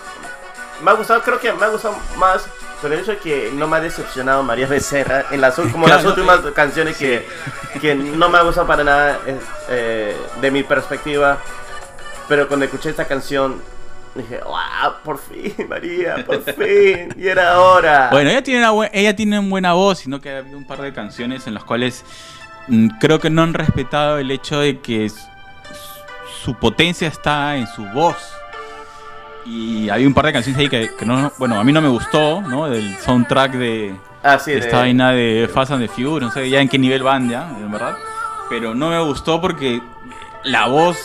Me 0.83 0.91
ha 0.91 0.95
gustado, 0.95 1.23
creo 1.23 1.39
que 1.41 1.53
me 1.53 1.65
ha 1.65 1.69
gustado 1.69 1.97
más. 2.17 2.45
Pero 2.81 2.95
el 2.95 3.01
hecho 3.01 3.13
de 3.13 3.19
que 3.19 3.51
no 3.55 3.69
me 3.69 3.77
ha 3.77 3.81
decepcionado 3.81 4.43
María 4.43 4.67
Becerra 4.67 5.27
en 5.31 5.41
las, 5.41 5.55
como 5.55 5.87
las 5.89 6.05
últimas 6.05 6.41
canciones 6.53 6.97
que, 6.97 7.25
que 7.81 7.95
no 7.95 8.29
me 8.29 8.39
ha 8.39 8.43
gustado 8.43 8.67
para 8.67 8.83
nada 8.83 9.21
eh, 9.25 9.39
eh, 9.69 10.17
de 10.41 10.51
mi 10.51 10.65
perspectiva. 10.65 11.39
Pero 12.29 12.49
cuando 12.49 12.65
escuché 12.67 12.91
esta 12.91 13.07
canción 13.07 13.63
dije, 14.15 14.41
¡wow! 14.45 14.93
Por 15.05 15.19
fin, 15.19 15.55
María, 15.69 16.25
por 16.27 16.43
fin. 16.43 17.15
Y 17.17 17.27
era 17.29 17.61
hora. 17.61 18.09
Bueno, 18.13 18.31
ella 18.31 18.43
tiene, 18.43 18.69
una 18.71 18.89
ella 18.93 19.17
tiene 19.17 19.39
una 19.39 19.49
buena 19.49 19.73
voz, 19.73 19.99
sino 20.01 20.21
que 20.21 20.31
ha 20.31 20.39
habido 20.39 20.59
un 20.59 20.65
par 20.67 20.81
de 20.83 20.93
canciones 20.93 21.47
en 21.47 21.55
las 21.55 21.65
cuales 21.65 22.05
mm, 22.69 22.89
creo 23.01 23.19
que 23.21 23.31
no 23.31 23.43
han 23.43 23.55
respetado 23.55 24.19
el 24.19 24.31
hecho 24.31 24.61
de 24.61 24.81
que 24.81 25.11
su 26.43 26.55
potencia 26.57 27.09
está 27.09 27.57
en 27.57 27.67
su 27.67 27.85
voz. 27.87 28.17
Y 29.45 29.89
había 29.89 30.07
un 30.07 30.15
par 30.15 30.27
de 30.27 30.33
canciones 30.33 30.61
ahí 30.61 30.69
que, 30.69 30.91
que 30.97 31.05
no, 31.05 31.33
bueno, 31.39 31.59
a 31.59 31.65
mí 31.65 31.73
no 31.73 31.81
me 31.81 31.89
gustó, 31.89 32.41
¿no? 32.43 32.69
Del 32.71 32.97
soundtrack 32.99 33.53
de, 33.55 33.97
Ah, 34.23 34.39
sí, 34.39 34.53
de 34.53 34.61
de- 34.61 34.67
esta 34.67 34.79
vaina 34.79 35.11
de 35.11 35.51
Fast 35.53 35.73
and 35.73 35.83
the 35.83 35.89
Furious, 35.89 36.21
no 36.21 36.31
sé 36.31 36.49
ya 36.49 36.61
en 36.61 36.69
qué 36.69 36.79
nivel 36.79 37.03
van 37.03 37.29
ya, 37.29 37.49
en 37.59 37.71
verdad. 37.73 37.97
Pero 38.49 38.73
no 38.75 38.91
me 38.91 39.01
gustó 39.01 39.41
porque 39.41 39.81
la 40.45 40.67
voz 40.69 40.97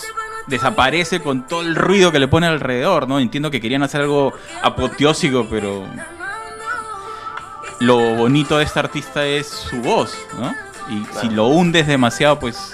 desaparece 0.47 1.21
con 1.21 1.45
todo 1.45 1.61
el 1.61 1.75
ruido 1.75 2.11
que 2.11 2.19
le 2.19 2.27
pone 2.27 2.47
alrededor, 2.47 3.07
¿no? 3.07 3.19
Entiendo 3.19 3.51
que 3.51 3.61
querían 3.61 3.83
hacer 3.83 4.01
algo 4.01 4.33
apoteósico, 4.63 5.45
pero 5.49 5.85
lo 7.79 8.15
bonito 8.15 8.57
de 8.57 8.63
este 8.63 8.79
artista 8.79 9.25
es 9.25 9.47
su 9.47 9.77
voz, 9.81 10.17
¿no? 10.39 10.53
Y 10.89 11.05
si 11.19 11.29
lo 11.29 11.47
hundes 11.47 11.85
demasiado, 11.85 12.39
pues 12.39 12.73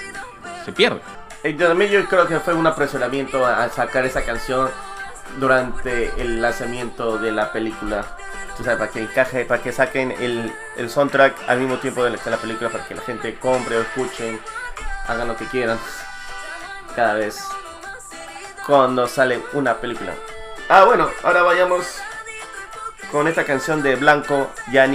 se 0.64 0.72
pierde. 0.72 1.02
Yo 1.44 1.68
también 1.68 1.92
yo 1.92 2.06
creo 2.06 2.28
que 2.28 2.40
fue 2.40 2.54
un 2.54 2.66
apresuramiento 2.68 3.46
a, 3.46 3.68
sacar 3.70 4.06
esa 4.06 4.24
canción 4.24 4.70
durante 5.40 6.14
el 6.22 6.42
lanzamiento 6.42 7.18
de 7.18 7.32
la 7.32 7.52
película. 7.52 8.06
Tú 8.56 8.64
sabes, 8.64 8.78
para 8.78 8.92
que 8.92 9.02
encaje, 9.02 9.46
para 9.46 9.62
que 9.62 9.72
saquen 9.72 10.12
el, 10.12 10.54
el 10.78 10.90
soundtrack 10.90 11.36
al 11.48 11.60
mismo 11.60 11.78
tiempo 11.80 12.04
de 12.04 12.12
la, 12.12 12.18
de 12.18 12.32
la 12.32 12.38
película, 12.38 12.70
para 12.70 12.88
que 12.88 12.96
la 12.96 13.02
gente 13.02 13.36
compre 13.40 13.78
o 13.78 13.82
escuchen, 13.82 14.40
hagan 15.08 15.28
lo 15.28 15.36
que 15.36 15.46
quieran. 15.46 15.80
Cada 16.96 17.16
vez 17.16 17.44
cuando 18.66 19.08
sale 19.08 19.42
una 19.54 19.78
película. 19.78 20.14
Ah, 20.70 20.86
bueno, 20.86 21.10
ahora 21.24 21.44
vayamos 21.44 22.02
con 23.12 23.28
esta 23.28 23.44
canción 23.44 23.84
de 23.84 23.96
Blanco, 23.96 24.50
Ya 24.72 24.88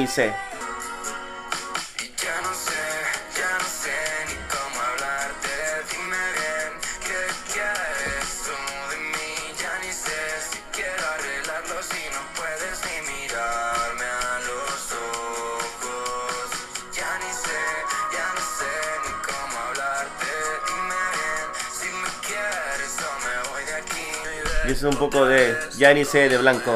poco 24.99 25.25
de 25.27 25.57
Ya 25.77 25.95
ni 25.95 26.05
sé 26.05 26.29
de 26.29 26.39
Blanco. 26.39 26.75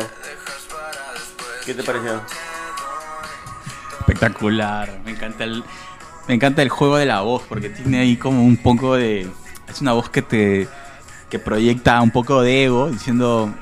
¿Qué 1.66 1.74
te 1.74 1.82
pareció? 1.82 2.22
Espectacular, 4.00 5.00
me 5.04 5.12
encanta 5.12 5.44
el 5.44 5.62
me 6.28 6.34
encanta 6.34 6.62
el 6.62 6.68
juego 6.68 6.96
de 6.96 7.06
la 7.06 7.20
voz 7.20 7.42
porque 7.48 7.68
tiene 7.68 7.98
ahí 8.00 8.16
como 8.16 8.44
un 8.44 8.56
poco 8.56 8.94
de 8.94 9.28
es 9.68 9.80
una 9.80 9.92
voz 9.92 10.08
que 10.08 10.22
te 10.22 10.68
que 11.30 11.38
proyecta 11.38 12.00
un 12.00 12.10
poco 12.10 12.42
de 12.42 12.64
ego 12.64 12.90
diciendo 12.90 13.52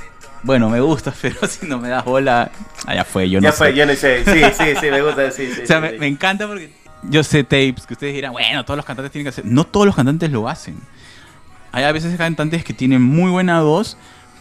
bueno, 0.43 0.71
me 0.71 0.81
gusta, 0.81 1.13
pero 1.23 1.47
si 1.47 1.67
no 1.67 1.79
me 1.79 1.89
das 1.89 2.05
bola, 2.05 2.51
allá 2.87 3.05
fue, 3.05 3.29
yo 3.29 3.41
no 3.41 3.45
ya 3.45 3.53
sé. 3.53 3.59
fue, 3.59 3.75
ya 3.75 3.85
no 3.87 3.95
sé. 3.95 4.25
Sí, 4.25 4.41
sí, 4.57 4.73
sí, 4.81 4.91
me 4.91 5.03
gusta. 5.03 5.31
Sí, 5.31 5.53
sí, 5.55 5.61
O 5.65 5.67
sea, 5.67 5.77
sí, 5.77 5.83
me, 5.83 5.91
sí. 5.91 5.97
me 5.99 6.07
encanta 6.07 6.47
porque 6.47 6.73
yo 7.03 7.23
sé 7.23 7.45
tapes 7.45 7.87
que 7.87 7.95
ustedes 7.95 8.15
dirán, 8.15 8.33
bueno, 8.33 8.65
todos 8.65 8.77
los 8.77 8.87
cantantes 8.87 9.13
tienen 9.13 9.25
que 9.25 9.31
hacer. 9.31 9.45
No 9.45 9.65
todos 9.65 9.87
los 9.87 9.95
cantantes 9.95 10.31
lo 10.31 10.49
hacen. 10.49 10.79
Hay 11.73 11.85
a 11.85 11.93
veces 11.93 12.17
cantantes 12.17 12.65
que 12.65 12.73
tienen 12.73 13.03
muy 13.03 13.31
buena 13.31 13.63
voz, 13.63 13.97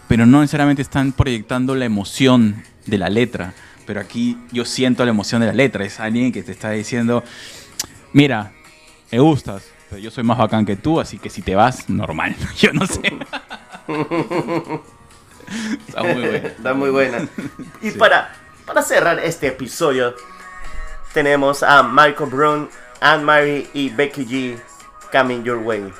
pero 0.10 0.26
no 0.26 0.42
necesariamente 0.42 0.82
están 0.82 1.12
proyectando 1.12 1.76
la 1.76 1.86
emoción 1.86 2.64
de 2.88 2.98
la 2.98 3.10
letra. 3.10 3.54
Pero 3.86 4.02
aquí 4.02 4.38
yo 4.52 4.66
siento 4.66 5.06
la 5.06 5.12
emoción 5.12 5.40
de 5.40 5.48
la 5.48 5.54
letra. 5.54 5.86
Es 5.86 6.00
alguien 6.00 6.32
que 6.32 6.42
te 6.42 6.52
está 6.52 6.72
diciendo, 6.72 7.24
mira, 8.12 8.52
me 9.12 9.20
gustas, 9.20 9.68
pero 9.88 10.02
yo 10.02 10.10
soy 10.10 10.24
más 10.24 10.40
bacán 10.40 10.66
que 10.66 10.76
tú, 10.76 11.00
así 11.00 11.20
que 11.20 11.30
si 11.30 11.44
te 11.44 11.54
vas, 11.54 11.90
normal. 11.90 12.36
Yo 12.58 12.74
no 12.74 12.88
sé. 12.88 13.02
Está 15.88 16.04
muy 16.04 16.22
bueno. 16.22 16.48
Está 16.48 16.74
muy 16.74 16.90
buena. 16.90 17.28
Y 17.82 17.92
para, 17.92 18.34
para 18.66 18.82
cerrar 18.82 19.20
este 19.20 19.48
episodio, 19.48 20.16
tenemos 21.14 21.62
a 21.62 21.84
Michael 21.84 22.30
Brown, 22.32 22.70
Anne 23.00 23.24
Marie 23.24 23.70
y 23.74 23.90
Becky 23.90 24.26
G 24.26 24.60
coming 25.12 25.44
your 25.44 25.58
way. 25.58 25.92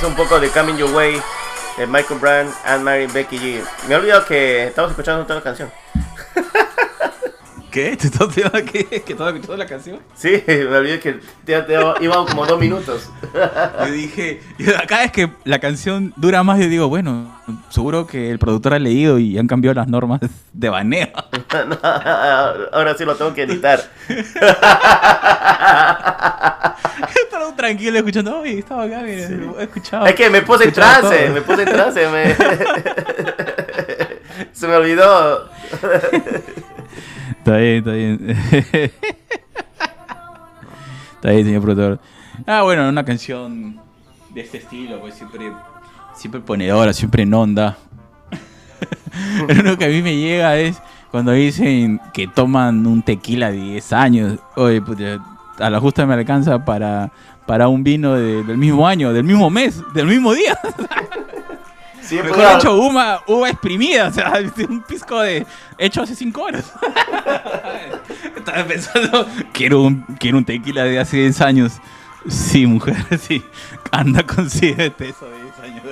Es 0.00 0.06
un 0.06 0.14
poco 0.14 0.38
de 0.40 0.48
Coming 0.48 0.76
Your 0.76 0.90
Way 0.94 1.20
de 1.76 1.86
Michael 1.86 2.20
Brand, 2.20 2.50
Anne 2.64 2.82
Marie 2.84 3.04
y 3.04 3.06
Becky 3.08 3.38
G. 3.38 3.60
Me 3.88 3.94
he 3.94 3.98
olvidado 3.98 4.24
que 4.24 4.66
estamos 4.68 4.90
escuchando 4.92 5.24
toda 5.24 5.34
la 5.36 5.42
canción. 5.42 5.70
¿Qué? 7.70 7.96
¿Te 7.96 8.08
estás 8.08 8.26
diciendo 8.28 8.50
que, 8.52 8.84
que 8.86 8.96
estás 9.12 9.28
escuchando 9.28 9.56
la 9.56 9.66
canción? 9.66 10.00
Sí, 10.16 10.42
me 10.46 10.76
olvidé 10.76 10.98
que 10.98 11.20
te, 11.44 11.62
te- 11.62 11.74
iba 12.00 12.26
como 12.26 12.44
dos 12.46 12.58
minutos. 12.58 13.08
Yo 13.32 13.86
dije, 13.92 14.40
cada 14.88 15.02
vez 15.02 15.12
que 15.12 15.30
la 15.44 15.60
canción 15.60 16.12
dura 16.16 16.42
más, 16.42 16.58
yo 16.58 16.66
digo, 16.68 16.88
bueno, 16.88 17.32
seguro 17.68 18.06
que 18.08 18.30
el 18.30 18.40
productor 18.40 18.74
ha 18.74 18.78
leído 18.80 19.18
y 19.20 19.38
han 19.38 19.46
cambiado 19.46 19.74
las 19.74 19.86
normas 19.86 20.20
de 20.52 20.68
baneo. 20.68 21.10
Ahora 22.72 22.96
sí 22.98 23.04
lo 23.04 23.14
tengo 23.16 23.34
que 23.34 23.42
editar. 23.44 23.80
Tranquilo 27.60 27.98
escuchando, 27.98 28.40
oye, 28.40 28.58
estaba 28.60 28.84
acá, 28.84 29.02
mira, 29.04 29.28
he 29.58 29.62
escuchado. 29.64 30.06
Es 30.06 30.14
que 30.14 30.30
me 30.30 30.40
puse 30.40 30.64
en 30.64 30.72
trance, 30.72 31.18
todo". 31.26 31.34
me 31.34 31.42
puse 31.42 31.62
en 31.64 31.68
trance. 31.68 32.08
me- 32.08 32.34
Se 34.52 34.66
me 34.66 34.76
olvidó. 34.76 35.50
Está 37.38 37.56
bien, 37.58 37.76
está 37.78 37.92
bien. 37.92 38.36
está 41.16 41.30
bien, 41.30 41.44
señor 41.44 41.62
productor. 41.62 42.00
Ah, 42.46 42.62
bueno, 42.62 42.88
una 42.88 43.04
canción 43.04 43.78
de 44.30 44.40
este 44.40 44.56
estilo, 44.58 44.98
pues 45.00 45.14
siempre, 45.14 45.52
siempre 46.14 46.40
ponedora, 46.40 46.94
siempre 46.94 47.24
en 47.24 47.34
onda. 47.34 47.76
Lo 49.48 49.54
único 49.60 49.76
que 49.76 49.84
a 49.84 49.88
mí 49.88 50.00
me 50.00 50.16
llega 50.16 50.56
es 50.56 50.80
cuando 51.10 51.32
dicen 51.32 52.00
que 52.14 52.26
toman 52.26 52.86
un 52.86 53.02
tequila 53.02 53.50
de 53.50 53.58
10 53.58 53.92
años. 53.92 54.38
Oye, 54.56 54.80
puta, 54.80 55.18
a 55.58 55.68
la 55.68 55.78
justa 55.80 56.06
me 56.06 56.14
alcanza 56.14 56.64
para, 56.64 57.10
para 57.50 57.66
un 57.66 57.82
vino 57.82 58.14
de- 58.14 58.44
del 58.44 58.56
mismo 58.56 58.86
año, 58.86 59.12
del 59.12 59.24
mismo 59.24 59.50
mes, 59.50 59.82
del 59.92 60.06
mismo 60.06 60.32
día. 60.32 60.56
Siempre 62.00 62.30
Mejor 62.30 62.56
hecho 62.58 62.74
uva, 62.76 63.24
uva 63.26 63.50
exprimida, 63.50 64.06
o 64.06 64.12
sea, 64.12 64.34
un 64.68 64.82
pisco 64.82 65.20
de 65.20 65.44
hecho 65.76 66.02
hace 66.02 66.14
5 66.14 66.40
horas. 66.42 66.72
Estaba 68.36 68.64
pensando, 68.64 69.26
quiero 69.52 69.82
un, 69.82 70.02
quiero 70.20 70.38
un 70.38 70.44
tequila 70.44 70.84
de 70.84 71.00
hace 71.00 71.16
10 71.16 71.40
años. 71.40 71.72
Sí, 72.28 72.66
mujer, 72.68 72.96
sí. 73.18 73.42
Anda, 73.90 74.22
consíguete 74.24 75.08
eso 75.08 75.28
de 75.28 75.42
10 75.42 75.58
años. 75.58 75.82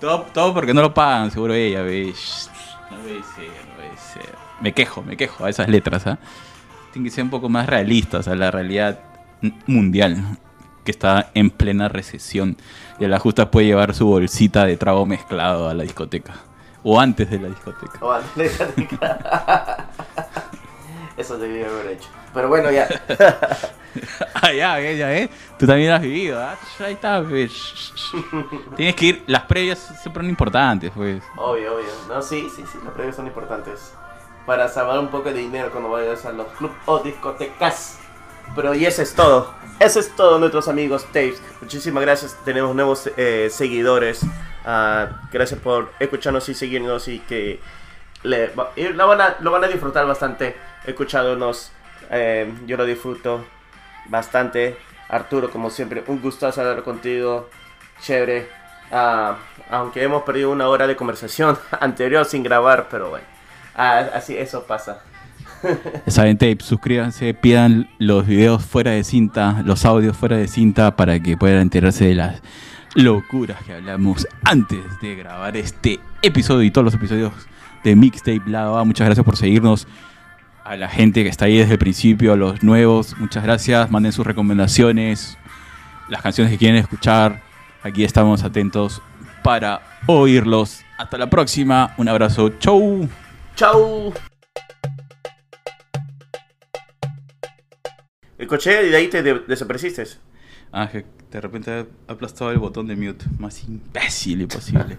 todo, 0.00 0.20
todo 0.32 0.54
porque 0.54 0.72
no 0.72 0.82
lo 0.82 0.94
pagan, 0.94 1.32
seguro 1.32 1.52
ella, 1.54 1.82
ve. 1.82 2.12
Shh, 2.14 2.46
No 2.92 2.96
puede 2.98 3.14
ser, 3.34 3.48
no 3.68 3.74
puede 3.74 3.96
ser. 3.98 4.34
Me 4.60 4.72
quejo, 4.72 5.02
me 5.02 5.16
quejo 5.16 5.44
a 5.44 5.50
esas 5.50 5.68
letras, 5.68 6.06
¿ah? 6.06 6.18
Tienen 6.92 7.10
que 7.10 7.14
ser 7.14 7.24
un 7.24 7.30
poco 7.30 7.48
más 7.48 7.66
realistas 7.66 8.28
a 8.28 8.34
la 8.34 8.50
realidad 8.50 9.00
mundial 9.66 10.38
que 10.84 10.90
está 10.90 11.30
en 11.34 11.50
plena 11.50 11.88
recesión 11.88 12.56
y 12.98 13.04
a 13.04 13.08
la 13.08 13.18
justa 13.18 13.50
puede 13.50 13.66
llevar 13.66 13.94
su 13.94 14.06
bolsita 14.06 14.66
de 14.66 14.76
trago 14.76 15.06
mezclado 15.06 15.68
a 15.68 15.74
la 15.74 15.82
discoteca 15.82 16.34
o 16.82 16.98
antes 16.98 17.30
de 17.30 17.38
la 17.38 17.48
discoteca. 17.48 17.98
Oh, 18.00 18.18
déjate 18.36 18.88
acá. 18.94 19.88
Eso 21.16 21.38
debía 21.38 21.68
haber 21.68 21.88
hecho. 21.88 22.08
Pero 22.32 22.48
bueno, 22.48 22.70
ya. 22.70 22.88
ah, 24.34 24.52
ya, 24.52 24.80
ya, 24.80 25.14
¿eh? 25.14 25.28
Tú 25.58 25.66
también 25.66 25.92
has 25.92 26.00
vivido, 26.00 26.40
¿ah? 26.40 26.56
Ahí 26.78 26.94
está, 26.94 27.22
pues. 27.22 27.52
Tienes 28.76 28.94
que 28.94 29.06
ir, 29.06 29.24
las 29.26 29.42
previas 29.42 29.78
siempre 30.00 30.22
son 30.22 30.30
importantes, 30.30 30.92
pues. 30.94 31.22
Obvio, 31.36 31.74
obvio. 31.74 31.88
No, 32.08 32.22
sí, 32.22 32.48
sí, 32.54 32.62
sí. 32.70 32.78
Los 32.82 32.94
premios 32.94 33.16
son 33.16 33.26
importantes. 33.26 33.92
Para 34.50 34.66
salvar 34.66 34.98
un 34.98 35.12
poco 35.12 35.30
de 35.30 35.38
dinero 35.38 35.70
cuando 35.70 35.90
vayas 35.90 36.26
a 36.26 36.32
los 36.32 36.48
clubs 36.54 36.74
o 36.86 36.98
discotecas. 36.98 38.00
Pero 38.56 38.74
y 38.74 38.84
eso 38.84 39.00
es 39.00 39.14
todo. 39.14 39.54
Eso 39.78 40.00
es 40.00 40.10
todo, 40.16 40.40
nuestros 40.40 40.66
amigos 40.66 41.04
Tapes. 41.04 41.40
Muchísimas 41.60 42.02
gracias. 42.02 42.36
Tenemos 42.44 42.74
nuevos 42.74 43.08
eh, 43.16 43.46
seguidores. 43.52 44.26
Ah, 44.64 45.20
gracias 45.30 45.60
por 45.60 45.92
escucharnos 46.00 46.48
y 46.48 46.54
seguirnos 46.54 47.06
y 47.06 47.20
que 47.20 47.60
le, 48.24 48.50
y 48.74 48.88
lo, 48.88 49.06
van 49.06 49.20
a, 49.20 49.36
lo 49.38 49.52
van 49.52 49.62
a 49.62 49.68
disfrutar 49.68 50.04
bastante 50.04 50.56
escuchándonos. 50.84 51.70
Eh, 52.10 52.52
yo 52.66 52.76
lo 52.76 52.84
disfruto 52.86 53.44
bastante. 54.06 54.76
Arturo, 55.10 55.48
como 55.48 55.70
siempre, 55.70 56.02
un 56.08 56.20
gustazo 56.20 56.60
hablar 56.60 56.82
contigo. 56.82 57.48
Chévere. 58.00 58.48
Ah, 58.90 59.36
aunque 59.70 60.02
hemos 60.02 60.24
perdido 60.24 60.50
una 60.50 60.68
hora 60.68 60.88
de 60.88 60.96
conversación 60.96 61.56
anterior 61.80 62.24
sin 62.24 62.42
grabar, 62.42 62.88
pero 62.90 63.10
bueno. 63.10 63.39
Ah, 63.74 64.06
así, 64.14 64.36
eso 64.36 64.64
pasa. 64.66 65.00
Saben, 66.06 66.38
tape, 66.38 66.58
suscríbanse, 66.60 67.34
pidan 67.34 67.88
los 67.98 68.26
videos 68.26 68.64
fuera 68.64 68.92
de 68.92 69.04
cinta, 69.04 69.62
los 69.64 69.84
audios 69.84 70.16
fuera 70.16 70.36
de 70.36 70.48
cinta 70.48 70.96
para 70.96 71.20
que 71.20 71.36
puedan 71.36 71.60
enterarse 71.60 72.06
de 72.06 72.14
las 72.14 72.42
locuras 72.94 73.62
que 73.62 73.74
hablamos 73.74 74.26
antes 74.44 74.80
de 75.00 75.14
grabar 75.14 75.56
este 75.56 76.00
episodio 76.22 76.62
y 76.62 76.70
todos 76.70 76.84
los 76.84 76.94
episodios 76.94 77.32
de 77.84 77.94
Mixtape 77.94 78.42
Lado 78.46 78.78
A. 78.78 78.84
Muchas 78.84 79.06
gracias 79.06 79.24
por 79.24 79.36
seguirnos. 79.36 79.86
A 80.64 80.76
la 80.76 80.88
gente 80.88 81.22
que 81.22 81.28
está 81.28 81.46
ahí 81.46 81.58
desde 81.58 81.72
el 81.72 81.78
principio, 81.78 82.32
a 82.32 82.36
los 82.36 82.62
nuevos, 82.62 83.16
muchas 83.18 83.42
gracias. 83.42 83.90
Manden 83.90 84.12
sus 84.12 84.26
recomendaciones, 84.26 85.38
las 86.08 86.22
canciones 86.22 86.52
que 86.52 86.58
quieren 86.58 86.76
escuchar. 86.76 87.40
Aquí 87.82 88.04
estamos 88.04 88.44
atentos 88.44 89.02
para 89.42 89.80
oírlos. 90.06 90.82
Hasta 90.98 91.16
la 91.16 91.30
próxima. 91.30 91.94
Un 91.96 92.08
abrazo. 92.08 92.50
Chau. 92.58 93.08
¡Chau! 93.60 94.10
El 98.38 98.46
coche 98.48 98.86
y 98.86 98.88
de 98.88 98.96
ahí 98.96 99.08
te 99.08 99.22
de- 99.22 99.40
desapareciste. 99.40 100.02
Ah, 100.72 100.88
que 100.90 101.04
de 101.30 101.40
repente 101.42 101.70
ha 101.70 101.86
aplastado 102.10 102.52
el 102.52 102.58
botón 102.58 102.86
de 102.86 102.96
mute. 102.96 103.26
Más 103.38 103.62
imbécil 103.64 104.40
imposible. 104.40 104.96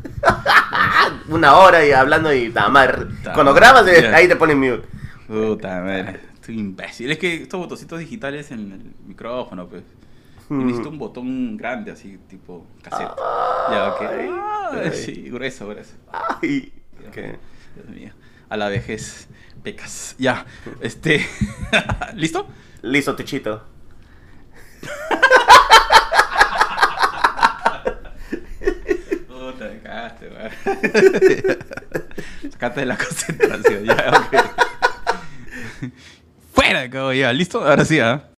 Una 1.30 1.56
hora 1.58 1.84
y 1.84 1.92
hablando 1.92 2.32
y 2.32 2.50
nada 2.50 2.70
más. 2.70 2.90
Ta 3.24 3.34
Cuando 3.34 3.52
grabas, 3.56 3.88
ahí 3.88 4.28
te 4.28 4.36
ponen 4.36 4.60
mute. 4.60 4.88
Puta 5.28 5.82
madre. 5.82 6.20
Estoy 6.36 6.60
imbécil. 6.60 7.10
Es 7.10 7.18
que 7.18 7.42
estos 7.42 7.60
botoncitos 7.60 7.98
digitales 7.98 8.52
en 8.52 8.72
el 8.74 8.94
micrófono, 9.08 9.68
pues. 9.68 9.82
Y 10.52 10.54
necesito 10.54 10.90
un 10.90 11.00
botón 11.00 11.58
grande, 11.58 11.90
así, 11.94 12.20
tipo 12.30 12.68
cassette. 12.84 13.10
ya, 13.72 13.94
ok. 13.96 14.02
Ay, 14.04 14.30
Ah, 14.32 14.92
sí, 14.94 15.30
grueso, 15.32 15.68
grueso. 15.68 15.96
Ay. 16.12 16.72
Dios 17.12 17.90
mío. 17.90 18.12
A 18.52 18.58
la 18.58 18.68
vejez, 18.68 19.30
pecas. 19.64 20.14
Ya, 20.20 20.46
este. 20.82 21.26
¿Listo? 22.16 22.50
Listo, 22.82 23.16
techito. 23.16 23.64
Puta, 29.30 29.70
cagaste. 29.82 30.30
Sacate 32.52 32.82
de 32.82 32.86
la 32.88 32.98
concentración, 32.98 33.86
ya, 33.86 34.12
ok. 34.18 34.36
Fuera, 36.54 36.90
cabrón, 36.90 37.16
ya, 37.16 37.32
¿listo? 37.32 37.66
Ahora 37.66 37.86
sí, 37.86 38.02
¿ah? 38.02 38.31